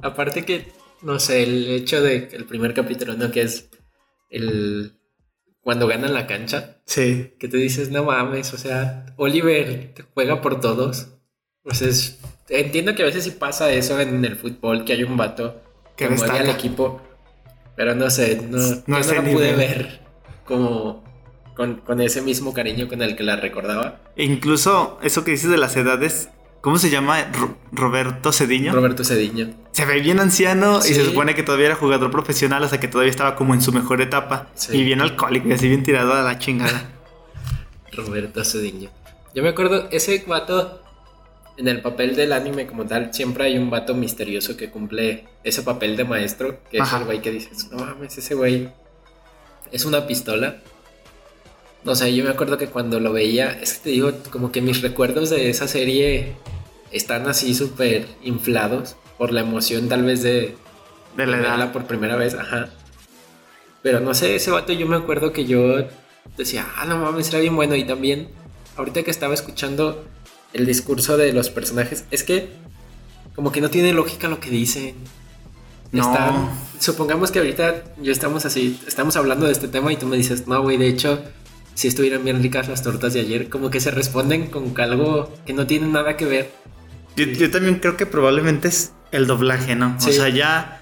Aparte 0.01 0.43
que, 0.43 0.73
no 1.03 1.19
sé, 1.19 1.43
el 1.43 1.67
hecho 1.69 2.01
de 2.01 2.29
el 2.33 2.45
primer 2.45 2.73
capítulo, 2.73 3.13
¿no? 3.15 3.31
Que 3.31 3.43
es 3.43 3.69
el... 4.29 4.99
Cuando 5.61 5.87
ganan 5.87 6.13
la 6.13 6.27
cancha, 6.27 6.77
Sí. 6.85 7.33
que 7.39 7.47
te 7.47 7.57
dices, 7.57 7.89
no 7.89 8.03
mames, 8.03 8.53
o 8.53 8.57
sea, 8.57 9.05
Oliver 9.17 9.93
te 9.95 10.03
juega 10.13 10.41
por 10.41 10.59
todos. 10.59 11.07
Sea, 11.71 11.87
es- 11.89 12.19
entiendo 12.49 12.93
que 12.93 13.01
a 13.01 13.05
veces 13.05 13.23
sí 13.23 13.31
pasa 13.31 13.71
eso 13.71 13.99
en 13.99 14.23
el 14.25 14.35
fútbol, 14.35 14.85
que 14.85 14.93
hay 14.93 15.03
un 15.03 15.17
vato 15.17 15.63
que, 15.95 16.07
Que 16.07 16.15
mueve 16.15 16.39
al 16.39 16.49
equipo. 16.49 17.01
Pero 17.75 17.93
no 17.95 18.09
sé, 18.09 18.41
no, 18.49 18.57
No 18.87 18.99
la 18.99 19.21
pude 19.23 19.53
ver 19.55 20.01
como 20.45 21.03
con, 21.55 21.75
con 21.77 21.99
ese 22.01 22.21
mismo 22.21 22.53
cariño 22.53 22.87
con 22.87 23.01
el 23.01 23.15
que 23.15 23.23
la 23.23 23.35
recordaba. 23.35 23.99
E 24.15 24.23
incluso 24.23 24.97
eso 25.03 25.23
que 25.23 25.31
dices 25.31 25.49
de 25.49 25.57
las 25.57 25.75
edades, 25.75 26.29
¿cómo 26.61 26.77
se 26.77 26.89
llama? 26.89 27.23
Ro- 27.33 27.57
Roberto 27.71 28.31
Cediño. 28.31 28.73
Roberto 28.73 29.03
Cediño. 29.03 29.49
se 29.71 29.85
ve 29.85 29.99
bien 29.99 30.19
anciano 30.21 30.79
y 30.79 30.93
se 30.93 31.03
supone 31.05 31.35
que 31.35 31.43
todavía 31.43 31.67
era 31.67 31.75
jugador 31.75 32.11
profesional 32.11 32.63
hasta 32.63 32.79
que 32.79 32.87
todavía 32.87 33.11
estaba 33.11 33.35
como 33.35 33.53
en 33.53 33.61
su 33.61 33.71
mejor 33.73 34.01
etapa. 34.01 34.47
Sí. 34.55 34.77
Y 34.77 34.83
bien 34.83 35.01
alcohólico 35.01 35.49
y 35.49 35.53
así 35.53 35.67
bien 35.67 35.83
tirado 35.83 36.13
a 36.13 36.21
la 36.21 36.39
chingada. 36.39 36.89
Roberto 37.93 38.43
Cediño. 38.45 38.89
Yo 39.33 39.43
me 39.43 39.49
acuerdo, 39.49 39.87
ese 39.91 40.23
vato, 40.27 40.81
en 41.57 41.67
el 41.67 41.81
papel 41.81 42.15
del 42.15 42.33
anime 42.33 42.67
como 42.67 42.85
tal, 42.85 43.13
siempre 43.13 43.45
hay 43.45 43.57
un 43.57 43.69
vato 43.69 43.93
misterioso 43.93 44.57
que 44.57 44.69
cumple 44.69 45.25
ese 45.43 45.61
papel 45.61 45.95
de 45.95 46.03
maestro, 46.03 46.59
que 46.69 46.79
Ajá. 46.81 46.95
es 46.97 47.01
el 47.01 47.05
güey 47.05 47.21
que 47.21 47.31
dices, 47.31 47.69
no 47.71 47.77
mames, 47.77 48.17
ese 48.17 48.35
güey 48.35 48.69
es 49.71 49.85
una 49.85 50.05
pistola. 50.07 50.57
No 51.83 51.95
sé, 51.95 52.13
yo 52.15 52.23
me 52.23 52.31
acuerdo 52.31 52.57
que 52.57 52.67
cuando 52.67 52.99
lo 52.99 53.13
veía, 53.13 53.51
es 53.61 53.75
que 53.75 53.83
te 53.83 53.89
digo, 53.91 54.11
como 54.31 54.51
que 54.51 54.61
mis 54.61 54.81
recuerdos 54.81 55.29
de 55.29 55.49
esa 55.49 55.67
serie 55.67 56.33
están 56.91 57.27
así 57.27 57.53
súper 57.53 58.07
inflados 58.23 58.95
por 59.17 59.31
la 59.31 59.41
emoción 59.41 59.87
tal 59.87 60.03
vez 60.03 60.23
de, 60.23 60.55
De 61.15 61.25
la 61.27 61.37
verla 61.37 61.55
edad. 61.55 61.71
por 61.71 61.85
primera 61.85 62.15
vez, 62.15 62.33
ajá. 62.33 62.69
Pero 63.81 63.99
no 63.99 64.13
sé, 64.15 64.35
ese 64.35 64.49
vato 64.49 64.73
yo 64.73 64.87
me 64.87 64.95
acuerdo 64.95 65.31
que 65.31 65.45
yo 65.45 65.87
decía, 66.37 66.65
ah, 66.75 66.85
no 66.85 66.97
mames, 66.97 67.29
era 67.29 67.39
bien 67.39 67.55
bueno. 67.55 67.75
Y 67.75 67.83
también, 67.85 68.29
ahorita 68.77 69.03
que 69.03 69.11
estaba 69.11 69.35
escuchando 69.35 70.03
el 70.55 70.65
discurso 70.65 71.17
de 71.17 71.33
los 71.33 71.49
personajes, 71.49 72.05
es 72.11 72.23
que 72.23 72.49
como 73.35 73.51
que 73.51 73.59
no 73.59 73.69
tiene 73.69 73.91
lógica 73.93 74.29
lo 74.29 74.39
que 74.39 74.49
dicen. 74.49 74.95
No. 75.91 76.01
Están- 76.11 76.49
supongamos 76.79 77.29
que 77.31 77.39
ahorita 77.39 77.83
yo 78.01 78.11
estamos 78.11 78.45
así, 78.45 78.79
estamos 78.87 79.17
hablando 79.17 79.45
de 79.45 79.51
este 79.51 79.67
tema 79.67 79.91
y 79.91 79.97
tú 79.97 80.07
me 80.07 80.15
dices, 80.17 80.47
no, 80.47 80.61
güey, 80.61 80.77
de 80.77 80.87
hecho, 80.87 81.21
si 81.73 81.89
estuvieran 81.89 82.23
bien 82.23 82.41
ricas 82.41 82.69
las 82.69 82.81
tortas 82.83 83.13
de 83.13 83.19
ayer, 83.19 83.49
como 83.49 83.69
que 83.69 83.81
se 83.81 83.91
responden 83.91 84.47
con 84.47 84.73
algo 84.79 85.31
que 85.45 85.53
no 85.53 85.67
tiene 85.67 85.87
nada 85.87 86.15
que 86.15 86.25
ver. 86.25 86.51
Yo, 87.17 87.25
yo 87.25 87.51
también 87.51 87.75
creo 87.79 87.97
que 87.97 88.05
probablemente 88.05 88.69
es 88.69 88.93
el 89.11 89.27
doblaje, 89.27 89.75
¿no? 89.75 89.99
Sí. 89.99 90.11
O 90.11 90.13
sea, 90.13 90.29
ya 90.29 90.81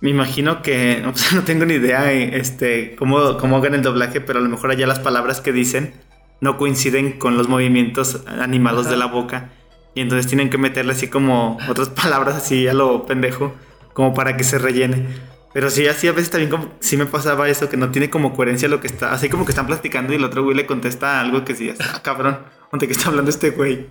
me 0.00 0.08
imagino 0.08 0.62
que, 0.62 1.04
o 1.12 1.14
sea, 1.14 1.32
no 1.38 1.44
tengo 1.44 1.66
ni 1.66 1.74
idea 1.74 2.10
eh, 2.10 2.38
este, 2.38 2.96
cómo, 2.96 3.36
cómo 3.36 3.58
hagan 3.58 3.74
el 3.74 3.82
doblaje, 3.82 4.22
pero 4.22 4.38
a 4.38 4.42
lo 4.42 4.48
mejor 4.48 4.70
allá 4.70 4.86
las 4.86 4.98
palabras 4.98 5.42
que 5.42 5.52
dicen 5.52 5.92
no 6.40 6.56
coinciden 6.56 7.18
con 7.18 7.36
los 7.36 7.48
movimientos 7.48 8.22
animados 8.26 8.86
Ajá. 8.86 8.90
de 8.90 8.96
la 8.96 9.06
boca. 9.06 9.50
Y 9.94 10.00
entonces 10.00 10.26
tienen 10.26 10.50
que 10.50 10.58
meterle 10.58 10.92
así 10.92 11.08
como 11.08 11.58
otras 11.68 11.88
palabras 12.02 12.36
así 12.36 12.68
a 12.68 12.74
lo 12.74 13.06
pendejo, 13.06 13.54
como 13.92 14.14
para 14.14 14.36
que 14.36 14.44
se 14.44 14.58
rellene. 14.58 15.06
Pero 15.52 15.68
sí, 15.68 15.88
así 15.88 16.06
a 16.06 16.12
veces 16.12 16.30
también 16.30 16.50
como, 16.50 16.72
sí 16.78 16.96
me 16.96 17.06
pasaba 17.06 17.48
eso, 17.48 17.68
que 17.68 17.76
no 17.76 17.90
tiene 17.90 18.08
como 18.08 18.34
coherencia 18.34 18.68
lo 18.68 18.80
que 18.80 18.86
está, 18.86 19.12
así 19.12 19.28
como 19.28 19.44
que 19.44 19.50
están 19.50 19.66
platicando 19.66 20.12
y 20.12 20.16
el 20.16 20.24
otro 20.24 20.44
güey 20.44 20.56
le 20.56 20.64
contesta 20.64 21.20
algo 21.20 21.44
que 21.44 21.56
sí, 21.56 21.74
ah, 21.80 22.00
cabrón, 22.02 22.38
¿de 22.72 22.86
qué 22.86 22.92
está 22.92 23.08
hablando 23.08 23.30
este 23.30 23.50
güey? 23.50 23.88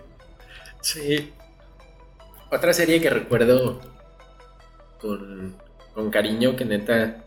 Sí. 0.80 1.34
Otra 2.50 2.72
serie 2.74 3.02
que 3.02 3.10
recuerdo 3.10 3.82
con, 5.02 5.56
con 5.94 6.10
cariño, 6.10 6.56
que 6.56 6.64
neta 6.64 7.18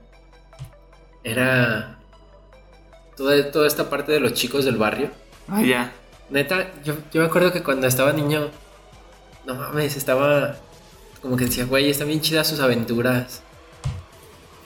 era 1.23 1.99
toda, 3.17 3.51
toda 3.51 3.67
esta 3.67 3.91
parte 3.91 4.13
de 4.13 4.21
los 4.21 4.35
chicos 4.35 4.65
del 4.65 4.77
barrio. 4.77 5.11
Ah, 5.49 5.63
ya. 5.63 5.93
Neta, 6.31 6.73
yo, 6.85 6.95
yo 7.13 7.21
me 7.21 7.27
acuerdo 7.27 7.53
que 7.53 7.63
cuando 7.63 7.87
estaba 7.87 8.13
niño, 8.13 8.51
no 9.47 9.55
mames, 9.55 9.97
estaba 9.97 10.57
como 11.21 11.37
que 11.37 11.45
decía, 11.45 11.65
güey, 11.65 11.89
están 11.89 12.09
bien 12.09 12.21
chidas 12.21 12.49
sus 12.49 12.61
aventuras. 12.61 13.43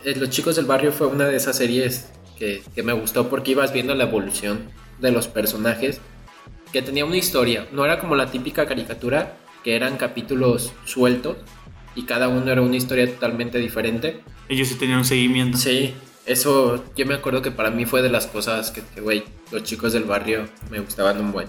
Eh, 0.05 0.15
Los 0.17 0.31
chicos 0.31 0.57
del 0.57 0.65
barrio 0.65 0.91
fue 0.91 1.07
una 1.07 1.27
de 1.27 1.37
esas 1.37 1.57
series 1.57 2.09
que, 2.39 2.63
que 2.75 2.83
me 2.83 2.93
gustó 2.95 3.29
porque 3.29 3.51
ibas 3.51 3.73
viendo 3.73 3.95
la 3.95 4.05
evolución 4.05 4.71
de 4.99 5.13
los 5.13 5.29
personajes, 5.29 6.01
que 6.73 6.81
tenía 6.83 7.05
una 7.05 7.17
historia, 7.17 7.67
no 7.73 7.85
era 7.85 7.99
como 7.99 8.17
la 8.17 8.31
típica 8.31 8.67
caricatura, 8.67 9.37
que 9.63 9.77
eran 9.77 9.97
capítulos 9.97 10.73
sueltos 10.85 11.37
y 11.95 12.05
cada 12.05 12.29
uno 12.29 12.51
era 12.51 12.63
una 12.63 12.77
historia 12.77 13.07
totalmente 13.07 13.59
diferente. 13.59 14.23
Ellos 14.49 14.69
sí 14.69 14.77
tenían 14.77 14.99
un 14.99 15.05
seguimiento. 15.05 15.59
Sí, 15.59 15.95
eso 16.27 16.85
yo 16.97 17.07
me 17.07 17.15
acuerdo 17.15 17.43
que 17.43 17.51
para 17.51 17.71
mí 17.71 17.87
fue 17.87 18.03
de 18.03 18.11
las 18.11 18.27
cosas 18.27 18.71
que, 18.71 18.83
güey, 19.01 19.25
los 19.53 19.63
chicos 19.63 19.93
del 19.93 20.05
barrio 20.05 20.49
me 20.71 20.81
gustaban 20.81 21.19
un 21.21 21.33
buen. 21.33 21.49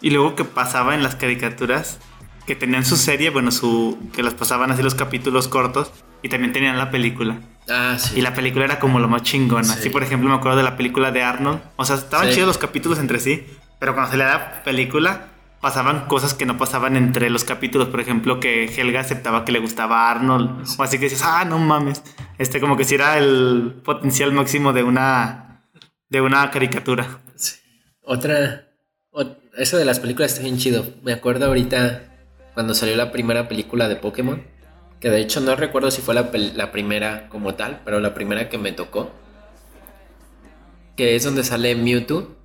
Y 0.00 0.10
luego 0.10 0.34
que 0.34 0.44
pasaba 0.44 0.94
en 0.94 1.02
las 1.02 1.14
caricaturas, 1.16 1.98
que 2.46 2.56
tenían 2.56 2.84
su 2.84 2.96
serie, 2.96 3.30
bueno, 3.30 3.50
su 3.50 3.98
que 4.14 4.22
las 4.22 4.34
pasaban 4.34 4.70
así 4.70 4.82
los 4.82 4.94
capítulos 4.94 5.46
cortos 5.48 5.92
y 6.22 6.28
también 6.28 6.52
tenían 6.52 6.78
la 6.78 6.90
película. 6.90 7.40
Ah, 7.68 7.96
sí. 7.98 8.18
Y 8.18 8.22
la 8.22 8.34
película 8.34 8.64
era 8.64 8.78
como 8.80 8.98
lo 8.98 9.08
más 9.08 9.22
chingona. 9.22 9.64
Sí. 9.64 9.74
Así, 9.78 9.90
por 9.90 10.02
ejemplo, 10.02 10.28
me 10.28 10.34
acuerdo 10.34 10.56
de 10.56 10.64
la 10.64 10.76
película 10.76 11.12
de 11.12 11.22
Arnold. 11.22 11.60
O 11.76 11.84
sea, 11.84 11.96
estaban 11.96 12.28
Sí. 12.28 12.34
chidos 12.34 12.48
los 12.48 12.58
capítulos 12.58 12.98
entre 12.98 13.20
sí, 13.20 13.46
pero 13.78 13.92
cuando 13.94 14.10
se 14.10 14.16
le 14.16 14.24
da 14.24 14.62
película, 14.64 15.28
pasaban 15.60 16.06
cosas 16.06 16.34
que 16.34 16.46
no 16.46 16.56
pasaban 16.56 16.96
entre 16.96 17.30
los 17.30 17.44
capítulos. 17.44 17.88
Por 17.88 18.00
ejemplo, 18.00 18.40
que 18.40 18.64
Helga 18.64 19.00
aceptaba 19.00 19.44
que 19.44 19.52
le 19.52 19.58
gustaba 19.58 20.08
a 20.08 20.10
Arnold. 20.12 20.66
O 20.78 20.82
así 20.82 20.98
que 20.98 21.04
dices, 21.04 21.22
ah, 21.24 21.44
no 21.44 21.58
mames. 21.58 22.02
Este, 22.38 22.60
como 22.60 22.76
que 22.76 22.84
si 22.84 22.94
era 22.94 23.18
el 23.18 23.80
potencial 23.84 24.32
máximo 24.32 24.72
de 24.72 24.82
una, 24.82 25.66
de 26.08 26.20
una 26.20 26.50
caricatura. 26.50 27.20
Sí. 27.34 27.56
Otra. 28.02 28.68
o- 29.10 29.36
eso 29.56 29.76
de 29.76 29.84
las 29.84 30.00
películas 30.00 30.32
está 30.32 30.42
bien 30.42 30.58
chido. 30.58 30.86
Me 31.02 31.12
acuerdo 31.12 31.46
ahorita 31.46 32.04
cuando 32.54 32.74
salió 32.74 32.96
la 32.96 33.12
primera 33.12 33.48
película 33.48 33.88
de 33.88 33.96
Pokémon. 33.96 34.42
Que 35.00 35.10
de 35.10 35.20
hecho 35.20 35.40
no 35.40 35.56
recuerdo 35.56 35.90
si 35.90 36.02
fue 36.02 36.14
la, 36.14 36.30
primera 36.72 37.28
como 37.30 37.54
tal, 37.54 37.80
pero 37.84 38.00
la 38.00 38.12
primera 38.12 38.48
que 38.48 38.58
me 38.58 38.72
tocó. 38.72 39.10
Que 40.96 41.16
es 41.16 41.24
donde 41.24 41.44
sale 41.44 41.74
Mewtwo. 41.74 42.36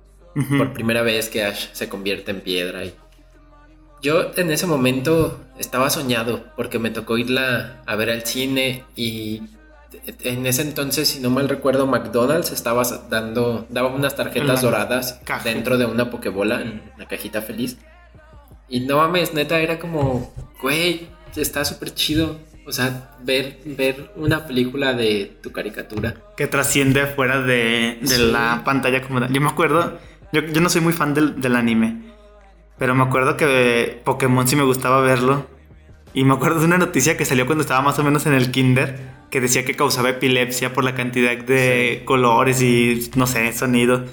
Por 0.58 0.74
primera 0.74 1.00
vez 1.00 1.30
que 1.30 1.44
Ash 1.44 1.68
se 1.72 1.88
convierte 1.88 2.30
en 2.30 2.42
piedra. 2.42 2.84
Y... 2.84 2.94
Yo 4.02 4.30
en 4.36 4.50
ese 4.50 4.66
momento 4.66 5.40
estaba 5.58 5.90
soñado 5.90 6.44
porque 6.56 6.78
me 6.78 6.90
tocó 6.90 7.18
irla 7.18 7.82
a 7.86 7.96
ver 7.96 8.10
al 8.10 8.24
cine 8.24 8.84
y 8.94 9.42
en 10.22 10.46
ese 10.46 10.62
entonces, 10.62 11.08
si 11.08 11.20
no 11.20 11.30
mal 11.30 11.48
recuerdo, 11.48 11.86
McDonald's 11.86 12.52
estaba 12.52 12.82
dando, 13.10 13.66
daba 13.70 13.88
unas 13.88 14.14
tarjetas 14.14 14.56
la 14.56 14.60
doradas 14.60 15.20
caja. 15.24 15.44
dentro 15.44 15.78
de 15.78 15.86
una 15.86 16.10
Pokébola, 16.10 16.60
en 16.60 16.82
la 16.98 17.06
cajita 17.08 17.42
feliz. 17.42 17.78
Y 18.68 18.80
no 18.80 18.96
mames, 18.98 19.32
neta, 19.32 19.58
era 19.60 19.78
como, 19.78 20.32
güey, 20.60 21.08
está 21.34 21.64
súper 21.64 21.94
chido. 21.94 22.38
O 22.68 22.72
sea, 22.72 23.10
ver, 23.22 23.58
ver 23.64 24.10
una 24.16 24.44
película 24.46 24.92
de 24.92 25.36
tu 25.40 25.52
caricatura. 25.52 26.14
que 26.36 26.48
trasciende 26.48 27.06
fuera 27.06 27.40
de, 27.40 27.98
de 28.02 28.08
Sí. 28.08 28.30
la 28.32 28.62
pantalla 28.64 29.02
como. 29.02 29.24
Yo 29.28 29.40
me 29.40 29.48
acuerdo, 29.48 29.98
yo, 30.32 30.40
yo 30.42 30.60
no 30.60 30.68
soy 30.68 30.80
muy 30.80 30.92
fan 30.92 31.14
del, 31.14 31.40
del 31.40 31.54
anime, 31.54 32.02
pero 32.78 32.94
me 32.94 33.02
acuerdo 33.04 33.36
que 33.36 34.00
Pokémon 34.04 34.46
sí 34.46 34.56
me 34.56 34.64
gustaba 34.64 35.00
verlo. 35.00 35.46
Y 36.12 36.24
me 36.24 36.34
acuerdo 36.34 36.60
de 36.60 36.66
una 36.66 36.78
noticia 36.78 37.16
que 37.16 37.24
salió 37.24 37.44
cuando 37.46 37.62
estaba 37.62 37.82
más 37.82 37.98
o 37.98 38.04
menos 38.04 38.26
en 38.26 38.32
el 38.32 38.50
kinder, 38.50 38.98
que 39.30 39.40
decía 39.40 39.64
que 39.64 39.74
causaba 39.74 40.10
epilepsia 40.10 40.72
por 40.72 40.82
la 40.84 40.94
cantidad 40.94 41.36
de 41.36 42.02
colores 42.06 42.62
y, 42.62 43.10
no 43.16 43.26
sé, 43.26 43.52
sonido. 43.52 44.04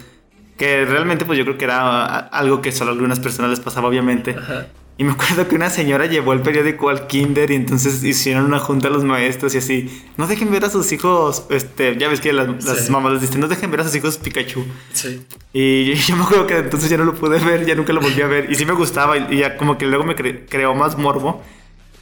Que 0.57 0.85
realmente 0.85 1.23
pues 1.25 1.39
yo 1.39 1.45
creo 1.45 1.57
que 1.57 1.65
era 1.65 2.17
algo 2.17 2.61
que 2.61 2.71
solo 2.71 2.91
a 2.91 2.93
algunas 2.93 3.19
personas 3.19 3.51
les 3.51 3.59
pasaba 3.59 3.87
obviamente. 3.87 4.35
Ajá. 4.37 4.67
Y 4.95 5.03
me 5.05 5.13
acuerdo 5.13 5.47
que 5.47 5.55
una 5.55 5.71
señora 5.71 6.05
llevó 6.05 6.33
el 6.33 6.41
periódico 6.41 6.89
al 6.89 7.07
kinder 7.07 7.49
y 7.49 7.55
entonces 7.55 8.03
hicieron 8.03 8.45
una 8.45 8.59
junta 8.59 8.89
a 8.89 8.91
los 8.91 9.03
maestros 9.03 9.55
y 9.55 9.57
así, 9.57 10.03
no 10.17 10.27
dejen 10.27 10.51
ver 10.51 10.65
a 10.65 10.69
sus 10.69 10.91
hijos, 10.91 11.45
este, 11.49 11.97
ya 11.97 12.07
ves 12.07 12.21
que 12.21 12.31
las, 12.31 12.63
las 12.63 12.85
Sí. 12.85 12.91
mamás 12.91 13.13
les 13.13 13.21
dicen, 13.21 13.39
no 13.41 13.47
dejen 13.47 13.71
ver 13.71 13.81
a 13.81 13.85
sus 13.85 13.95
hijos 13.95 14.17
Pikachu. 14.19 14.63
Sí. 14.93 15.25
Y 15.51 15.93
yo 15.95 16.15
me 16.15 16.23
acuerdo 16.23 16.45
que 16.45 16.57
entonces 16.57 16.91
ya 16.91 16.97
no 16.97 17.05
lo 17.05 17.15
pude 17.15 17.39
ver, 17.39 17.65
ya 17.65 17.73
nunca 17.73 17.91
lo 17.91 18.01
volví 18.01 18.21
a 18.21 18.27
ver. 18.27 18.51
Y 18.51 18.55
sí 18.55 18.65
me 18.65 18.73
gustaba 18.73 19.17
y 19.17 19.37
ya 19.37 19.57
como 19.57 19.79
que 19.79 19.87
luego 19.87 20.03
me 20.03 20.15
cre- 20.15 20.45
creó 20.47 20.75
más 20.75 20.95
morbo 20.97 21.43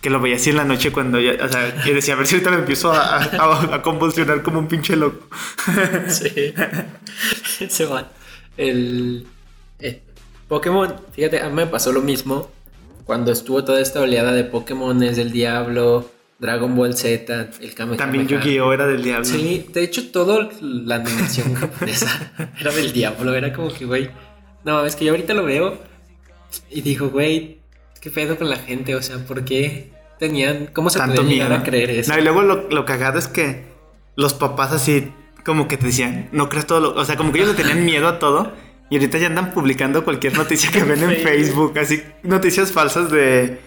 que 0.02 0.10
lo 0.10 0.20
veía 0.20 0.36
así 0.36 0.50
en 0.50 0.58
la 0.58 0.66
noche 0.66 0.92
cuando 0.92 1.20
ya, 1.20 1.34
o 1.46 1.48
sea, 1.48 1.84
y 1.86 1.92
decía, 1.94 2.16
a 2.16 2.18
ver 2.18 2.26
si 2.28 2.34
ahorita 2.36 2.50
me 2.52 2.58
empiezo 2.58 2.92
a, 2.92 3.18
a- 3.24 3.76
a 3.76 3.82
convulsionar 3.84 4.42
como 4.44 4.60
un 4.60 4.68
pinche 4.68 4.98
loco. 4.98 5.28
Sí. 6.10 6.54
Se 7.70 7.86
van. 7.86 8.08
El. 8.58 9.28
eh, 9.80 10.02
Pokémon, 10.50 10.94
fíjate, 11.14 11.40
a 11.40 11.48
mí 11.48 11.56
me 11.56 11.68
pasó 11.68 11.94
lo 11.94 12.02
mismo 12.02 12.52
cuando 13.06 13.32
estuvo 13.32 13.64
toda 13.64 13.82
esta 13.82 14.02
oleada 14.02 14.34
de 14.34 14.44
Pokémon 14.44 15.02
es 15.04 15.18
del 15.18 15.32
Diablo, 15.32 16.10
Dragon 16.40 16.76
Ball 16.76 16.96
Z, 16.96 17.50
el 17.62 17.76
Kamehameha. 17.76 17.98
También 17.98 18.28
Yu-Gi-Oh 18.28 18.74
era 18.74 18.88
del 18.88 19.04
diablo. 19.04 19.26
Sí, 19.26 19.68
de 19.72 19.84
hecho, 19.84 20.10
toda 20.12 20.50
la 20.62 20.96
animación 20.96 21.54
japonesa 21.56 22.34
era 22.60 22.72
del 22.72 22.92
Diablo. 22.94 23.36
Era 23.36 23.54
como 23.54 23.72
que, 23.72 23.86
güey, 23.86 24.10
no, 24.64 24.86
es 24.86 24.96
que 24.96 25.06
yo 25.06 25.12
ahorita 25.12 25.34
lo 25.34 25.44
veo 25.44 25.78
y 26.70 26.82
digo, 26.82 27.10
güey, 27.10 27.60
¿qué 28.00 28.10
pedo 28.10 28.38
con 28.38 28.50
la 28.50 28.58
gente? 28.58 28.96
O 28.96 29.02
sea, 29.02 29.20
¿por 29.20 29.46
qué 29.46 29.92
tenían. 30.18 30.68
¿Cómo 30.68 30.90
se 30.90 31.00
tanto 31.00 31.22
podía 31.22 31.44
llegar 31.44 31.54
a 31.54 31.64
creer 31.64 31.92
eso? 31.92 32.14
No, 32.14 32.20
y 32.20 32.24
luego 32.24 32.42
lo, 32.42 32.70
lo 32.70 32.86
cagado 32.86 33.20
es 33.20 33.28
que 33.28 33.66
los 34.16 34.34
papás 34.34 34.72
así 34.72 35.12
como 35.44 35.68
que 35.68 35.78
te 35.78 35.88
decían, 35.88 36.30
no 36.32 36.50
creas 36.50 36.68
todo 36.68 36.80
lo... 36.80 36.96
O 36.96 37.06
sea, 37.06 37.18
como 37.18 37.32
que 37.32 37.40
ellos 37.40 37.50
le 37.50 37.56
tenían 37.56 37.84
miedo 37.86 38.08
a 38.08 38.20
todo 38.20 38.54
y 38.92 38.96
ahorita 38.98 39.18
ya 39.18 39.26
andan 39.28 39.52
publicando 39.52 40.04
cualquier 40.04 40.38
noticia 40.38 40.70
que 40.72 40.84
ven 40.84 41.02
en 41.02 41.16
Facebook, 41.24 41.80
así 41.80 42.04
noticias 42.22 42.72
falsas 42.72 43.10
de... 43.10 43.60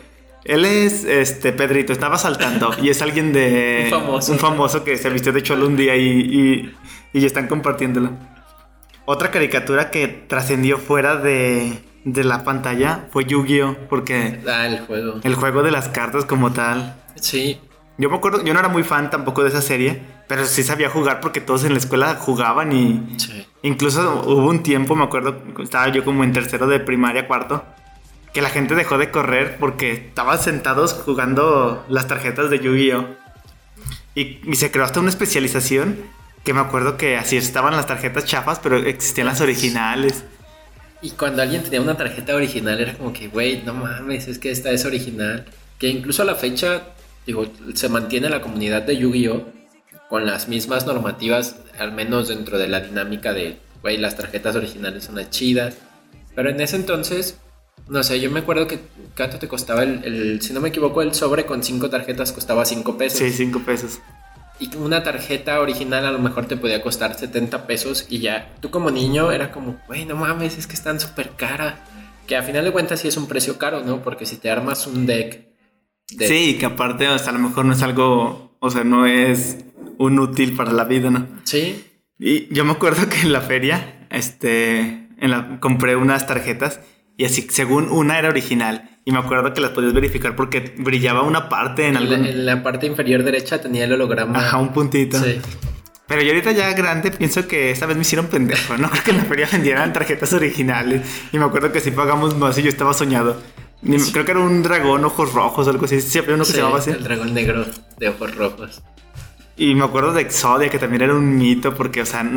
Él 0.44 0.66
es 0.66 1.04
este 1.06 1.52
Pedrito, 1.52 1.92
estaba 1.94 2.18
saltando 2.18 2.70
y 2.80 2.90
es 2.90 3.00
alguien 3.02 3.32
de... 3.32 3.84
Un 3.86 3.90
famoso. 3.90 4.32
Un 4.32 4.38
famoso 4.38 4.84
que 4.84 4.96
se 4.98 5.08
vistió 5.08 5.32
de 5.32 5.42
cholo 5.42 5.66
un 5.66 5.74
día 5.76 5.96
y, 5.96 6.06
y, 6.06 6.74
y 7.14 7.20
ya 7.20 7.26
están 7.26 7.48
compartiéndolo. 7.48 8.10
Otra 9.06 9.30
caricatura 9.30 9.90
que 9.90 10.06
trascendió 10.08 10.76
fuera 10.78 11.16
de, 11.16 11.78
de 12.04 12.24
la 12.24 12.44
pantalla 12.44 13.06
fue 13.10 13.24
Yu-Gi-Oh! 13.24 13.76
Porque 13.88 14.40
Ah, 14.46 14.66
el 14.66 14.80
juego. 14.80 15.20
el 15.22 15.34
juego 15.34 15.62
de 15.62 15.70
las 15.70 15.88
cartas 15.88 16.26
como 16.26 16.52
tal 16.52 16.94
Sí, 17.14 17.58
yo 17.98 18.10
me 18.10 18.16
acuerdo, 18.16 18.42
yo 18.44 18.52
no 18.52 18.60
era 18.60 18.68
muy 18.68 18.82
fan 18.82 19.10
tampoco 19.10 19.42
de 19.42 19.50
esa 19.50 19.62
serie, 19.62 20.02
pero 20.26 20.44
sí 20.46 20.62
sabía 20.62 20.90
jugar 20.90 21.20
porque 21.20 21.40
todos 21.40 21.64
en 21.64 21.72
la 21.72 21.78
escuela 21.78 22.16
jugaban 22.16 22.72
y 22.72 23.18
sí. 23.18 23.46
incluso 23.62 24.22
hubo 24.26 24.48
un 24.48 24.62
tiempo, 24.62 24.96
me 24.96 25.04
acuerdo, 25.04 25.42
estaba 25.62 25.88
yo 25.88 26.04
como 26.04 26.24
en 26.24 26.32
tercero 26.32 26.66
de 26.66 26.80
primaria, 26.80 27.26
cuarto, 27.26 27.64
que 28.32 28.42
la 28.42 28.50
gente 28.50 28.74
dejó 28.74 28.98
de 28.98 29.10
correr 29.10 29.58
porque 29.60 29.92
estaban 29.92 30.38
sentados 30.38 30.92
jugando 30.92 31.84
las 31.88 32.08
tarjetas 32.08 32.50
de 32.50 32.58
Yu-Gi-Oh! 32.58 33.06
Y, 34.16 34.40
y 34.44 34.54
se 34.56 34.70
creó 34.70 34.84
hasta 34.84 35.00
una 35.00 35.10
especialización 35.10 35.96
que 36.44 36.52
me 36.52 36.60
acuerdo 36.60 36.96
que 36.96 37.16
así 37.16 37.36
estaban 37.36 37.74
las 37.74 37.86
tarjetas 37.86 38.26
chafas, 38.26 38.60
pero 38.60 38.76
existían 38.76 39.26
las 39.26 39.40
originales. 39.40 40.24
Y 41.00 41.10
cuando 41.10 41.42
alguien 41.42 41.62
tenía 41.62 41.80
una 41.80 41.96
tarjeta 41.96 42.34
original 42.34 42.80
era 42.80 42.94
como 42.94 43.12
que, 43.12 43.28
güey, 43.28 43.62
no 43.62 43.74
mames, 43.74 44.28
es 44.28 44.38
que 44.38 44.50
esta 44.50 44.70
es 44.70 44.84
original. 44.84 45.46
Que 45.78 45.88
incluso 45.88 46.22
a 46.22 46.24
la 46.24 46.34
fecha, 46.34 46.93
digo, 47.26 47.46
se 47.74 47.88
mantiene 47.88 48.28
la 48.28 48.40
comunidad 48.40 48.82
de 48.82 48.96
Yu-Gi-Oh! 48.96 49.44
con 50.08 50.26
las 50.26 50.48
mismas 50.48 50.86
normativas, 50.86 51.56
al 51.78 51.92
menos 51.92 52.28
dentro 52.28 52.58
de 52.58 52.68
la 52.68 52.80
dinámica 52.80 53.32
de, 53.32 53.58
güey, 53.82 53.96
las 53.96 54.16
tarjetas 54.16 54.54
originales 54.54 55.04
son 55.04 55.16
las 55.16 55.30
chidas. 55.30 55.76
Pero 56.34 56.50
en 56.50 56.60
ese 56.60 56.76
entonces, 56.76 57.38
no 57.88 58.02
sé, 58.02 58.20
yo 58.20 58.30
me 58.30 58.40
acuerdo 58.40 58.66
que 58.66 58.78
¿cuánto 59.16 59.38
te 59.38 59.48
costaba 59.48 59.82
el, 59.82 60.04
el- 60.04 60.42
si 60.42 60.52
no 60.52 60.60
me 60.60 60.68
equivoco, 60.68 61.02
el 61.02 61.14
sobre 61.14 61.46
con 61.46 61.62
cinco 61.64 61.90
tarjetas 61.90 62.32
costaba 62.32 62.64
5 62.64 62.96
pesos. 62.98 63.18
Sí, 63.18 63.30
cinco 63.30 63.60
pesos. 63.60 64.00
Y 64.60 64.74
una 64.76 65.02
tarjeta 65.02 65.58
original 65.60 66.06
a 66.06 66.12
lo 66.12 66.18
mejor 66.20 66.46
te 66.46 66.56
podía 66.56 66.80
costar 66.80 67.18
70 67.18 67.66
pesos 67.66 68.06
y 68.08 68.20
ya 68.20 68.52
tú 68.60 68.70
como 68.70 68.90
niño 68.90 69.32
era 69.32 69.50
como, 69.50 69.80
güey, 69.88 70.04
no 70.04 70.14
mames, 70.16 70.58
es 70.58 70.66
que 70.66 70.74
están 70.74 71.00
súper 71.00 71.30
cara. 71.30 71.78
Que 72.28 72.36
a 72.36 72.42
final 72.42 72.64
de 72.64 72.72
cuentas 72.72 73.00
sí 73.00 73.08
es 73.08 73.16
un 73.16 73.26
precio 73.26 73.58
caro, 73.58 73.82
¿no? 73.82 74.00
Porque 74.02 74.26
si 74.26 74.36
te 74.36 74.50
armas 74.50 74.86
un 74.86 75.06
deck 75.06 75.48
de... 76.10 76.28
Sí, 76.28 76.56
que 76.58 76.66
aparte, 76.66 77.08
o 77.08 77.18
sea, 77.18 77.30
a 77.30 77.32
lo 77.32 77.38
mejor 77.38 77.64
no 77.64 77.72
es 77.72 77.82
algo, 77.82 78.56
o 78.60 78.70
sea, 78.70 78.84
no 78.84 79.06
es 79.06 79.58
un 79.98 80.18
útil 80.18 80.54
para 80.54 80.72
la 80.72 80.84
vida, 80.84 81.10
¿no? 81.10 81.26
Sí, 81.44 81.84
Y 82.18 82.52
yo 82.54 82.64
me 82.64 82.72
acuerdo 82.72 83.08
que 83.08 83.20
en 83.20 83.32
la 83.32 83.40
feria, 83.40 84.06
este, 84.10 85.08
en 85.18 85.30
la, 85.30 85.60
compré 85.60 85.96
unas 85.96 86.26
tarjetas 86.26 86.80
y 87.16 87.24
así, 87.24 87.46
según 87.50 87.90
una 87.90 88.18
era 88.18 88.28
original. 88.28 88.90
Y 89.04 89.12
me 89.12 89.18
acuerdo 89.18 89.52
que 89.52 89.60
las 89.60 89.70
podías 89.70 89.92
verificar 89.92 90.34
porque 90.34 90.74
brillaba 90.78 91.22
una 91.22 91.48
parte 91.48 91.86
en 91.86 91.96
en, 91.96 92.08
la, 92.08 92.16
algún... 92.16 92.26
en 92.26 92.46
la 92.46 92.62
parte 92.62 92.86
inferior 92.86 93.22
derecha 93.22 93.60
tenía 93.60 93.84
el 93.84 93.92
holograma. 93.92 94.38
Ajá, 94.38 94.56
un 94.58 94.72
puntito. 94.72 95.22
Sí. 95.22 95.40
Pero 96.06 96.22
yo 96.22 96.28
ahorita 96.28 96.52
ya 96.52 96.72
grande 96.74 97.10
pienso 97.10 97.46
que 97.46 97.70
esta 97.70 97.86
vez 97.86 97.96
me 97.96 98.02
hicieron 98.02 98.26
pendejo. 98.26 98.76
No 98.76 98.90
creo 98.90 99.04
que 99.04 99.10
en 99.10 99.16
la 99.18 99.24
feria 99.24 99.48
vendieran 99.50 99.92
tarjetas 99.92 100.32
originales. 100.32 101.02
Y 101.32 101.38
me 101.38 101.44
acuerdo 101.44 101.72
que 101.72 101.80
si 101.80 101.90
pagamos 101.90 102.36
más 102.36 102.58
y 102.58 102.62
yo 102.62 102.68
estaba 102.68 102.94
soñado. 102.94 103.40
Creo 104.12 104.24
que 104.24 104.30
era 104.30 104.40
un 104.40 104.62
dragón 104.62 105.04
ojos 105.04 105.32
rojos 105.32 105.66
o 105.66 105.70
algo 105.70 105.84
así. 105.84 106.00
Sí, 106.00 106.18
había 106.18 106.34
uno 106.34 106.44
que 106.44 106.48
Sí, 106.50 106.52
se 106.52 106.58
llamaba 106.58 106.78
así. 106.78 106.90
el 106.90 107.02
dragón 107.04 107.34
negro 107.34 107.66
de 107.98 108.08
ojos 108.08 108.34
rojos. 108.34 108.82
Y 109.56 109.74
me 109.74 109.84
acuerdo 109.84 110.12
de 110.12 110.22
Exodia, 110.22 110.68
que 110.68 110.78
también 110.78 111.02
era 111.02 111.14
un 111.14 111.36
mito, 111.36 111.74
porque, 111.74 112.02
o 112.02 112.06
sea, 112.06 112.28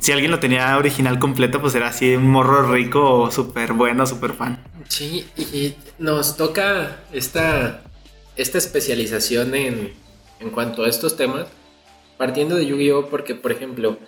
si 0.00 0.12
alguien 0.12 0.30
lo 0.30 0.38
tenía 0.38 0.76
original 0.76 1.18
completo, 1.18 1.60
pues 1.60 1.74
era 1.74 1.88
así 1.88 2.14
un 2.14 2.30
morro 2.30 2.70
rico 2.70 3.02
o 3.02 3.30
súper 3.32 3.72
bueno, 3.72 4.06
súper 4.06 4.32
fan. 4.34 4.62
Sí, 4.88 5.26
y 5.36 5.74
nos 5.98 6.36
toca 6.36 7.00
esta, 7.12 7.82
esta 8.36 8.58
especialización 8.58 9.54
en, 9.56 9.92
en 10.38 10.50
cuanto 10.50 10.84
a 10.84 10.88
estos 10.88 11.16
temas, 11.16 11.46
partiendo 12.16 12.54
de 12.54 12.66
Yu-Gi-Oh! 12.66 13.06
porque, 13.06 13.34
por 13.34 13.50
ejemplo, 13.50 13.98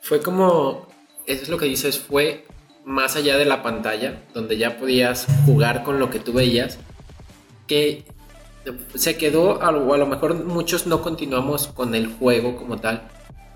fue 0.00 0.20
como, 0.20 0.86
eso 1.26 1.42
es 1.42 1.48
lo 1.48 1.58
que 1.58 1.66
dices, 1.66 1.98
fue 1.98 2.44
más 2.86 3.16
allá 3.16 3.36
de 3.36 3.44
la 3.44 3.62
pantalla, 3.62 4.22
donde 4.32 4.56
ya 4.56 4.78
podías 4.78 5.26
jugar 5.44 5.82
con 5.82 5.98
lo 5.98 6.08
que 6.08 6.20
tú 6.20 6.32
veías, 6.32 6.78
que 7.66 8.04
se 8.94 9.16
quedó, 9.16 9.60
a 9.60 9.72
lo- 9.72 9.84
o 9.86 9.92
a 9.92 9.98
lo 9.98 10.06
mejor 10.06 10.34
muchos 10.44 10.86
no 10.86 11.02
continuamos 11.02 11.66
con 11.66 11.94
el 11.96 12.06
juego 12.06 12.56
como 12.56 12.78
tal, 12.78 13.02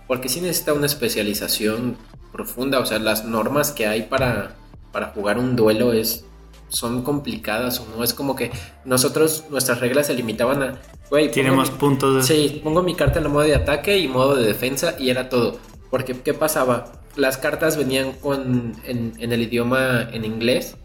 porque 0.08 0.28
sí 0.28 0.40
necesita 0.40 0.72
una 0.72 0.86
especialización 0.86 1.96
profunda, 2.32 2.80
o 2.80 2.86
sea, 2.86 2.98
las 2.98 3.24
normas 3.24 3.70
que 3.70 3.86
hay 3.86 4.02
para, 4.02 4.56
para 4.92 5.06
jugar 5.08 5.38
un 5.38 5.54
duelo 5.56 5.92
es 5.92 6.24
son 6.68 7.02
complicadas 7.02 7.80
o 7.80 7.86
no. 7.96 8.04
Es 8.04 8.14
como 8.14 8.36
que 8.36 8.50
nosotros, 8.84 9.44
nuestras 9.50 9.80
reglas 9.80 10.06
se 10.08 10.14
limitaban 10.14 10.62
a, 10.62 10.78
güey, 11.08 11.28
Tenemos 11.30 11.70
mi- 11.72 11.78
puntos 11.78 12.16
de... 12.16 12.22
Sí, 12.22 12.60
pongo 12.62 12.82
mi 12.82 12.94
carta 12.94 13.18
en 13.18 13.26
el 13.26 13.30
modo 13.32 13.42
de 13.44 13.56
ataque 13.56 13.98
y 13.98 14.06
modo 14.06 14.36
de 14.36 14.46
defensa 14.46 14.94
y 14.98 15.10
era 15.10 15.28
todo. 15.28 15.58
Porque, 15.91 16.14
¿qué 16.14 16.34
pasaba? 16.34 16.93
Las 17.16 17.36
cartas 17.36 17.76
venían 17.76 18.12
con, 18.12 18.74
en, 18.84 19.14
en 19.18 19.32
el 19.32 19.43
idioma 19.43 20.09
en 20.12 20.24
inglés. 20.24 20.76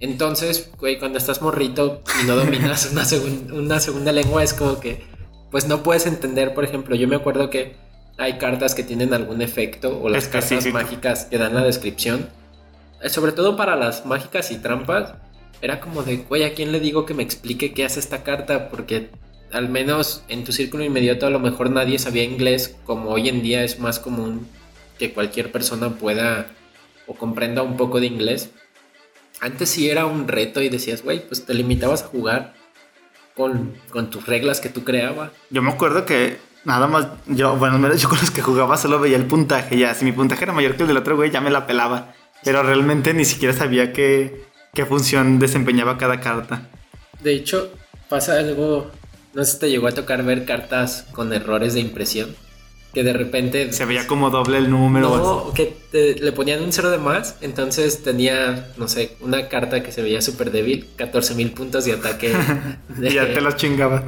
Entonces, 0.00 0.70
güey, 0.78 0.98
cuando 0.98 1.18
estás 1.18 1.42
morrito 1.42 2.02
y 2.22 2.26
no 2.26 2.34
dominas 2.36 2.90
una, 2.92 3.04
segun- 3.04 3.52
una 3.52 3.80
segunda 3.80 4.12
lengua, 4.12 4.42
es 4.42 4.54
como 4.54 4.80
que, 4.80 5.04
pues 5.50 5.68
no 5.68 5.82
puedes 5.82 6.06
entender, 6.06 6.54
por 6.54 6.64
ejemplo, 6.64 6.96
yo 6.96 7.06
me 7.06 7.16
acuerdo 7.16 7.50
que 7.50 7.76
hay 8.18 8.38
cartas 8.38 8.74
que 8.74 8.82
tienen 8.82 9.14
algún 9.14 9.42
efecto 9.42 10.00
o 10.00 10.08
las 10.08 10.26
cartas 10.28 10.66
mágicas 10.72 11.24
que 11.26 11.38
dan 11.38 11.54
la 11.54 11.62
descripción. 11.62 12.28
Eh, 13.02 13.08
Sobre 13.08 13.32
todo 13.32 13.56
para 13.56 13.76
las 13.76 14.04
mágicas 14.06 14.50
y 14.50 14.56
trampas, 14.56 15.14
era 15.62 15.80
como 15.80 16.02
de, 16.02 16.16
güey, 16.18 16.44
¿a 16.44 16.54
quién 16.54 16.72
le 16.72 16.80
digo 16.80 17.04
que 17.06 17.14
me 17.14 17.22
explique 17.22 17.72
qué 17.74 17.84
hace 17.84 18.00
esta 18.00 18.22
carta? 18.22 18.68
Porque 18.70 19.10
al 19.52 19.68
menos 19.68 20.22
en 20.28 20.44
tu 20.44 20.52
círculo 20.52 20.84
inmediato 20.84 21.26
a 21.26 21.30
lo 21.30 21.40
mejor 21.40 21.70
nadie 21.70 21.98
sabía 21.98 22.24
inglés, 22.24 22.76
como 22.84 23.10
hoy 23.10 23.28
en 23.28 23.42
día 23.42 23.64
es 23.64 23.78
más 23.78 23.98
común 23.98 24.46
que 24.98 25.12
cualquier 25.12 25.50
persona 25.50 25.90
pueda 25.90 26.48
o 27.06 27.14
comprenda 27.14 27.62
un 27.62 27.76
poco 27.76 28.00
de 28.00 28.06
inglés. 28.06 28.50
Antes 29.40 29.70
sí 29.70 29.88
era 29.88 30.06
un 30.06 30.28
reto 30.28 30.60
y 30.60 30.68
decías, 30.68 31.02
güey, 31.02 31.26
pues 31.26 31.46
te 31.46 31.54
limitabas 31.54 32.02
a 32.02 32.06
jugar 32.06 32.54
con, 33.34 33.74
con 33.90 34.10
tus 34.10 34.26
reglas 34.26 34.60
que 34.60 34.68
tú 34.68 34.84
creabas. 34.84 35.30
Yo 35.48 35.62
me 35.62 35.70
acuerdo 35.70 36.04
que 36.04 36.36
nada 36.64 36.86
más, 36.86 37.08
yo, 37.26 37.56
bueno, 37.56 37.76
al 37.76 37.80
menos 37.80 38.00
yo 38.00 38.08
con 38.08 38.18
los 38.18 38.30
que 38.30 38.42
jugaba 38.42 38.76
solo 38.76 39.00
veía 39.00 39.16
el 39.16 39.26
puntaje 39.26 39.78
ya. 39.78 39.94
Si 39.94 40.04
mi 40.04 40.12
puntaje 40.12 40.44
era 40.44 40.52
mayor 40.52 40.76
que 40.76 40.82
el 40.82 40.88
del 40.88 40.98
otro 40.98 41.16
güey, 41.16 41.30
ya 41.30 41.40
me 41.40 41.50
la 41.50 41.66
pelaba. 41.66 42.12
Pero 42.44 42.62
realmente 42.62 43.14
ni 43.14 43.24
siquiera 43.24 43.54
sabía 43.54 43.92
qué, 43.92 44.44
qué 44.74 44.86
función 44.86 45.38
desempeñaba 45.38 45.98
cada 45.98 46.20
carta. 46.20 46.68
De 47.20 47.34
hecho, 47.34 47.72
pasa 48.08 48.38
algo, 48.38 48.90
no 49.34 49.44
sé 49.44 49.52
si 49.52 49.58
te 49.58 49.70
llegó 49.70 49.86
a 49.88 49.92
tocar 49.92 50.22
ver 50.24 50.44
cartas 50.44 51.06
con 51.12 51.32
errores 51.32 51.74
de 51.74 51.80
impresión, 51.80 52.34
que 52.92 53.04
de 53.04 53.12
repente... 53.12 53.72
Se 53.72 53.84
veía 53.84 54.06
como 54.08 54.30
doble 54.30 54.58
el 54.58 54.68
número. 54.70 55.16
No, 55.16 55.52
que 55.54 55.76
te- 55.92 56.14
le 56.16 56.32
ponían 56.32 56.60
un 56.62 56.72
cero 56.72 56.90
de 56.90 56.98
más, 56.98 57.36
entonces 57.40 58.02
tenía, 58.02 58.68
no 58.76 58.88
sé, 58.88 59.16
una 59.20 59.48
carta 59.48 59.82
que 59.82 59.92
se 59.92 60.02
veía 60.02 60.20
súper 60.22 60.50
débil, 60.50 60.88
14 60.96 61.34
mil 61.36 61.52
puntos 61.52 61.84
de 61.84 61.92
ataque. 61.92 62.32
de- 62.88 63.10
Y 63.10 63.14
ya 63.14 63.32
te 63.32 63.40
los 63.40 63.54
chingaba. 63.56 64.02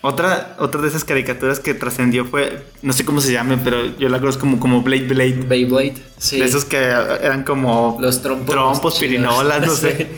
Otra, 0.00 0.56
otra 0.58 0.82
de 0.82 0.88
esas 0.88 1.04
caricaturas 1.04 1.60
que 1.60 1.72
trascendió 1.72 2.26
fue, 2.26 2.62
no 2.82 2.92
sé 2.92 3.04
cómo 3.06 3.20
se 3.22 3.32
llame, 3.32 3.56
pero 3.56 3.96
yo 3.96 4.08
la 4.10 4.18
conozco 4.20 4.40
como, 4.40 4.60
como 4.60 4.82
Blade 4.82 5.06
Blade. 5.06 5.44
Beyblade, 5.48 5.94
sí. 6.18 6.40
De 6.40 6.44
esos 6.46 6.64
que 6.66 6.76
eran 6.76 7.42
como 7.44 7.96
Los 8.00 8.20
trompos. 8.20 8.50
trompos, 8.54 8.98
pirinolas, 8.98 9.64
no 9.66 9.72
sé. 9.74 10.08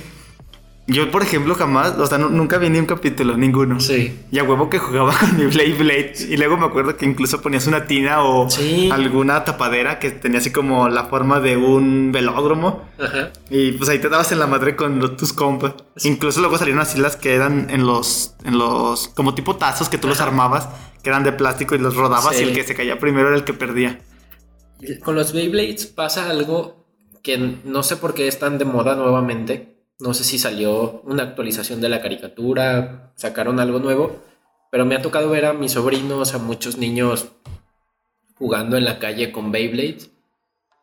Yo, 0.88 1.10
por 1.10 1.22
ejemplo, 1.22 1.56
jamás, 1.56 1.98
o 1.98 2.06
sea, 2.06 2.16
nu- 2.16 2.28
nunca 2.28 2.58
vi 2.58 2.70
ni 2.70 2.78
un 2.78 2.86
capítulo, 2.86 3.36
ninguno. 3.36 3.80
Sí. 3.80 4.20
Y 4.30 4.38
a 4.38 4.44
huevo 4.44 4.70
que 4.70 4.78
jugaba 4.78 5.12
con 5.18 5.36
mi 5.36 5.46
Blade 5.46 5.72
Blade. 5.74 6.12
Y 6.28 6.36
luego 6.36 6.56
me 6.56 6.64
acuerdo 6.66 6.96
que 6.96 7.04
incluso 7.04 7.42
ponías 7.42 7.66
una 7.66 7.86
tina 7.88 8.22
o 8.22 8.48
Sí. 8.48 8.88
alguna 8.92 9.42
tapadera 9.44 9.98
que 9.98 10.12
tenía 10.12 10.38
así 10.38 10.52
como 10.52 10.88
la 10.88 11.06
forma 11.06 11.40
de 11.40 11.56
un 11.56 12.12
velódromo. 12.12 12.84
Ajá. 13.00 13.32
Y 13.50 13.72
pues 13.72 13.90
ahí 13.90 13.98
te 13.98 14.08
dabas 14.08 14.30
en 14.30 14.38
la 14.38 14.46
madre 14.46 14.76
con 14.76 15.00
los- 15.00 15.16
tus 15.16 15.32
compas. 15.32 15.74
Incluso 16.04 16.38
luego 16.40 16.56
salieron 16.56 16.80
así 16.80 17.00
las 17.00 17.16
que 17.16 17.34
eran 17.34 17.68
en 17.70 17.84
los, 17.84 18.36
en 18.44 18.56
los, 18.56 19.08
como 19.08 19.34
tipo 19.34 19.56
tazos 19.56 19.88
que 19.88 19.98
tú 19.98 20.06
los 20.06 20.20
armabas, 20.20 20.68
que 21.02 21.10
eran 21.10 21.24
de 21.24 21.32
plástico 21.32 21.74
y 21.74 21.78
los 21.78 21.96
rodabas 21.96 22.36
Sí. 22.36 22.44
y 22.44 22.48
el 22.48 22.54
que 22.54 22.62
se 22.62 22.76
caía 22.76 23.00
primero 23.00 23.26
era 23.26 23.36
el 23.36 23.42
que 23.42 23.54
perdía. 23.54 23.98
Con 25.02 25.16
los 25.16 25.32
Beyblades 25.32 25.86
pasa 25.86 26.30
algo 26.30 26.86
que 27.24 27.56
no 27.64 27.82
sé 27.82 27.96
por 27.96 28.14
qué 28.14 28.28
están 28.28 28.56
de 28.58 28.64
moda 28.66 28.94
nuevamente. 28.94 29.74
No 29.98 30.12
sé 30.12 30.24
si 30.24 30.38
salió 30.38 31.00
una 31.04 31.22
actualización 31.22 31.80
de 31.80 31.88
la 31.88 32.02
caricatura, 32.02 33.12
sacaron 33.16 33.60
algo 33.60 33.78
nuevo, 33.78 34.22
pero 34.70 34.84
me 34.84 34.94
ha 34.94 35.00
tocado 35.00 35.30
ver 35.30 35.46
a 35.46 35.54
mis 35.54 35.72
sobrinos, 35.72 36.34
a 36.34 36.38
muchos 36.38 36.76
niños 36.76 37.28
jugando 38.34 38.76
en 38.76 38.84
la 38.84 38.98
calle 38.98 39.32
con 39.32 39.52
Beyblades. 39.52 40.10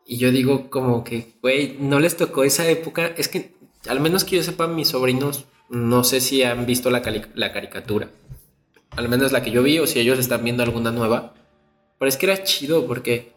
Y 0.05 0.17
yo 0.17 0.31
digo 0.31 0.69
como 0.71 1.03
que, 1.03 1.35
güey, 1.41 1.77
no 1.79 1.99
les 1.99 2.17
tocó 2.17 2.43
esa 2.43 2.67
época. 2.67 3.13
Es 3.15 3.27
que, 3.27 3.53
al 3.87 3.99
menos 3.99 4.23
que 4.23 4.37
yo 4.37 4.43
sepa, 4.43 4.67
mis 4.67 4.89
sobrinos, 4.89 5.45
no 5.69 6.03
sé 6.03 6.19
si 6.19 6.41
han 6.41 6.65
visto 6.65 6.89
la, 6.89 7.03
la 7.35 7.53
caricatura. 7.53 8.09
Al 8.91 9.09
menos 9.09 9.31
la 9.31 9.43
que 9.43 9.51
yo 9.51 9.61
vi, 9.61 9.77
o 9.77 9.85
si 9.85 9.99
ellos 9.99 10.17
están 10.17 10.43
viendo 10.43 10.63
alguna 10.63 10.91
nueva. 10.91 11.35
Pero 11.99 12.09
es 12.09 12.17
que 12.17 12.25
era 12.25 12.43
chido 12.43 12.87
porque, 12.87 13.33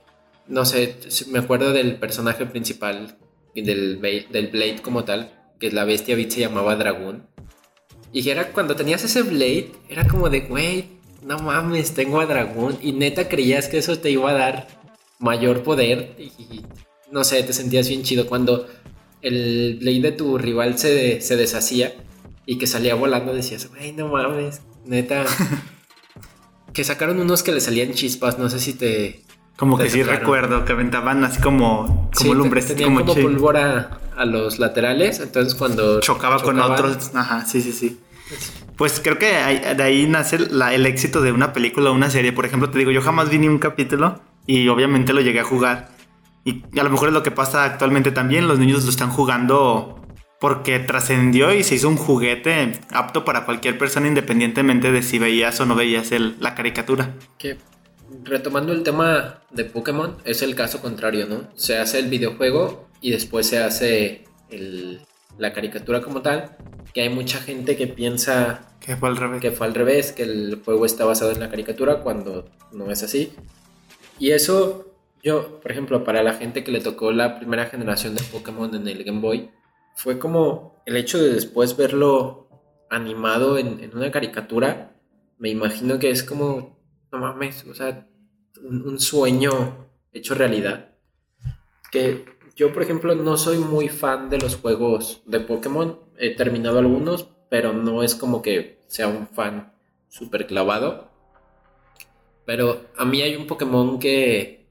no 0.47 0.64
sé, 0.64 0.97
me 1.29 1.39
acuerdo 1.39 1.72
del 1.72 1.97
personaje 1.97 2.47
principal 2.47 3.18
del, 3.55 4.01
del 4.01 4.49
Blade 4.49 4.81
como 4.83 5.05
tal, 5.05 5.36
que 5.59 5.70
la 5.70 5.84
bestia 5.84 6.16
Beat 6.16 6.30
se 6.30 6.40
llamaba 6.40 6.76
Dragón. 6.76 7.26
Y 8.12 8.22
que 8.22 8.30
era 8.30 8.52
cuando 8.52 8.76
tenías 8.76 9.04
ese 9.04 9.22
Blade, 9.22 9.72
era 9.88 10.07
como 10.07 10.30
de, 10.30 10.40
güey, 10.40 10.86
no 11.22 11.38
mames, 11.38 11.94
tengo 11.94 12.20
a 12.20 12.26
Dragón. 12.26 12.78
Y 12.80 12.92
neta 12.92 13.28
creías 13.28 13.68
que 13.68 13.78
eso 13.78 13.98
te 13.98 14.11
iba 14.11 14.30
a 14.30 14.34
dar 14.34 14.68
mayor 15.18 15.62
poder. 15.62 16.14
Y, 16.18 16.24
y, 16.42 16.66
no 17.11 17.24
sé, 17.24 17.42
te 17.42 17.52
sentías 17.52 17.88
bien 17.88 18.02
chido 18.02 18.26
cuando 18.26 18.66
el 19.22 19.78
Blade 19.80 20.00
de 20.00 20.12
tu 20.12 20.38
rival 20.38 20.78
se, 20.78 21.20
se 21.20 21.36
deshacía 21.36 21.94
y 22.46 22.59
que 22.59 22.66
salía 22.66 22.94
volando. 22.94 23.34
Decías, 23.34 23.68
güey, 23.68 23.92
no 23.92 24.09
mames, 24.09 24.62
neta. 24.84 25.24
que 26.72 26.84
sacaron 26.84 27.18
unos 27.20 27.42
que 27.42 27.52
le 27.52 27.61
salían 27.61 27.92
chispas, 27.92 28.38
no 28.38 28.50
sé 28.50 28.61
si 28.61 28.74
te, 28.74 29.26
Como 29.57 29.78
que 29.78 29.88
sí 29.88 30.02
recuerdo 30.02 30.64
que 30.64 30.72
aventaban 30.72 31.24
así 31.24 31.40
como, 31.40 31.86
como 31.86 32.11
Sí, 32.12 32.34
lumbres, 32.34 32.74
como, 32.82 33.00
como, 33.00 33.14
pólvora 33.14 33.98
a 34.16 34.24
los 34.26 34.59
laterales, 34.59 35.20
entonces 35.20 35.54
cuando 35.54 36.00
chocaba 36.00 36.40
con 36.42 36.61
otros. 36.61 37.11
Ajá, 37.14 37.44
sí, 37.46 37.62
sí, 37.62 37.72
sí. 37.72 38.00
Pues 38.76 39.00
creo 39.02 39.18
que 39.18 39.26
de 39.28 39.82
ahí 39.82 40.07
nace 40.07 40.38
la- 40.38 40.74
el 40.74 40.84
éxito 40.84 41.22
de 41.22 41.32
una 41.32 41.52
película 41.54 41.90
o 41.90 41.94
una 41.94 42.11
serie. 42.11 42.32
Por 42.32 42.44
ejemplo, 42.44 42.68
te 42.68 42.78
digo, 42.78 42.90
yo 42.90 43.00
jamás 43.00 43.30
vi 43.30 43.38
ni 43.38 43.48
un 43.48 43.59
capítulo 43.59 44.20
y 44.46 44.68
obviamente 44.68 45.12
lo 45.14 45.20
llegué 45.22 45.40
a 45.40 45.44
jugar. 45.44 45.88
Y 46.44 46.62
a 46.78 46.82
lo 46.84 46.90
mejor 46.90 47.09
es 47.09 47.14
lo 47.14 47.22
que 47.22 47.30
pasa 47.30 47.64
actualmente 47.64 48.12
también. 48.12 48.46
Los 48.48 48.59
niños 48.59 48.84
lo 48.84 48.90
están 48.90 49.11
jugando 49.11 50.02
porque 50.38 50.78
trascendió 50.80 51.54
y 51.54 51.62
se 51.64 51.76
hizo 51.76 51.88
un 51.88 51.96
juguete 51.96 52.78
apto 52.92 53.24
para 53.24 53.46
cualquier 53.46 53.78
persona 53.78 54.07
independientemente 54.07 54.92
de 54.92 55.02
si 55.02 55.18
veías 55.18 55.59
o 55.61 55.66
no 55.66 55.74
veías 55.74 56.12
el- 56.12 56.36
la 56.40 56.54
caricatura. 56.54 57.14
Que 57.38 57.57
retomando 58.25 58.73
el 58.73 58.83
tema 58.83 59.43
de 59.51 59.64
Pokémon, 59.64 60.17
es 60.25 60.43
el 60.43 60.55
caso 60.55 60.81
contrario, 60.81 61.27
¿no? 61.27 61.49
Se 61.55 61.79
hace 61.79 61.99
el 61.99 62.09
videojuego 62.09 62.89
y 63.01 63.11
después 63.11 63.47
se 63.47 63.59
hace 63.59 64.25
el- 64.51 65.01
la 65.39 65.53
caricatura 65.53 66.01
como 66.01 66.23
tal. 66.23 66.57
Que 66.95 67.03
hay 67.03 67.09
mucha 67.11 67.39
gente 67.41 67.77
que 67.77 67.87
piensa 67.87 68.75
Que 68.81 68.97
fue 68.97 69.09
al 69.11 69.17
revés. 69.19 69.41
que 69.43 69.51
fue 69.51 69.67
al 69.67 69.75
revés, 69.75 70.12
que 70.12 70.23
el 70.23 70.62
juego 70.64 70.87
está 70.87 71.05
basado 71.05 71.31
en 71.33 71.41
la 71.41 71.51
caricatura 71.51 72.01
cuando 72.01 72.49
no 72.73 72.91
es 72.91 73.03
así. 73.03 73.33
Y 74.19 74.31
eso, 74.31 74.95
yo, 75.23 75.61
por 75.61 75.71
ejemplo, 75.73 76.05
para 76.05 76.23
la 76.23 76.35
gente 76.35 76.64
que 76.64 76.73
le 76.73 76.81
tocó 76.81 77.12
la 77.12 77.39
primera 77.39 77.67
generación 77.67 78.14
de 78.14 78.23
Pokémon 78.23 78.75
en 78.75 78.89
el 78.89 79.05
Game 79.05 79.21
Boy, 79.21 79.51
fue 79.95 80.19
como 80.19 80.83
el 80.87 80.97
hecho 80.97 81.19
de 81.23 81.35
después 81.35 81.77
verlo 81.77 82.49
animado 82.89 83.59
en, 83.59 83.81
en 83.81 83.95
una 83.95 84.11
caricatura, 84.11 84.95
me 85.39 85.51
imagino 85.51 85.99
que 85.99 86.09
es 86.11 86.23
como, 86.23 86.76
no 87.12 87.18
mames, 87.18 87.64
o 87.64 87.74
sea, 87.74 88.07
un, 88.62 88.82
un 88.86 89.00
sueño 89.00 89.86
hecho 90.12 90.34
realidad. 90.34 90.90
Que 91.90 92.24
yo, 92.57 92.72
por 92.72 92.82
ejemplo, 92.82 93.14
no 93.14 93.36
soy 93.36 93.59
muy 93.59 93.88
fan 93.88 94.30
de 94.30 94.38
los 94.38 94.57
juegos 94.57 95.22
de 95.26 95.40
Pokémon. 95.40 96.00
He 96.18 96.34
terminado 96.34 96.78
algunos, 96.78 97.28
pero 97.50 97.72
no 97.72 98.02
es 98.02 98.14
como 98.14 98.42
que 98.42 98.80
sea 98.86 99.09
un 99.09 99.26
fan 99.26 99.72
súper 100.09 100.46
clavado. 100.46 101.11
Pero 102.44 102.86
a 102.96 103.04
mí 103.04 103.22
hay 103.22 103.36
un 103.36 103.46
Pokémon 103.46 103.98
que, 103.98 104.68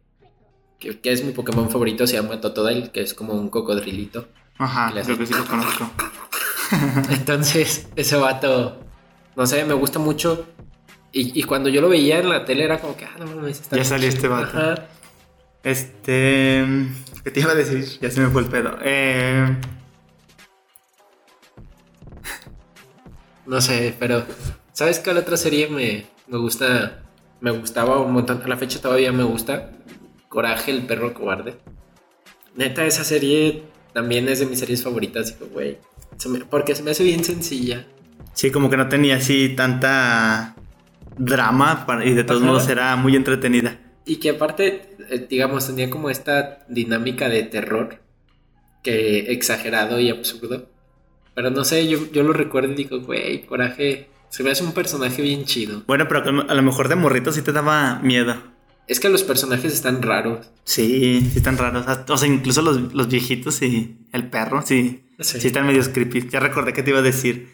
que, 0.80 1.00
que 1.00 1.12
es 1.12 1.24
mi 1.24 1.34
Pokémon 1.34 1.70
favorito, 1.70 2.08
se 2.08 2.16
llama 2.16 2.42
Totodile, 2.42 2.92
que 2.92 3.02
es 3.02 3.14
como 3.14 3.34
un 3.34 3.50
cocodrilito. 3.50 4.28
Ajá, 4.58 4.92
creo 5.04 5.18
que 5.18 5.26
sí 5.26 5.34
lo 5.34 5.46
conozco. 5.50 5.92
Entonces, 7.12 7.88
ese 7.96 8.16
vato, 8.16 8.80
no 9.36 9.46
sé, 9.46 9.64
me 9.66 9.74
gusta 9.74 10.00
mucho. 10.00 10.48
Y, 11.18 11.40
y 11.40 11.44
cuando 11.44 11.70
yo 11.70 11.80
lo 11.80 11.88
veía 11.88 12.20
en 12.20 12.28
la 12.28 12.44
tele 12.44 12.66
era 12.66 12.82
como 12.82 12.98
que, 12.98 13.06
ah, 13.06 13.16
no 13.18 13.26
mames, 13.26 13.62
está 13.62 13.78
Ya 13.78 13.86
salió 13.86 14.10
este 14.10 14.28
vato. 14.28 14.58
Ajá. 14.58 14.86
Este. 15.64 16.66
¿Qué 17.24 17.32
te 17.32 17.40
iba 17.40 17.54
a 17.54 17.56
decir? 17.56 17.86
Ya 18.02 18.12
se 18.12 18.20
me 18.20 18.28
fue 18.28 18.42
el 18.42 18.50
pedo. 18.50 18.78
Eh, 18.84 19.56
No 23.46 23.62
sé, 23.62 23.96
pero 23.98 24.26
¿sabes 24.74 25.00
cuál 25.00 25.18
otra 25.18 25.38
serie 25.38 25.70
me, 25.70 26.06
me 26.28 26.38
gusta? 26.38 27.04
Me 27.40 27.52
gustaba 27.52 28.02
un 28.02 28.12
montón. 28.12 28.42
A 28.44 28.48
la 28.48 28.58
fecha 28.58 28.82
todavía 28.82 29.14
me 29.14 29.24
gusta. 29.24 29.72
Coraje, 30.28 30.72
el 30.72 30.86
perro 30.86 31.14
cobarde. 31.14 31.56
Neta, 32.56 32.86
esa 32.86 33.06
serie 33.06 33.64
también 33.94 34.28
es 34.28 34.40
de 34.40 34.48
mis 34.48 34.60
series 34.60 34.84
favoritas. 34.84 35.38
Digo, 35.40 35.50
güey. 35.54 35.78
porque 36.50 36.76
se 36.76 36.84
me 36.84 36.92
hace 36.92 37.04
bien 37.06 37.24
sencilla. 37.24 37.86
sí, 38.34 38.52
como 38.52 38.70
que 38.70 38.76
no 38.78 38.90
tenía 38.90 39.16
así 39.18 39.54
tanta 39.56 40.55
drama 41.18 41.86
y 42.04 42.14
de 42.14 42.24
todos 42.24 42.42
Ajá. 42.42 42.52
modos 42.52 42.68
era 42.70 42.96
muy 42.96 43.16
entretenida. 43.16 43.80
Y 44.06 44.18
que 44.18 44.32
aparte, 44.32 44.96
eh, 45.10 45.26
digamos, 45.30 45.68
tenía 45.68 45.90
como 45.90 46.10
esta 46.10 46.66
dinámica 46.70 47.28
de 47.30 47.44
terror. 47.44 48.02
Que 48.84 49.32
exagerado 49.32 50.00
y 50.00 50.12
absurdo. 50.12 50.70
Pero 51.34 51.50
no 51.50 51.64
sé, 51.64 51.88
yo, 51.88 52.00
yo 52.12 52.22
lo 52.24 52.34
recuerdo 52.34 52.72
y 52.72 52.76
digo, 52.76 53.00
güey, 53.02 53.44
coraje. 53.46 54.10
Se 54.30 54.44
me 54.44 54.52
hace 54.52 54.64
un 54.64 54.74
personaje 54.74 55.22
bien 55.22 55.46
chido. 55.46 55.84
Bueno, 55.88 56.08
pero 56.08 56.24
a 56.48 56.54
lo 56.54 56.62
mejor 56.62 56.88
de 56.88 56.96
morrito 56.96 57.32
sí 57.32 57.42
te 57.42 57.52
daba 57.52 58.00
miedo. 58.04 58.36
Es 58.88 59.00
que 59.00 59.10
los 59.10 59.24
personajes 59.24 59.74
están 59.74 60.04
raros. 60.04 60.52
Sí, 60.66 61.28
sí 61.32 61.38
están 61.38 61.58
raros. 61.58 61.86
O 62.08 62.18
sea, 62.18 62.28
incluso 62.28 62.62
los, 62.62 62.94
los 62.94 63.08
viejitos 63.08 63.62
y 63.64 63.98
el 64.12 64.30
perro, 64.30 64.62
sí, 64.62 65.02
Sí. 65.20 65.40
sí. 65.40 65.48
están 65.48 65.66
medio 65.66 65.82
creepy. 65.92 66.30
Ya 66.30 66.40
recordé 66.40 66.74
que 66.74 66.84
te 66.84 66.92
iba 66.92 67.00
a 67.00 67.04
decir 67.04 67.50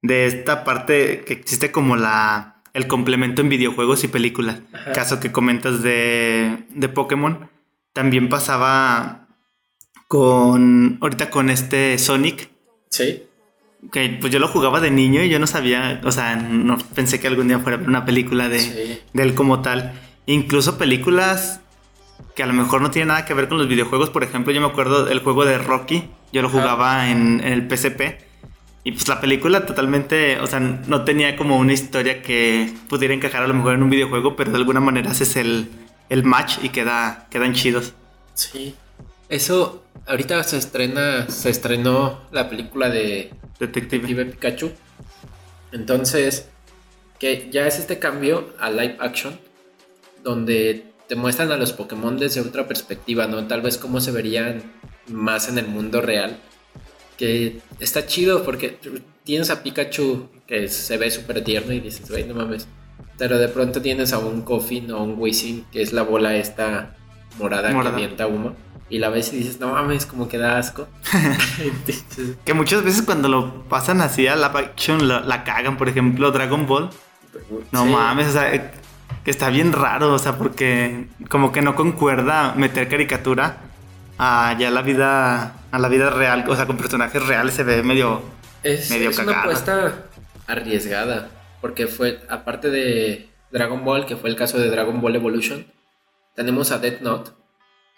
de 0.00 0.26
esta 0.26 0.64
parte 0.64 1.22
que 1.24 1.34
existe 1.34 1.70
como 1.70 1.94
la 1.96 2.51
el 2.74 2.86
complemento 2.86 3.42
en 3.42 3.48
videojuegos 3.48 4.04
y 4.04 4.08
películas. 4.08 4.60
Ajá. 4.72 4.92
Caso 4.92 5.20
que 5.20 5.32
comentas 5.32 5.82
de, 5.82 6.64
de 6.70 6.88
Pokémon. 6.88 7.50
También 7.92 8.28
pasaba 8.28 9.26
con 10.08 10.98
ahorita 11.00 11.30
con 11.30 11.50
este 11.50 11.98
Sonic. 11.98 12.50
Sí. 12.90 13.24
Que 13.90 14.16
pues 14.20 14.32
yo 14.32 14.38
lo 14.38 14.48
jugaba 14.48 14.80
de 14.80 14.90
niño 14.90 15.22
y 15.22 15.28
yo 15.28 15.38
no 15.38 15.46
sabía, 15.46 16.00
o 16.04 16.12
sea, 16.12 16.36
no 16.36 16.78
pensé 16.94 17.18
que 17.18 17.26
algún 17.26 17.48
día 17.48 17.58
fuera 17.58 17.78
una 17.78 18.04
película 18.04 18.48
de, 18.48 18.60
Sí. 18.60 19.00
de 19.12 19.22
él 19.22 19.34
como 19.34 19.60
tal. 19.62 19.92
Incluso 20.26 20.78
películas 20.78 21.60
que 22.36 22.42
a 22.42 22.46
lo 22.46 22.52
mejor 22.52 22.80
no 22.80 22.90
tienen 22.90 23.08
nada 23.08 23.24
que 23.24 23.34
ver 23.34 23.48
con 23.48 23.58
los 23.58 23.68
videojuegos. 23.68 24.10
Por 24.10 24.22
ejemplo, 24.22 24.52
yo 24.52 24.60
me 24.60 24.66
acuerdo 24.68 25.04
del 25.04 25.18
juego 25.18 25.44
de 25.44 25.58
Rocky. 25.58 26.04
Yo 26.32 26.40
lo 26.42 26.48
jugaba 26.48 27.10
en, 27.10 27.40
en 27.40 27.52
el 27.52 27.68
PSP. 27.68 28.00
Y 28.84 28.92
pues 28.92 29.06
la 29.06 29.20
película 29.20 29.64
totalmente, 29.64 30.40
o 30.40 30.46
sea, 30.46 30.58
no 30.58 31.04
tenía 31.04 31.36
como 31.36 31.56
una 31.56 31.72
historia 31.72 32.20
que 32.20 32.74
pudiera 32.88 33.14
encajar 33.14 33.42
a 33.42 33.46
lo 33.46 33.54
mejor 33.54 33.74
en 33.74 33.82
un 33.82 33.90
videojuego, 33.90 34.34
pero 34.34 34.50
de 34.50 34.56
alguna 34.56 34.80
manera 34.80 35.12
haces 35.12 35.36
el, 35.36 35.68
el 36.08 36.24
match 36.24 36.58
y 36.62 36.70
queda, 36.70 37.28
quedan 37.30 37.54
chidos. 37.54 37.94
Sí. 38.34 38.74
Eso, 39.28 39.84
ahorita 40.06 40.42
se 40.42 40.58
estrena, 40.58 41.28
se 41.30 41.50
estrenó 41.50 42.20
la 42.32 42.50
película 42.50 42.90
de 42.90 43.30
Detective. 43.60 44.06
Detective 44.08 44.24
Pikachu. 44.26 44.72
Entonces, 45.70 46.48
que 47.18 47.48
ya 47.50 47.66
es 47.68 47.78
este 47.78 48.00
cambio 48.00 48.52
a 48.58 48.68
live 48.68 48.96
action, 48.98 49.38
donde 50.24 50.86
te 51.08 51.14
muestran 51.14 51.52
a 51.52 51.56
los 51.56 51.72
Pokémon 51.72 52.18
desde 52.18 52.40
otra 52.40 52.66
perspectiva, 52.66 53.26
¿no? 53.26 53.46
Tal 53.46 53.62
vez 53.62 53.78
cómo 53.78 54.00
se 54.00 54.10
verían 54.10 54.62
más 55.06 55.48
en 55.48 55.58
el 55.58 55.68
mundo 55.68 56.00
real. 56.00 56.40
Que 57.22 57.60
está 57.78 58.04
chido 58.04 58.42
porque 58.42 58.76
tienes 59.22 59.48
a 59.50 59.62
Pikachu 59.62 60.28
que 60.44 60.66
se 60.66 60.96
ve 60.96 61.08
súper 61.08 61.44
tierno 61.44 61.72
y 61.72 61.78
dices, 61.78 62.10
güey, 62.10 62.24
no 62.24 62.34
mames. 62.34 62.66
Pero 63.16 63.38
de 63.38 63.46
pronto 63.46 63.80
tienes 63.80 64.12
a 64.12 64.18
un 64.18 64.42
Coffin 64.42 64.90
o 64.90 65.04
un 65.04 65.14
Wizzing, 65.16 65.66
que 65.70 65.82
es 65.82 65.92
la 65.92 66.02
bola 66.02 66.34
esta 66.34 66.96
morada, 67.38 67.70
Morada. 67.70 67.94
que 67.96 68.02
avienta 68.02 68.26
humo. 68.26 68.56
Y 68.90 68.98
la 68.98 69.08
ves 69.08 69.32
y 69.32 69.36
dices, 69.36 69.60
no 69.60 69.68
mames, 69.68 70.04
como 70.04 70.28
que 70.28 70.36
da 70.36 70.58
asco. 70.58 70.88
Que 72.44 72.54
muchas 72.54 72.82
veces 72.82 73.02
cuando 73.02 73.28
lo 73.28 73.68
pasan 73.68 74.00
así 74.00 74.26
a 74.26 74.34
la 74.34 74.48
action 74.48 75.06
la, 75.06 75.20
la 75.20 75.44
cagan. 75.44 75.76
Por 75.76 75.88
ejemplo, 75.88 76.32
Dragon 76.32 76.66
Ball. 76.66 76.90
No 77.70 77.84
sí. 77.84 77.90
mames, 77.90 78.26
o 78.26 78.32
sea, 78.32 78.72
que 79.24 79.30
está 79.30 79.48
bien 79.48 79.72
raro, 79.72 80.12
o 80.12 80.18
sea, 80.18 80.36
porque 80.36 81.06
como 81.28 81.52
que 81.52 81.62
no 81.62 81.76
concuerda 81.76 82.54
meter 82.56 82.88
caricatura 82.88 83.58
a 84.18 84.56
ya 84.58 84.72
la 84.72 84.82
vida, 84.82 85.61
a 85.72 85.78
la 85.78 85.88
vida 85.88 86.10
real, 86.10 86.44
o 86.48 86.54
sea, 86.54 86.66
con 86.66 86.76
personajes 86.76 87.26
reales 87.26 87.54
se 87.54 87.64
ve 87.64 87.82
medio... 87.82 88.22
Es, 88.62 88.90
medio 88.90 89.10
es 89.10 89.18
una 89.18 89.40
apuesta 89.40 90.04
arriesgada, 90.46 91.30
porque 91.60 91.88
fue, 91.88 92.20
aparte 92.28 92.70
de 92.70 93.28
Dragon 93.50 93.84
Ball, 93.84 94.06
que 94.06 94.16
fue 94.16 94.30
el 94.30 94.36
caso 94.36 94.58
de 94.58 94.70
Dragon 94.70 95.00
Ball 95.00 95.16
Evolution, 95.16 95.66
tenemos 96.36 96.70
a 96.70 96.78
Death 96.78 97.00
Note, 97.00 97.30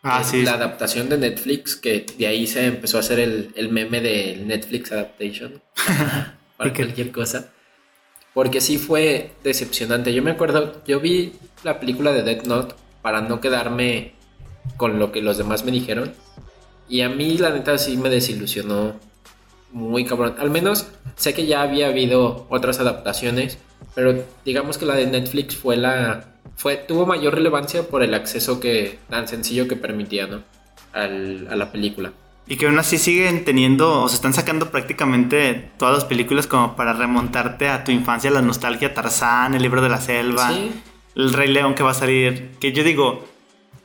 Ah, 0.06 0.22
sí. 0.22 0.42
la 0.42 0.52
adaptación 0.52 1.08
de 1.08 1.16
Netflix, 1.16 1.76
que 1.76 2.04
de 2.18 2.26
ahí 2.26 2.46
se 2.46 2.66
empezó 2.66 2.98
a 2.98 3.00
hacer 3.00 3.18
el, 3.20 3.52
el 3.56 3.70
meme 3.70 4.00
del 4.02 4.46
Netflix 4.46 4.92
Adaptation, 4.92 5.62
para 6.56 6.72
cualquier 6.72 7.10
cosa. 7.10 7.50
Porque 8.34 8.60
sí 8.60 8.78
fue 8.78 9.32
decepcionante. 9.42 10.12
Yo 10.12 10.22
me 10.22 10.32
acuerdo, 10.32 10.82
yo 10.86 11.00
vi 11.00 11.32
la 11.62 11.80
película 11.80 12.12
de 12.12 12.22
Death 12.22 12.44
Note 12.44 12.74
para 13.00 13.22
no 13.22 13.40
quedarme 13.40 14.14
con 14.76 14.98
lo 14.98 15.10
que 15.10 15.22
los 15.22 15.38
demás 15.38 15.64
me 15.64 15.72
dijeron. 15.72 16.12
Y 16.88 17.00
a 17.00 17.08
mí 17.08 17.38
la 17.38 17.50
neta 17.50 17.78
sí 17.78 17.96
me 17.96 18.08
desilusionó 18.10 18.94
muy 19.72 20.04
cabrón. 20.04 20.34
Al 20.38 20.50
menos 20.50 20.86
sé 21.16 21.34
que 21.34 21.46
ya 21.46 21.62
había 21.62 21.88
habido 21.88 22.46
otras 22.50 22.78
adaptaciones, 22.80 23.58
pero 23.94 24.24
digamos 24.44 24.78
que 24.78 24.86
la 24.86 24.94
de 24.94 25.06
Netflix 25.06 25.56
fue 25.56 25.76
la 25.76 26.26
fue 26.56 26.76
tuvo 26.76 27.06
mayor 27.06 27.34
relevancia 27.34 27.82
por 27.88 28.02
el 28.02 28.14
acceso 28.14 28.60
que 28.60 28.98
tan 29.10 29.26
sencillo 29.26 29.66
que 29.66 29.76
permitía, 29.76 30.26
¿no? 30.26 30.42
Al- 30.92 31.48
a 31.50 31.56
la 31.56 31.72
película. 31.72 32.12
Y 32.46 32.56
que 32.56 32.66
aún 32.66 32.78
así 32.78 32.98
siguen 32.98 33.44
teniendo, 33.44 34.02
o 34.02 34.08
se 34.08 34.16
están 34.16 34.34
sacando 34.34 34.70
prácticamente 34.70 35.70
todas 35.78 35.94
las 35.94 36.04
películas 36.04 36.46
como 36.46 36.76
para 36.76 36.92
remontarte 36.92 37.68
a 37.68 37.82
tu 37.84 37.90
infancia, 37.90 38.30
la 38.30 38.42
nostalgia, 38.42 38.92
Tarzán, 38.92 39.54
el 39.54 39.62
libro 39.62 39.80
de 39.80 39.88
la 39.88 40.00
selva, 40.00 40.50
Sí. 40.52 40.70
el 41.16 41.32
Rey 41.32 41.48
León 41.50 41.74
que 41.74 41.82
va 41.82 41.92
a 41.92 41.94
salir, 41.94 42.50
que 42.60 42.72
yo 42.72 42.84
digo, 42.84 43.24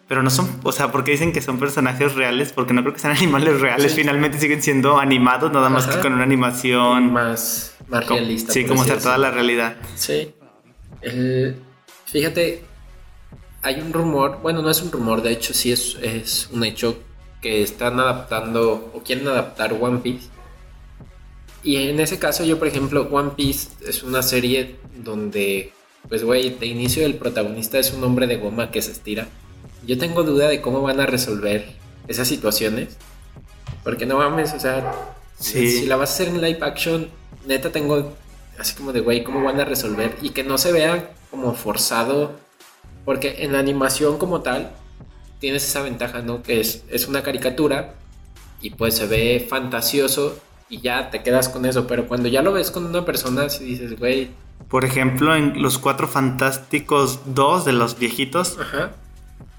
pero 0.09 0.21
no 0.23 0.29
son, 0.29 0.59
o 0.63 0.71
sea, 0.73 0.91
porque 0.91 1.11
dicen 1.11 1.31
que 1.31 1.41
son 1.41 1.57
personajes 1.59 2.15
reales, 2.15 2.51
porque 2.51 2.73
no 2.73 2.81
creo 2.81 2.93
que 2.93 2.99
sean 2.99 3.15
animales 3.17 3.61
reales, 3.61 3.91
Sí. 3.93 3.99
finalmente 4.01 4.37
siguen 4.39 4.61
siendo 4.61 4.99
animados, 4.99 5.51
nada 5.53 5.69
más 5.69 5.85
Ajá. 5.87 5.95
que 5.95 6.01
con 6.01 6.13
una 6.13 6.23
animación 6.23 7.13
más 7.13 7.75
más 7.87 8.03
como- 8.05 8.19
realista. 8.19 8.51
Sí, 8.51 8.65
como 8.65 8.81
acertada 8.81 9.15
a 9.15 9.17
la 9.19 9.31
realidad. 9.31 9.77
Sí. 9.95 10.33
El- 11.01 11.55
fíjate, 12.05 12.63
hay 13.61 13.79
un 13.81 13.93
rumor, 13.93 14.39
bueno, 14.41 14.61
no 14.61 14.69
es 14.69 14.81
un 14.81 14.91
rumor, 14.91 15.21
de 15.21 15.31
hecho 15.31 15.53
sí 15.53 15.71
es, 15.71 15.97
es 16.01 16.49
un 16.51 16.63
hecho 16.65 16.97
que 17.41 17.61
están 17.63 17.99
adaptando 17.99 18.91
o 18.93 19.01
quieren 19.03 19.27
adaptar 19.27 19.73
One 19.79 19.99
Piece. 19.99 20.27
Y 21.63 21.75
en 21.89 21.99
ese 21.99 22.19
caso 22.19 22.43
yo, 22.45 22.57
por 22.57 22.67
ejemplo, 22.67 23.07
One 23.11 23.31
Piece 23.35 23.69
es 23.87 24.01
una 24.03 24.21
serie 24.23 24.77
donde, 24.95 25.71
pues, 26.07 26.23
güey, 26.23 26.51
de 26.57 26.65
inicio 26.67 27.05
el 27.05 27.15
protagonista 27.15 27.77
es 27.79 27.93
un 27.93 28.03
hombre 28.03 28.27
de 28.27 28.37
goma 28.37 28.71
que 28.71 28.81
se 28.81 28.91
estira. 28.91 29.27
Yo 29.85 29.97
tengo 29.97 30.23
duda 30.23 30.47
de 30.47 30.61
cómo 30.61 30.81
van 30.81 30.99
a 30.99 31.05
resolver 31.05 31.69
esas 32.07 32.27
situaciones. 32.27 32.97
Porque 33.83 34.05
no 34.05 34.17
mames, 34.17 34.53
o 34.53 34.59
sea, 34.59 34.93
Sí. 35.39 35.69
si 35.71 35.85
la 35.85 35.95
vas 35.95 36.09
a 36.09 36.13
hacer 36.13 36.27
en 36.27 36.41
live 36.41 36.59
action, 36.61 37.07
neta 37.47 37.71
tengo 37.71 38.13
así 38.59 38.75
como 38.75 38.91
de, 38.91 38.99
güey, 38.99 39.23
¿cómo 39.23 39.41
van 39.43 39.59
a 39.59 39.65
resolver? 39.65 40.17
Y 40.21 40.31
que 40.31 40.43
no 40.43 40.57
se 40.57 40.71
vea 40.73 41.11
como 41.31 41.53
forzado. 41.55 42.33
Porque 43.05 43.37
en 43.43 43.53
la 43.53 43.59
animación 43.59 44.17
como 44.17 44.41
tal, 44.41 44.71
tienes 45.39 45.63
esa 45.67 45.81
ventaja, 45.81 46.21
¿no? 46.21 46.43
Que 46.43 46.59
es, 46.59 46.83
es 46.89 47.07
una 47.07 47.23
caricatura 47.23 47.93
y 48.61 48.71
pues 48.71 48.97
se 48.97 49.07
ve 49.07 49.45
fantasioso 49.49 50.37
y 50.69 50.81
ya 50.81 51.09
te 51.09 51.23
quedas 51.23 51.47
con 51.47 51.65
eso. 51.65 51.87
Pero 51.87 52.07
cuando 52.07 52.27
ya 52.27 52.41
lo 52.41 52.51
ves 52.51 52.69
con 52.69 52.85
una 52.85 53.05
persona, 53.05 53.49
si 53.49 53.63
dices, 53.63 53.97
güey, 53.97 54.29
Por 54.67 54.83
ejemplo, 54.83 55.33
en 55.35 55.61
Los 55.61 55.79
Cuatro 55.79 56.07
Fantásticos 56.07 57.21
2 57.33 57.63
de 57.65 57.71
los 57.71 57.97
viejitos, 57.97 58.57
ajá, 58.59 58.91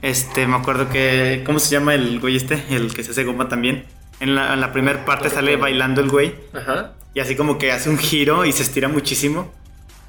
este, 0.02 0.46
me 0.46 0.56
acuerdo 0.56 0.88
que, 0.88 1.42
¿cómo 1.44 1.58
se 1.58 1.70
llama 1.70 1.94
el 1.94 2.20
güey 2.20 2.36
este? 2.36 2.62
El 2.70 2.94
que 2.94 3.02
se 3.04 3.10
hace 3.12 3.24
goma 3.24 3.48
también. 3.48 3.84
En 4.20 4.34
la, 4.34 4.52
en 4.54 4.60
la 4.60 4.72
primera 4.72 5.04
parte 5.04 5.30
sale 5.30 5.56
bailando 5.56 6.00
el 6.00 6.08
güey. 6.10 6.34
ajá, 6.54 6.92
Y 7.14 7.20
así 7.20 7.36
como 7.36 7.58
que 7.58 7.72
hace 7.72 7.88
un 7.90 7.98
giro 7.98 8.44
y 8.44 8.52
se 8.52 8.62
estira 8.62 8.88
muchísimo. 8.88 9.52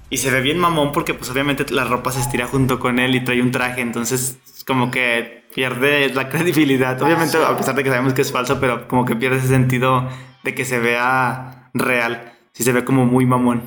Y 0.10 0.18
se 0.18 0.30
ve 0.30 0.42
bien 0.42 0.60
mamón 0.60 0.92
porque 0.92 1.14
pues 1.14 1.30
obviamente 1.30 1.66
la 1.74 1.86
ropa 1.86 2.12
se 2.12 2.20
estira 2.20 2.46
junto 2.46 2.80
con 2.80 3.00
él 3.00 3.16
y 3.16 3.24
trae 3.24 3.42
un 3.42 3.52
traje. 3.52 3.80
Entonces 3.82 4.38
como 4.68 4.92
que 4.92 5.46
pierde 5.56 6.14
la 6.14 6.28
credibilidad. 6.30 7.02
Obviamente 7.02 7.38
a 7.38 7.56
pesar 7.56 7.76
de 7.76 7.84
que 7.84 7.90
sabemos 7.90 8.14
que 8.14 8.22
es 8.22 8.32
falso, 8.32 8.60
pero 8.60 8.88
como 8.90 9.06
que 9.06 9.16
pierde 9.16 9.38
ese 9.38 9.48
sentido 9.48 10.10
de 10.44 10.54
que 10.54 10.66
se 10.66 10.80
vea 10.80 11.70
real. 11.74 12.34
Sí 12.54 12.64
se 12.64 12.74
ve 12.74 12.84
como 12.84 13.06
muy 13.06 13.26
mamón. 13.26 13.64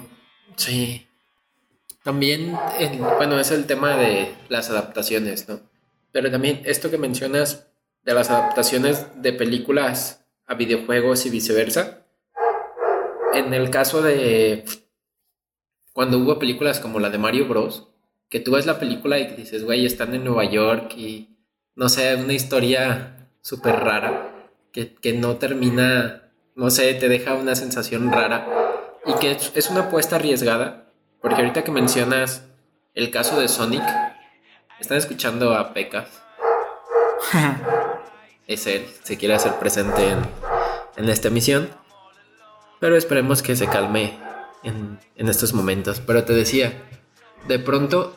sí. 0.57 1.07
También, 2.03 2.55
el- 2.79 2.99
bueno, 2.99 3.39
es 3.41 3.51
el 3.51 3.64
tema 3.64 3.97
de 3.97 4.35
las 4.51 4.68
adaptaciones, 4.68 5.49
¿no? 5.49 5.61
Pero 6.14 6.30
también 6.30 6.62
esto 6.64 6.92
que 6.92 6.98
mencionas 6.98 7.66
de 8.04 8.14
las 8.14 8.30
adaptaciones 8.30 9.04
de 9.20 9.32
películas 9.32 10.24
a 10.46 10.54
videojuegos 10.54 11.26
y 11.26 11.30
viceversa. 11.30 12.06
En 13.34 13.52
el 13.52 13.70
caso 13.70 14.00
de 14.00 14.64
cuando 15.92 16.18
hubo 16.18 16.38
películas 16.38 16.78
como 16.78 17.00
la 17.00 17.10
de 17.10 17.18
Mario 17.18 17.48
Bros, 17.48 17.88
que 18.28 18.38
tú 18.38 18.52
ves 18.52 18.64
la 18.64 18.78
película 18.78 19.18
y 19.18 19.26
dices, 19.34 19.64
güey, 19.64 19.86
están 19.86 20.14
en 20.14 20.22
Nueva 20.22 20.44
York 20.44 20.94
y 20.96 21.36
no 21.74 21.88
sé, 21.88 22.14
una 22.14 22.32
historia 22.32 23.28
súper 23.40 23.74
rara 23.74 24.50
que, 24.70 24.94
que 24.94 25.14
no 25.14 25.36
termina, 25.38 26.30
no 26.54 26.70
sé, 26.70 26.94
te 26.94 27.08
deja 27.08 27.34
una 27.34 27.56
sensación 27.56 28.12
rara 28.12 28.46
y 29.04 29.14
que 29.14 29.32
es, 29.32 29.70
una 29.70 29.80
apuesta 29.86 30.16
arriesgada, 30.16 30.92
porque 31.20 31.42
ahorita 31.42 31.64
que 31.64 31.72
mencionas 31.72 32.46
el 32.94 33.10
caso 33.10 33.40
de 33.40 33.48
Sonic, 33.48 33.82
están 34.81 34.99
escuchando 34.99 35.55
a 35.55 35.72
Pecas. 35.72 36.09
es 38.47 38.66
él, 38.66 38.87
se 39.03 39.16
quiere 39.16 39.35
hacer 39.35 39.55
presente 39.55 40.09
en, 40.11 40.18
en 40.97 41.09
esta 41.09 41.29
emisión. 41.29 41.68
Pero 42.81 42.97
esperemos 42.97 43.43
que 43.43 43.57
se 43.57 43.66
calme 43.66 44.18
en, 44.62 44.99
en 45.16 45.29
estos 45.29 45.55
momentos. 45.55 46.01
Pero 46.01 46.25
te 46.25 46.33
decía, 46.33 46.83
de 47.49 47.59
pronto 47.59 48.14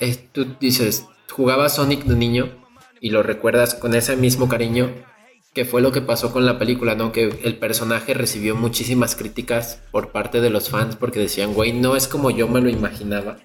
eh, 0.00 0.16
tú 0.32 0.56
dices, 0.60 1.06
jugaba 1.30 1.68
Sonic 1.68 2.04
de 2.04 2.16
niño 2.16 2.50
y 3.00 3.10
lo 3.10 3.22
recuerdas 3.22 3.74
con 3.74 3.94
ese 3.94 4.16
mismo 4.16 4.48
cariño 4.48 4.92
que 5.54 5.64
fue 5.64 5.80
lo 5.80 5.90
que 5.90 6.02
pasó 6.02 6.34
con 6.34 6.44
la 6.44 6.58
película, 6.58 6.94
¿no? 6.94 7.12
Que 7.12 7.30
el 7.42 7.56
personaje 7.56 8.12
recibió 8.12 8.54
muchísimas 8.54 9.16
críticas 9.16 9.80
por 9.90 10.12
parte 10.12 10.42
de 10.42 10.50
los 10.50 10.68
fans 10.68 10.96
porque 10.96 11.18
decían, 11.18 11.54
güey, 11.54 11.72
no 11.72 11.96
es 11.96 12.08
como 12.08 12.30
yo 12.30 12.46
me 12.46 12.60
lo 12.60 12.68
imaginaba. 12.68 13.38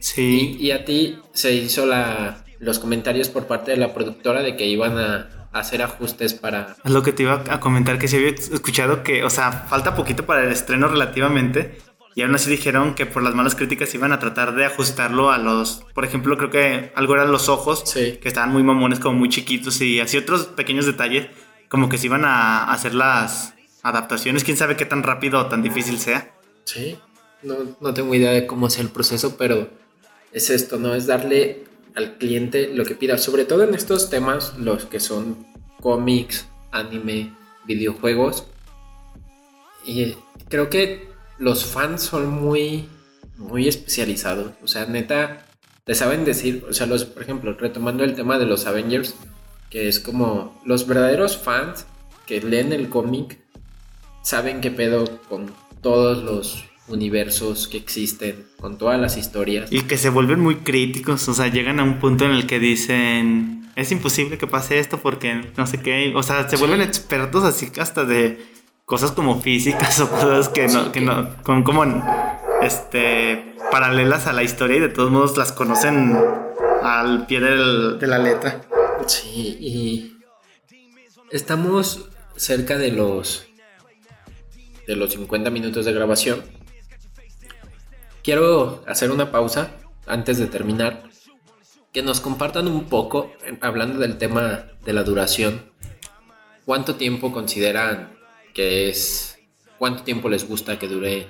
Sí. 0.00 0.56
Y, 0.58 0.66
y 0.66 0.70
a 0.72 0.84
ti 0.84 1.18
se 1.32 1.52
hizo 1.52 1.86
la, 1.86 2.44
los 2.58 2.78
comentarios 2.78 3.28
por 3.28 3.46
parte 3.46 3.70
de 3.70 3.76
la 3.76 3.94
productora 3.94 4.42
de 4.42 4.56
que 4.56 4.66
iban 4.66 4.98
a, 4.98 5.48
a 5.52 5.58
hacer 5.60 5.82
ajustes 5.82 6.34
para... 6.34 6.76
Es 6.84 6.90
lo 6.90 7.02
que 7.02 7.12
te 7.12 7.22
iba 7.24 7.44
a 7.48 7.60
comentar, 7.60 7.98
que 7.98 8.08
se 8.08 8.16
había 8.16 8.30
escuchado 8.30 9.02
que, 9.02 9.22
o 9.24 9.30
sea, 9.30 9.52
falta 9.52 9.94
poquito 9.94 10.26
para 10.26 10.44
el 10.44 10.50
estreno 10.50 10.88
relativamente. 10.88 11.78
Y 12.16 12.22
aún 12.22 12.34
así 12.34 12.50
dijeron 12.50 12.94
que 12.96 13.06
por 13.06 13.22
las 13.22 13.34
malas 13.36 13.54
críticas 13.54 13.94
iban 13.94 14.12
a 14.12 14.18
tratar 14.18 14.54
de 14.54 14.64
ajustarlo 14.64 15.30
a 15.30 15.38
los... 15.38 15.84
Por 15.94 16.04
ejemplo, 16.04 16.36
creo 16.36 16.50
que 16.50 16.92
algo 16.96 17.14
eran 17.14 17.30
los 17.30 17.48
ojos, 17.48 17.84
Sí. 17.86 18.18
que 18.20 18.28
estaban 18.28 18.50
muy 18.50 18.62
mamones, 18.64 18.98
como 18.98 19.16
muy 19.18 19.28
chiquitos. 19.28 19.80
Y 19.80 20.00
así 20.00 20.16
otros 20.16 20.46
pequeños 20.46 20.86
detalles, 20.86 21.28
como 21.68 21.88
que 21.88 21.98
se 21.98 22.06
iban 22.06 22.24
a 22.24 22.64
hacer 22.72 22.94
las 22.94 23.54
adaptaciones. 23.82 24.44
Quién 24.44 24.56
sabe 24.56 24.76
qué 24.76 24.86
tan 24.86 25.02
rápido 25.02 25.38
o 25.38 25.46
tan 25.46 25.62
difícil 25.62 25.98
sea. 25.98 26.32
Sí, 26.64 26.98
no, 27.42 27.54
no 27.80 27.94
tengo 27.94 28.14
idea 28.14 28.32
de 28.32 28.46
cómo 28.46 28.66
es 28.66 28.78
el 28.78 28.88
proceso, 28.88 29.36
pero 29.38 29.70
es 30.32 30.50
esto, 30.50 30.78
¿no? 30.78 30.94
Es 30.94 31.06
darle 31.06 31.64
al 31.94 32.18
cliente 32.18 32.70
lo 32.72 32.84
que 32.84 32.94
pida, 32.94 33.18
sobre 33.18 33.44
todo 33.44 33.64
en 33.64 33.74
estos 33.74 34.10
temas, 34.10 34.56
los 34.58 34.84
que 34.84 35.00
son 35.00 35.46
cómics, 35.80 36.46
anime, 36.70 37.34
videojuegos. 37.66 38.46
Y 39.84 40.14
creo 40.48 40.70
que 40.70 41.08
los 41.38 41.64
fans 41.64 42.02
son 42.02 42.28
muy, 42.28 42.88
muy 43.36 43.66
especializados. 43.66 44.52
O 44.62 44.68
sea, 44.68 44.86
neta, 44.86 45.46
te 45.84 45.94
saben 45.94 46.24
decir, 46.24 46.64
o 46.68 46.72
sea, 46.72 46.86
los, 46.86 47.04
por 47.04 47.22
ejemplo, 47.22 47.54
retomando 47.54 48.04
el 48.04 48.14
tema 48.14 48.38
de 48.38 48.46
los 48.46 48.66
Avengers, 48.66 49.14
que 49.70 49.88
es 49.88 50.00
como 50.00 50.60
los 50.64 50.86
verdaderos 50.86 51.36
fans 51.36 51.86
que 52.26 52.40
leen 52.40 52.72
el 52.72 52.88
cómic 52.88 53.38
saben 54.22 54.60
qué 54.60 54.70
pedo 54.70 55.04
con 55.28 55.52
todos 55.80 56.22
los 56.22 56.69
universos 56.90 57.68
que 57.68 57.76
existen, 57.78 58.46
con 58.58 58.76
todas 58.78 59.00
las 59.00 59.16
historias. 59.16 59.70
Y 59.72 59.82
que 59.82 59.96
se 59.96 60.10
vuelven 60.10 60.40
muy 60.40 60.56
críticos, 60.56 61.28
o 61.28 61.34
sea, 61.34 61.48
llegan 61.48 61.80
a 61.80 61.84
un 61.84 61.98
punto 61.98 62.24
en 62.24 62.32
el 62.32 62.46
que 62.46 62.58
dicen, 62.58 63.70
es 63.76 63.92
imposible 63.92 64.36
que 64.38 64.46
pase 64.46 64.78
esto 64.78 64.98
porque 64.98 65.40
no 65.56 65.66
sé 65.66 65.80
qué, 65.80 66.12
o 66.14 66.22
sea, 66.22 66.48
se 66.48 66.56
vuelven 66.56 66.80
expertos 66.82 67.44
así 67.44 67.70
hasta 67.78 68.04
de 68.04 68.44
cosas 68.84 69.12
como 69.12 69.40
físicas 69.40 70.00
o 70.00 70.10
cosas 70.10 70.48
que 70.48 70.66
no, 70.68 70.92
que 70.92 71.00
no, 71.00 71.34
con 71.42 71.62
como 71.62 71.84
este, 72.62 73.54
paralelas 73.70 74.26
a 74.26 74.32
la 74.32 74.42
historia 74.42 74.76
y 74.76 74.80
de 74.80 74.88
todos 74.88 75.10
modos 75.10 75.36
las 75.36 75.52
conocen 75.52 76.16
al 76.82 77.26
pie 77.26 77.40
del- 77.40 77.98
de 77.98 78.06
la 78.06 78.18
letra. 78.18 78.62
Sí, 79.06 79.56
y 79.60 80.16
estamos 81.30 82.08
cerca 82.36 82.76
de 82.78 82.90
los 82.92 83.46
de 84.86 84.96
los 84.96 85.12
50 85.12 85.50
minutos 85.50 85.84
de 85.84 85.92
grabación. 85.92 86.42
Quiero 88.22 88.84
hacer 88.86 89.10
una 89.10 89.30
pausa 89.30 89.70
antes 90.06 90.38
de 90.38 90.46
terminar. 90.46 91.04
Que 91.92 92.02
nos 92.02 92.20
compartan 92.20 92.68
un 92.68 92.84
poco, 92.84 93.32
hablando 93.60 93.98
del 93.98 94.18
tema 94.18 94.66
de 94.84 94.92
la 94.92 95.02
duración, 95.02 95.72
cuánto 96.64 96.94
tiempo 96.94 97.32
consideran 97.32 98.16
que 98.54 98.88
es, 98.88 99.38
cuánto 99.78 100.04
tiempo 100.04 100.28
les 100.28 100.46
gusta 100.46 100.78
que 100.78 100.86
dure 100.86 101.26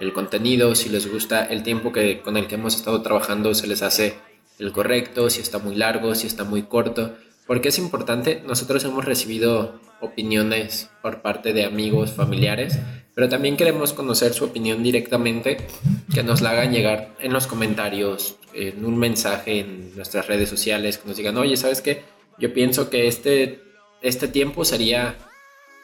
el 0.00 0.12
contenido, 0.12 0.74
si 0.74 0.88
les 0.88 1.10
gusta 1.12 1.44
el 1.44 1.62
tiempo 1.62 1.92
con 2.24 2.36
el 2.36 2.48
que 2.48 2.54
hemos 2.56 2.74
estado 2.74 3.02
trabajando, 3.02 3.54
se 3.54 3.68
les 3.68 3.82
hace 3.82 4.18
el 4.58 4.72
correcto, 4.72 5.30
si 5.30 5.40
está 5.40 5.58
muy 5.58 5.76
largo, 5.76 6.14
si 6.14 6.26
está 6.26 6.42
muy 6.42 6.62
corto, 6.62 7.14
porque 7.50 7.70
es 7.70 7.78
importante, 7.78 8.44
nosotros 8.46 8.84
hemos 8.84 9.04
recibido 9.04 9.80
opiniones 10.00 10.88
por 11.02 11.20
parte 11.20 11.52
de 11.52 11.64
amigos, 11.64 12.12
familiares, 12.12 12.78
pero 13.12 13.28
también 13.28 13.56
queremos 13.56 13.92
conocer 13.92 14.34
su 14.34 14.44
opinión 14.44 14.84
directamente, 14.84 15.56
que 16.14 16.22
nos 16.22 16.42
la 16.42 16.50
hagan 16.50 16.70
llegar 16.70 17.08
en 17.18 17.32
los 17.32 17.48
comentarios, 17.48 18.36
en 18.54 18.84
un 18.84 18.96
mensaje 18.96 19.58
en 19.58 19.96
nuestras 19.96 20.28
redes 20.28 20.48
sociales, 20.48 20.98
que 20.98 21.08
nos 21.08 21.16
digan, 21.16 21.36
oye, 21.38 21.56
¿sabes 21.56 21.80
qué? 21.80 22.04
Yo 22.38 22.54
pienso 22.54 22.88
que 22.88 23.08
este, 23.08 23.60
este 24.00 24.28
tiempo 24.28 24.64
sería 24.64 25.16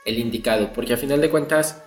el 0.04 0.20
indicado, 0.20 0.72
porque 0.72 0.94
a 0.94 0.96
final 0.96 1.20
de 1.20 1.30
cuentas, 1.30 1.82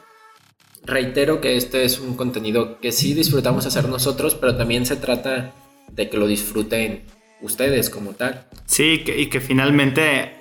reitero 0.83 1.39
que 1.39 1.55
este 1.55 1.85
es 1.85 2.01
un 2.01 2.17
contenido 2.17 2.81
que 2.81 2.91
sí 2.91 3.13
disfrutamos 3.13 3.65
hacer 3.65 3.87
nosotros, 3.87 4.35
pero 4.35 4.57
también 4.57 4.85
se 4.85 4.97
trata 4.97 5.53
de 5.89 6.09
que 6.09 6.17
lo 6.17 6.27
disfruten 6.27 7.03
ustedes 7.41 7.89
como 7.89 8.11
tal. 8.11 8.45
Sí, 8.65 9.03
que- 9.05 9.19
y 9.19 9.27
que 9.27 9.39
finalmente, 9.41 10.35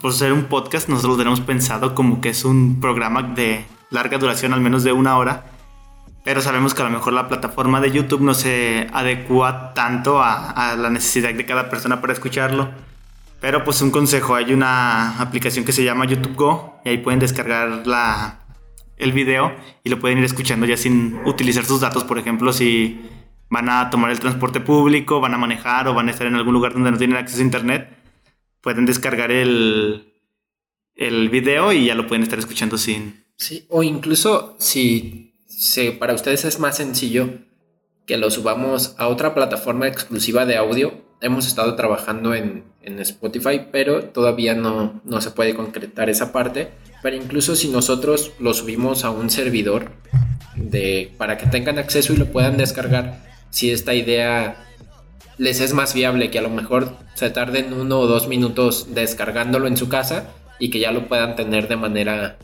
por 0.00 0.12
ser 0.12 0.32
un 0.32 0.44
podcast, 0.44 0.88
nosotros 0.88 1.12
lo 1.12 1.18
tenemos 1.18 1.40
pensado 1.40 1.94
como 1.94 2.20
que 2.20 2.30
es 2.30 2.44
un 2.44 2.80
programa 2.80 3.22
de 3.22 3.64
larga 3.90 4.18
duración, 4.18 4.52
al 4.52 4.60
menos 4.60 4.84
de 4.84 4.92
una 4.92 5.16
hora. 5.16 5.46
Pero 6.22 6.42
sabemos 6.42 6.74
que 6.74 6.82
a 6.82 6.84
lo 6.84 6.90
mejor 6.90 7.14
la 7.14 7.28
plataforma 7.28 7.80
de 7.80 7.90
YouTube 7.92 8.20
no 8.20 8.34
se 8.34 8.86
adecua 8.92 9.72
tanto 9.74 10.20
a, 10.20 10.50
a 10.50 10.76
la 10.76 10.90
necesidad 10.90 11.32
de 11.32 11.46
cada 11.46 11.70
persona 11.70 12.00
para 12.00 12.12
escucharlo. 12.12 12.70
Pero 13.40 13.64
pues 13.64 13.80
un 13.80 13.90
consejo, 13.90 14.34
hay 14.34 14.52
una 14.52 15.18
aplicación 15.18 15.64
que 15.64 15.72
se 15.72 15.82
llama 15.82 16.04
YouTube 16.04 16.34
Go 16.36 16.80
y 16.84 16.90
ahí 16.90 16.98
pueden 16.98 17.20
descargar 17.20 17.86
la, 17.86 18.40
el 18.98 19.12
video 19.12 19.54
y 19.82 19.88
lo 19.88 19.98
pueden 19.98 20.18
ir 20.18 20.24
escuchando 20.24 20.66
ya 20.66 20.76
sin 20.76 21.18
utilizar 21.24 21.64
sus 21.64 21.80
datos, 21.80 22.04
por 22.04 22.18
ejemplo, 22.18 22.52
si 22.52 23.00
van 23.50 23.68
a 23.68 23.90
tomar 23.90 24.10
el 24.10 24.20
transporte 24.20 24.60
público, 24.60 25.20
van 25.20 25.34
a 25.34 25.38
manejar 25.38 25.88
o 25.88 25.94
van 25.94 26.08
a 26.08 26.12
estar 26.12 26.26
en 26.26 26.36
algún 26.36 26.54
lugar 26.54 26.72
donde 26.72 26.92
no 26.92 26.98
tienen 26.98 27.16
acceso 27.16 27.42
a 27.42 27.44
internet, 27.44 27.88
pueden 28.60 28.86
descargar 28.86 29.30
el, 29.32 30.14
el 30.94 31.28
video 31.28 31.72
y 31.72 31.86
ya 31.86 31.94
lo 31.94 32.06
pueden 32.06 32.22
estar 32.22 32.38
escuchando 32.38 32.78
sin... 32.78 33.24
Sí, 33.36 33.66
o 33.68 33.82
incluso 33.82 34.54
si, 34.58 35.34
si 35.46 35.90
para 35.90 36.14
ustedes 36.14 36.44
es 36.44 36.60
más 36.60 36.76
sencillo 36.76 37.28
que 38.06 38.16
lo 38.16 38.30
subamos 38.30 38.94
a 38.98 39.08
otra 39.08 39.34
plataforma 39.34 39.88
exclusiva 39.88 40.46
de 40.46 40.56
audio. 40.56 41.04
Hemos 41.20 41.46
estado 41.46 41.74
trabajando 41.74 42.34
en, 42.34 42.64
en 42.82 42.98
Spotify, 43.00 43.62
pero 43.70 44.04
todavía 44.04 44.54
no, 44.54 45.00
no 45.04 45.20
se 45.20 45.30
puede 45.30 45.54
concretar 45.54 46.10
esa 46.10 46.32
parte. 46.32 46.70
Pero 47.02 47.16
incluso 47.16 47.56
si 47.56 47.68
nosotros 47.68 48.32
lo 48.38 48.52
subimos 48.52 49.04
a 49.04 49.10
un 49.10 49.30
servidor 49.30 49.92
de, 50.56 51.14
para 51.18 51.38
que 51.38 51.46
tengan 51.46 51.78
acceso 51.78 52.12
y 52.12 52.16
lo 52.16 52.26
puedan 52.26 52.56
descargar, 52.56 53.29
si 53.50 53.70
esta 53.70 53.94
idea 53.94 54.56
les 55.38 55.60
es 55.60 55.72
más 55.74 55.94
viable 55.94 56.30
que 56.30 56.38
a 56.38 56.42
lo 56.42 56.50
mejor 56.50 56.96
se 57.14 57.30
tarden 57.30 57.72
uno 57.72 57.98
o 57.98 58.06
dos 58.06 58.28
minutos 58.28 58.94
descargándolo 58.94 59.66
en 59.66 59.76
su 59.76 59.88
casa 59.88 60.28
y 60.58 60.70
que 60.70 60.80
ya 60.80 60.92
lo 60.92 61.08
puedan 61.08 61.36
tener 61.36 61.68
de 61.68 61.76
manera 61.76 62.36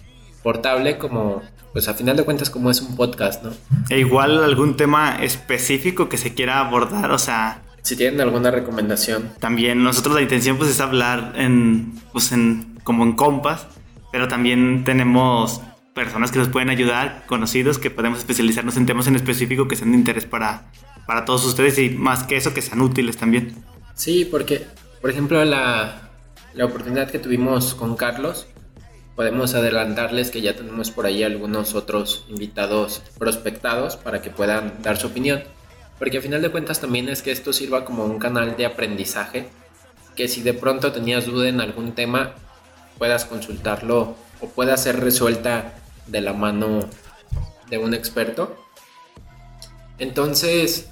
portable 0.42 0.98
como 0.98 1.42
pues 1.72 1.88
a 1.88 1.94
final 1.94 2.16
de 2.16 2.24
cuentas 2.24 2.48
como 2.48 2.70
es 2.70 2.80
un 2.80 2.96
podcast, 2.96 3.44
¿no? 3.44 3.50
E 3.90 3.98
igual 3.98 4.42
algún 4.42 4.78
tema 4.78 5.22
específico 5.22 6.08
que 6.08 6.16
se 6.16 6.32
quiera 6.32 6.60
abordar, 6.60 7.10
o 7.10 7.18
sea, 7.18 7.60
Si 7.82 7.96
tienen 7.96 8.20
alguna 8.20 8.50
recomendación, 8.50 9.30
también 9.40 9.84
nosotros 9.84 10.14
la 10.14 10.22
intención 10.22 10.56
pues 10.56 10.70
es 10.70 10.80
hablar 10.80 11.34
en, 11.36 11.92
pues 12.12 12.32
en, 12.32 12.78
como 12.82 13.04
en 13.04 13.12
compas, 13.12 13.66
pero 14.10 14.26
también 14.26 14.84
tenemos 14.84 15.60
personas 15.96 16.30
que 16.30 16.38
nos 16.38 16.50
pueden 16.50 16.68
ayudar, 16.68 17.24
conocidos, 17.26 17.78
que 17.78 17.90
podemos 17.90 18.18
especializarnos 18.18 18.76
en 18.76 18.84
temas 18.84 19.06
en 19.06 19.16
específico 19.16 19.66
que 19.66 19.76
sean 19.76 19.92
de 19.92 19.96
interés 19.96 20.26
para, 20.26 20.70
para 21.06 21.24
todos 21.24 21.42
ustedes 21.46 21.78
y 21.78 21.88
más 21.88 22.22
que 22.24 22.36
eso 22.36 22.52
que 22.52 22.60
sean 22.60 22.82
útiles 22.82 23.16
también. 23.16 23.54
Sí, 23.94 24.26
porque, 24.30 24.66
por 25.00 25.08
ejemplo, 25.08 25.42
la, 25.46 26.10
la 26.52 26.66
oportunidad 26.66 27.10
que 27.10 27.18
tuvimos 27.18 27.74
con 27.74 27.96
Carlos, 27.96 28.46
podemos 29.16 29.54
adelantarles 29.54 30.30
que 30.30 30.42
ya 30.42 30.54
tenemos 30.54 30.90
por 30.90 31.06
ahí 31.06 31.22
algunos 31.22 31.74
otros 31.74 32.26
invitados 32.28 33.02
prospectados 33.18 33.96
para 33.96 34.20
que 34.20 34.28
puedan 34.28 34.74
dar 34.82 34.98
su 34.98 35.06
opinión. 35.06 35.44
Porque 35.98 36.18
a 36.18 36.20
final 36.20 36.42
de 36.42 36.50
cuentas 36.50 36.78
también 36.78 37.08
es 37.08 37.22
que 37.22 37.32
esto 37.32 37.54
sirva 37.54 37.86
como 37.86 38.04
un 38.04 38.18
canal 38.18 38.54
de 38.58 38.66
aprendizaje, 38.66 39.48
que 40.14 40.28
si 40.28 40.42
de 40.42 40.52
pronto 40.52 40.92
tenías 40.92 41.24
duda 41.24 41.48
en 41.48 41.62
algún 41.62 41.92
tema, 41.92 42.34
puedas 42.98 43.24
consultarlo 43.24 44.14
o 44.42 44.48
pueda 44.50 44.76
ser 44.76 45.00
resuelta 45.00 45.72
de 46.06 46.20
la 46.20 46.32
mano 46.32 46.80
de 47.68 47.78
un 47.78 47.94
experto. 47.94 48.56
Entonces, 49.98 50.88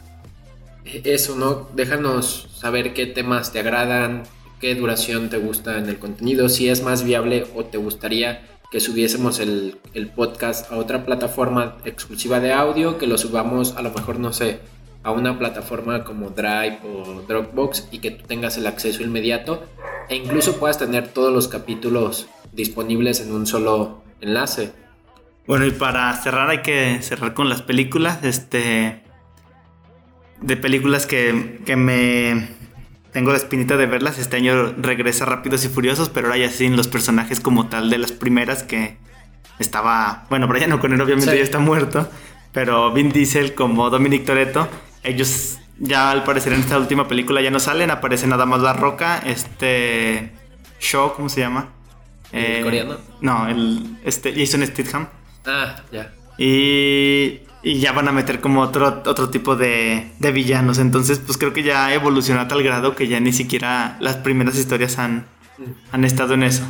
eso, 0.85 1.37
¿no? 1.37 1.69
Déjanos 1.75 2.49
saber 2.57 2.95
qué 2.95 3.07
temas 3.07 3.53
te 3.53 3.61
agradan, 3.61 4.25
qué 4.61 4.75
duración 4.75 5.31
te 5.31 5.39
gusta 5.39 5.79
en 5.79 5.89
el 5.89 5.99
contenido, 5.99 6.49
si 6.49 6.69
es 6.69 6.83
más 6.83 7.05
viable 7.05 7.47
o 7.55 7.65
te 7.65 7.79
gustaría 7.79 8.49
que 8.71 8.81
subiésemos 8.81 9.39
el, 9.39 9.79
el 9.93 10.09
podcast 10.09 10.73
a 10.73 10.77
otra 10.77 11.05
plataforma 11.05 11.77
exclusiva 11.85 12.41
de 12.41 12.53
audio, 12.53 12.99
que 12.99 13.07
lo 13.07 13.19
subamos 13.19 13.77
a 13.77 13.83
lo 13.83 13.91
mejor, 13.91 14.19
no 14.19 14.33
sé, 14.33 14.59
a 15.05 15.13
una 15.13 15.39
plataforma 15.39 16.03
como 16.03 16.31
Drive 16.31 16.79
o 16.83 17.23
Dropbox 17.29 17.89
y 17.93 17.99
que 17.99 18.11
tú 18.11 18.27
tengas 18.27 18.57
el 18.57 18.67
acceso 18.67 19.03
inmediato 19.03 19.63
e 20.09 20.17
incluso 20.17 20.59
puedas 20.59 20.79
tener 20.79 21.09
todos 21.09 21.33
los 21.33 21.47
capítulos 21.47 22.27
disponibles 22.53 23.21
en 23.21 23.33
un 23.33 23.47
solo 23.47 24.03
enlace. 24.21 24.73
Bueno, 25.47 25.67
y 25.67 25.71
para 25.71 26.13
cerrar 26.15 26.49
hay 26.49 26.63
que 26.63 26.99
cerrar 27.03 27.35
con 27.35 27.49
las 27.49 27.63
películas, 27.63 28.23
este... 28.25 29.03
De 30.41 30.57
películas 30.57 31.07
que, 31.07 31.61
que 31.65 31.77
me... 31.77 32.49
tengo 33.13 33.31
la 33.31 33.37
espinita 33.39 33.77
de 33.77 33.87
verlas. 33.87 34.19
Este 34.19 34.37
año 34.37 34.75
regresa 34.77 35.25
Rápidos 35.25 35.65
y 35.65 35.69
Furiosos, 35.69 36.09
pero 36.11 36.27
ahora 36.27 36.39
ya 36.39 36.51
sin 36.51 36.77
los 36.77 36.89
personajes 36.89 37.41
como 37.41 37.69
tal 37.69 37.89
de 37.91 37.99
las 37.99 38.13
primeras 38.13 38.63
que 38.63 38.97
estaba. 39.59 40.27
Bueno, 40.31 40.49
Brian 40.49 40.73
O'Connor 40.73 41.01
obviamente 41.03 41.31
Sí. 41.31 41.37
ya 41.39 41.43
está 41.45 41.59
muerto, 41.61 42.11
pero 42.53 42.93
Vin 42.93 43.11
Diesel 43.11 43.55
como 43.55 43.89
Dominic 43.91 44.25
Toretto, 44.25 44.69
ellos 45.03 45.59
ya 45.79 46.11
al 46.11 46.25
parecer 46.25 46.53
en 46.53 46.61
esta 46.61 46.79
última 46.79 47.07
película 47.09 47.41
ya 47.41 47.51
no 47.51 47.61
salen, 47.61 47.91
aparece 47.91 48.27
nada 48.27 48.47
más 48.47 48.61
La 48.61 48.73
Roca, 48.73 49.19
este. 49.25 50.33
Shaw, 50.81 51.15
¿cómo 51.15 51.29
se 51.29 51.41
llama? 51.41 51.69
¿El 52.33 52.65
coreano? 52.65 52.97
No, 53.21 53.49
el 53.49 53.97
este 54.05 54.35
Jason 54.35 54.67
Statham. 54.67 55.07
Ah, 55.47 55.77
ya. 55.93 56.13
Y, 56.39 57.41
y 57.63 57.79
ya 57.81 57.93
van 57.93 58.09
a 58.09 58.13
meter 58.13 58.41
como 58.41 58.61
otro, 58.63 59.03
otro 59.07 59.31
tipo 59.31 59.57
de, 59.57 60.11
de 60.19 60.33
villanos. 60.33 60.79
Entonces, 60.79 61.21
pues 61.25 61.39
creo 61.39 61.53
que 61.53 61.63
ya 61.63 61.93
evolucionó 61.95 62.41
a 62.41 62.49
tal 62.49 62.63
grado 62.63 62.95
que 62.97 63.09
ya 63.09 63.21
ni 63.21 63.33
siquiera 63.33 63.97
las 64.01 64.17
primeras 64.17 64.57
historias 64.57 64.99
han, 64.99 65.27
han 65.93 66.05
estado 66.05 66.35
en 66.35 66.43
eso. 66.43 66.65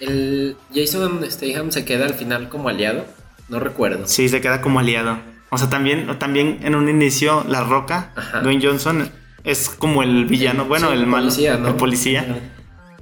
El 0.00 0.56
Jason 0.74 1.20
Statham 1.28 1.72
se 1.72 1.84
queda 1.84 2.06
al 2.06 2.14
final 2.14 2.48
como 2.48 2.68
aliado. 2.68 3.04
No 3.48 3.58
recuerdo. 3.60 4.06
Sí, 4.06 4.28
se 4.28 4.40
queda 4.40 4.60
como 4.60 4.78
aliado. 4.78 5.18
O 5.50 5.56
sea, 5.58 5.70
también, 5.70 6.18
también 6.18 6.58
en 6.62 6.74
un 6.74 6.88
inicio, 6.88 7.44
La 7.48 7.64
Roca, 7.64 8.12
Ajá. 8.14 8.40
Dwayne 8.40 8.64
Johnson, 8.64 9.10
es 9.44 9.70
como 9.70 10.02
el 10.02 10.26
villano, 10.26 10.66
bueno, 10.66 10.88
Sí, 10.88 10.94
el 10.94 11.06
malo, 11.06 11.22
policía, 11.24 11.56
¿no? 11.56 11.68
el 11.68 11.74
policía. 11.74 12.40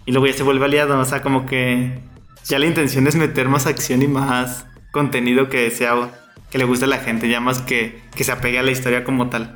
Y 0.06 0.12
luego 0.12 0.28
ya 0.28 0.32
se 0.34 0.44
vuelve 0.44 0.64
aliado. 0.66 0.98
O 1.00 1.04
sea, 1.04 1.20
como 1.20 1.44
que 1.44 1.98
ya 2.44 2.60
la 2.60 2.66
intención 2.66 3.08
es 3.08 3.16
meter 3.16 3.48
más 3.48 3.66
acción 3.66 4.00
y 4.02 4.06
más 4.08 4.64
contenido 4.93 5.49
que 5.49 5.70
sea 5.70 6.11
que 6.51 6.59
le 6.59 6.64
guste 6.64 6.84
a 6.84 6.89
la 6.89 6.99
gente, 6.99 7.28
ya 7.28 7.41
más 7.41 7.61
que, 7.61 8.03
que 8.14 8.24
se 8.24 8.32
apegue 8.32 8.59
a 8.59 8.62
la 8.62 8.70
historia 8.70 9.05
como 9.05 9.28
tal. 9.28 9.55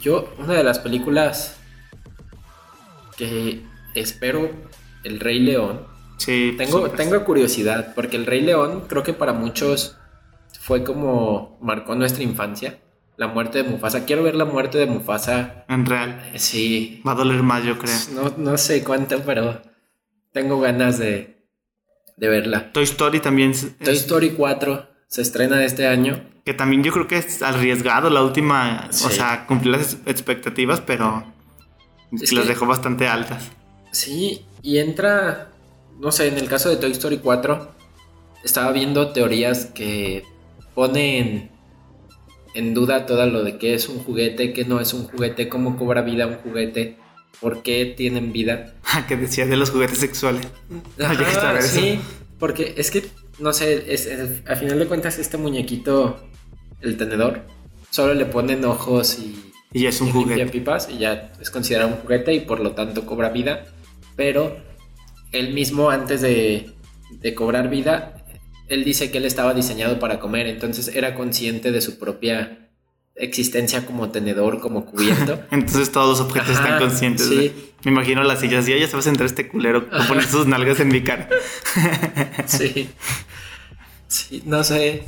Yo, 0.00 0.34
una 0.38 0.54
de 0.54 0.64
las 0.64 0.78
películas 0.80 1.58
que 3.16 3.62
espero, 3.94 4.50
El 5.04 5.20
Rey 5.20 5.38
León. 5.38 5.86
Sí, 6.16 6.54
Tengo, 6.56 6.90
tengo 6.90 7.24
curiosidad, 7.24 7.94
porque 7.94 8.16
El 8.16 8.26
Rey 8.26 8.40
León 8.40 8.84
creo 8.88 9.02
que 9.02 9.12
para 9.12 9.32
muchos 9.32 9.96
fue 10.60 10.84
como 10.84 11.58
marcó 11.60 11.94
nuestra 11.94 12.22
infancia. 12.22 12.78
La 13.16 13.28
muerte 13.28 13.62
de 13.62 13.68
Mufasa. 13.68 14.04
Quiero 14.04 14.22
ver 14.22 14.34
la 14.34 14.44
muerte 14.44 14.78
de 14.78 14.86
Mufasa. 14.86 15.64
En 15.68 15.84
real. 15.86 16.30
Sí. 16.36 17.02
Va 17.06 17.12
a 17.12 17.14
doler 17.14 17.42
más, 17.42 17.62
yo 17.62 17.78
creo. 17.78 17.94
No, 18.14 18.34
no 18.36 18.56
sé 18.56 18.82
cuánto, 18.82 19.20
pero 19.20 19.60
tengo 20.32 20.60
ganas 20.60 20.98
de, 20.98 21.41
de 22.16 22.28
verla. 22.28 22.72
Toy 22.72 22.84
Story 22.84 23.20
también. 23.20 23.50
es- 23.52 23.76
Toy 23.78 23.94
Story 23.94 24.30
4 24.30 24.86
se 25.08 25.22
estrena 25.22 25.64
este 25.64 25.86
año. 25.86 26.22
Que 26.44 26.54
también 26.54 26.82
yo 26.82 26.92
creo 26.92 27.06
que 27.06 27.18
es 27.18 27.42
arriesgado 27.42 28.10
la 28.10 28.22
última. 28.22 28.88
O 28.90 28.92
sea, 29.10 29.46
cumplir 29.46 29.76
las 29.76 29.98
expectativas, 30.06 30.80
pero 30.80 31.24
Es 32.12 32.32
las 32.32 32.44
que- 32.44 32.48
dejó 32.50 32.66
bastante 32.66 33.06
altas. 33.08 33.50
Sí, 33.92 34.44
y 34.62 34.78
entra, 34.78 35.50
no 36.00 36.10
sé, 36.12 36.28
en 36.28 36.38
el 36.38 36.48
caso 36.48 36.68
de 36.68 36.76
Toy 36.76 36.90
Story 36.92 37.18
4, 37.18 37.70
estaba 38.44 38.72
viendo 38.72 39.12
teorías 39.12 39.66
que 39.66 40.24
ponen 40.74 41.50
en 42.54 42.74
duda 42.74 43.06
todo 43.06 43.24
lo 43.26 43.44
de 43.44 43.56
qué 43.58 43.74
es 43.74 43.88
un 43.88 43.98
juguete, 44.02 44.52
qué 44.52 44.64
no 44.64 44.80
es 44.80 44.92
un 44.94 45.04
juguete, 45.06 45.48
cómo 45.48 45.76
cobra 45.76 46.02
vida 46.02 46.26
un 46.26 46.36
juguete, 46.36 46.96
por 47.40 47.62
qué 47.62 47.86
tienen 47.96 48.32
vida. 48.32 48.74
que 49.08 49.16
decía 49.16 49.46
de 49.46 49.56
los 49.56 49.70
juguetes 49.70 49.98
sexuales. 49.98 50.46
Ajá, 51.00 51.60
sí, 51.62 51.98
porque 52.38 52.74
es 52.76 52.90
que, 52.90 53.04
no 53.38 53.52
sé, 53.52 53.92
es, 53.92 54.06
es- 54.06 54.42
a 54.48 54.56
final 54.56 54.78
de 54.78 54.86
cuentas 54.86 55.18
este 55.18 55.36
muñequito, 55.38 56.20
el 56.80 56.96
tenedor, 56.96 57.42
solo 57.90 58.14
le 58.14 58.26
ponen 58.26 58.64
ojos 58.64 59.18
y, 59.18 59.52
Y 59.72 59.86
es 59.86 60.00
un 60.00 60.08
y 60.08 60.12
juguete. 60.12 60.46
pipas 60.46 60.88
y 60.90 60.98
ya 60.98 61.32
es 61.40 61.50
considerado 61.50 61.90
un 61.90 61.96
juguete 62.00 62.32
y 62.34 62.40
por 62.40 62.60
lo 62.60 62.72
tanto 62.72 63.06
cobra 63.06 63.30
vida. 63.30 63.64
Pero 64.16 64.56
él 65.32 65.54
mismo 65.54 65.90
antes 65.90 66.20
de, 66.20 66.70
de 67.10 67.34
cobrar 67.34 67.70
vida, 67.70 68.24
él 68.68 68.84
dice 68.84 69.10
que 69.10 69.18
él 69.18 69.24
estaba 69.24 69.54
diseñado 69.54 69.98
para 69.98 70.18
comer, 70.20 70.46
entonces 70.46 70.88
era 70.94 71.14
consciente 71.14 71.72
de 71.72 71.80
su 71.80 71.98
propia 71.98 72.61
existencia 73.16 73.84
como 73.86 74.10
tenedor, 74.10 74.60
como 74.60 74.84
cubierto. 74.86 75.40
Entonces 75.50 75.92
todos 75.92 76.18
los 76.18 76.20
objetos 76.26 76.50
Ajá, 76.56 76.62
están 76.64 76.78
conscientes. 76.78 77.26
sí. 77.28 77.70
Me 77.84 77.90
imagino 77.90 78.22
las 78.22 78.38
sillas. 78.40 78.68
Y 78.68 78.78
ya 78.78 78.86
se 78.86 78.92
va 78.92 79.00
a 79.00 79.02
sentar 79.02 79.26
este 79.26 79.48
culero 79.48 79.88
a 79.92 80.06
poner 80.06 80.24
sus 80.24 80.46
nalgas 80.46 80.78
en 80.80 80.88
mi 80.88 81.02
cara. 81.02 81.28
sí. 82.46 82.88
Sí, 84.06 84.42
no 84.46 84.62
sé 84.62 85.02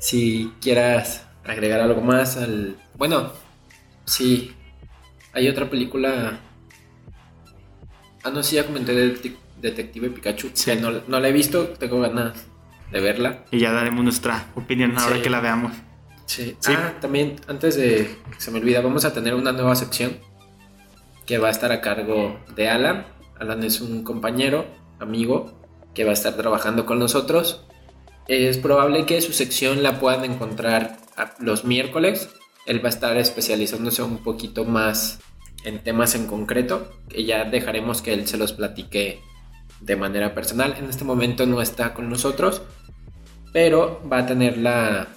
si 0.00 0.52
quieras 0.60 1.24
agregar 1.44 1.80
algo 1.80 2.00
más 2.00 2.36
al... 2.36 2.76
Bueno, 2.96 3.32
sí. 4.04 4.52
Hay 5.32 5.48
otra 5.48 5.70
película... 5.70 6.40
Ah, 8.24 8.30
no, 8.30 8.42
sí, 8.42 8.56
ya 8.56 8.66
comenté 8.66 8.94
de 8.94 9.14
Detec- 9.14 9.36
Detective 9.60 10.10
Pikachu. 10.10 10.50
Sí. 10.54 10.72
Que 10.72 10.76
no, 10.76 10.90
no 11.06 11.20
la 11.20 11.28
he 11.28 11.32
visto, 11.32 11.68
tengo 11.68 12.00
ganas 12.00 12.46
de 12.90 13.00
verla. 13.00 13.44
Y 13.52 13.60
ya 13.60 13.70
daremos 13.72 14.02
nuestra 14.02 14.46
opinión 14.56 14.98
ahora 14.98 15.16
Sí. 15.16 15.22
que 15.22 15.30
la 15.30 15.40
veamos. 15.40 15.72
Sí. 16.28 16.56
Sí. 16.60 16.72
Ah, 16.76 16.94
también, 17.00 17.36
antes 17.48 17.74
de 17.76 18.18
que 18.30 18.40
se 18.40 18.50
me 18.50 18.58
olvida, 18.58 18.82
vamos 18.82 19.04
a 19.06 19.14
tener 19.14 19.34
una 19.34 19.52
nueva 19.52 19.74
sección 19.74 20.18
que 21.26 21.38
va 21.38 21.48
a 21.48 21.50
estar 21.50 21.72
a 21.72 21.80
cargo 21.80 22.38
de 22.54 22.68
Alan. 22.68 23.06
Alan 23.40 23.64
es 23.64 23.80
un 23.80 24.04
compañero, 24.04 24.66
amigo, 25.00 25.58
que 25.94 26.04
va 26.04 26.10
a 26.10 26.12
estar 26.12 26.34
trabajando 26.34 26.84
con 26.84 26.98
nosotros. 26.98 27.64
Es 28.28 28.58
probable 28.58 29.06
que 29.06 29.22
su 29.22 29.32
sección 29.32 29.82
la 29.82 29.98
puedan 29.98 30.24
encontrar 30.24 30.98
los 31.40 31.64
miércoles. 31.64 32.28
Él 32.66 32.84
va 32.84 32.88
a 32.88 32.90
estar 32.90 33.16
especializándose 33.16 34.02
un 34.02 34.22
poquito 34.22 34.66
más 34.66 35.20
en 35.64 35.82
temas 35.82 36.14
en 36.14 36.26
concreto, 36.26 36.92
que 37.08 37.24
ya 37.24 37.44
dejaremos 37.44 38.02
que 38.02 38.12
él 38.12 38.28
se 38.28 38.36
los 38.36 38.52
platique 38.52 39.22
de 39.80 39.96
manera 39.96 40.34
personal. 40.34 40.76
En 40.78 40.90
este 40.90 41.04
momento 41.04 41.46
no 41.46 41.62
está 41.62 41.94
con 41.94 42.10
nosotros, 42.10 42.62
pero 43.52 44.02
va 44.10 44.18
a 44.18 44.26
tener 44.26 44.58
la... 44.58 45.08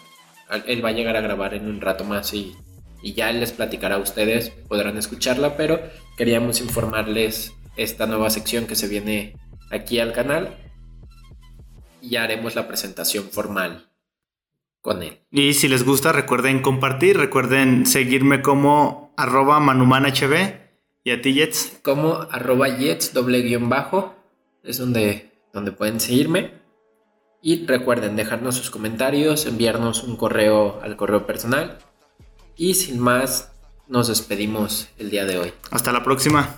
Él 0.66 0.84
va 0.84 0.90
a 0.90 0.94
llegar 0.94 1.16
a 1.16 1.22
grabar 1.22 1.54
en 1.54 1.68
un 1.68 1.82
rato 1.82 2.04
más 2.04 2.34
y, 2.34 2.56
y 3.02 3.14
ya 3.14 3.32
les 3.32 3.52
platicará 3.52 3.96
a 3.96 4.00
ustedes, 4.00 4.50
podrán 4.50 4.98
escucharla, 4.98 5.56
pero 5.56 5.80
queríamos 6.18 6.62
informarles 6.62 7.54
esta 7.78 8.06
nueva 8.06 8.30
sección 8.30 8.68
que 8.68 8.76
se 8.76 8.88
viene 8.88 9.36
aquí 9.72 10.00
al 10.00 10.14
canal 10.14 10.58
y 12.02 12.10
ya 12.10 12.24
haremos 12.24 12.56
la 12.56 12.68
presentación 12.68 13.26
formal 13.32 13.90
con 14.82 15.04
él. 15.04 15.20
Y 15.32 15.54
si 15.54 15.68
les 15.68 15.86
gusta, 15.86 16.12
recuerden 16.12 16.62
compartir, 16.62 17.18
recuerden 17.18 17.86
seguirme 17.86 18.42
como 18.42 19.14
arroba 19.16 19.60
manumanhb 19.60 20.62
y 21.04 21.12
a 21.12 21.22
ti, 21.22 21.34
Jets. 21.34 21.80
Como 21.84 22.28
arroba 22.30 22.70
jets 22.78 23.14
doble 23.14 23.42
guion 23.42 23.70
bajo 23.70 24.16
es 24.64 24.78
donde, 24.78 25.32
donde 25.54 25.72
pueden 25.72 26.00
seguirme. 26.00 26.61
Y 27.42 27.66
recuerden 27.66 28.16
dejarnos 28.16 28.56
sus 28.56 28.70
comentarios, 28.70 29.46
enviarnos 29.46 30.04
un 30.04 30.16
correo 30.16 30.80
al 30.84 30.96
correo 30.96 31.26
personal. 31.26 31.80
Y 32.56 32.76
sin 32.76 33.00
más, 33.00 33.52
nos 33.88 34.08
despedimos 34.08 34.90
el 34.98 35.10
día 35.10 35.26
de 35.26 35.40
hoy. 35.40 35.54
Hasta 35.72 35.92
la 35.92 36.04
próxima. 36.04 36.56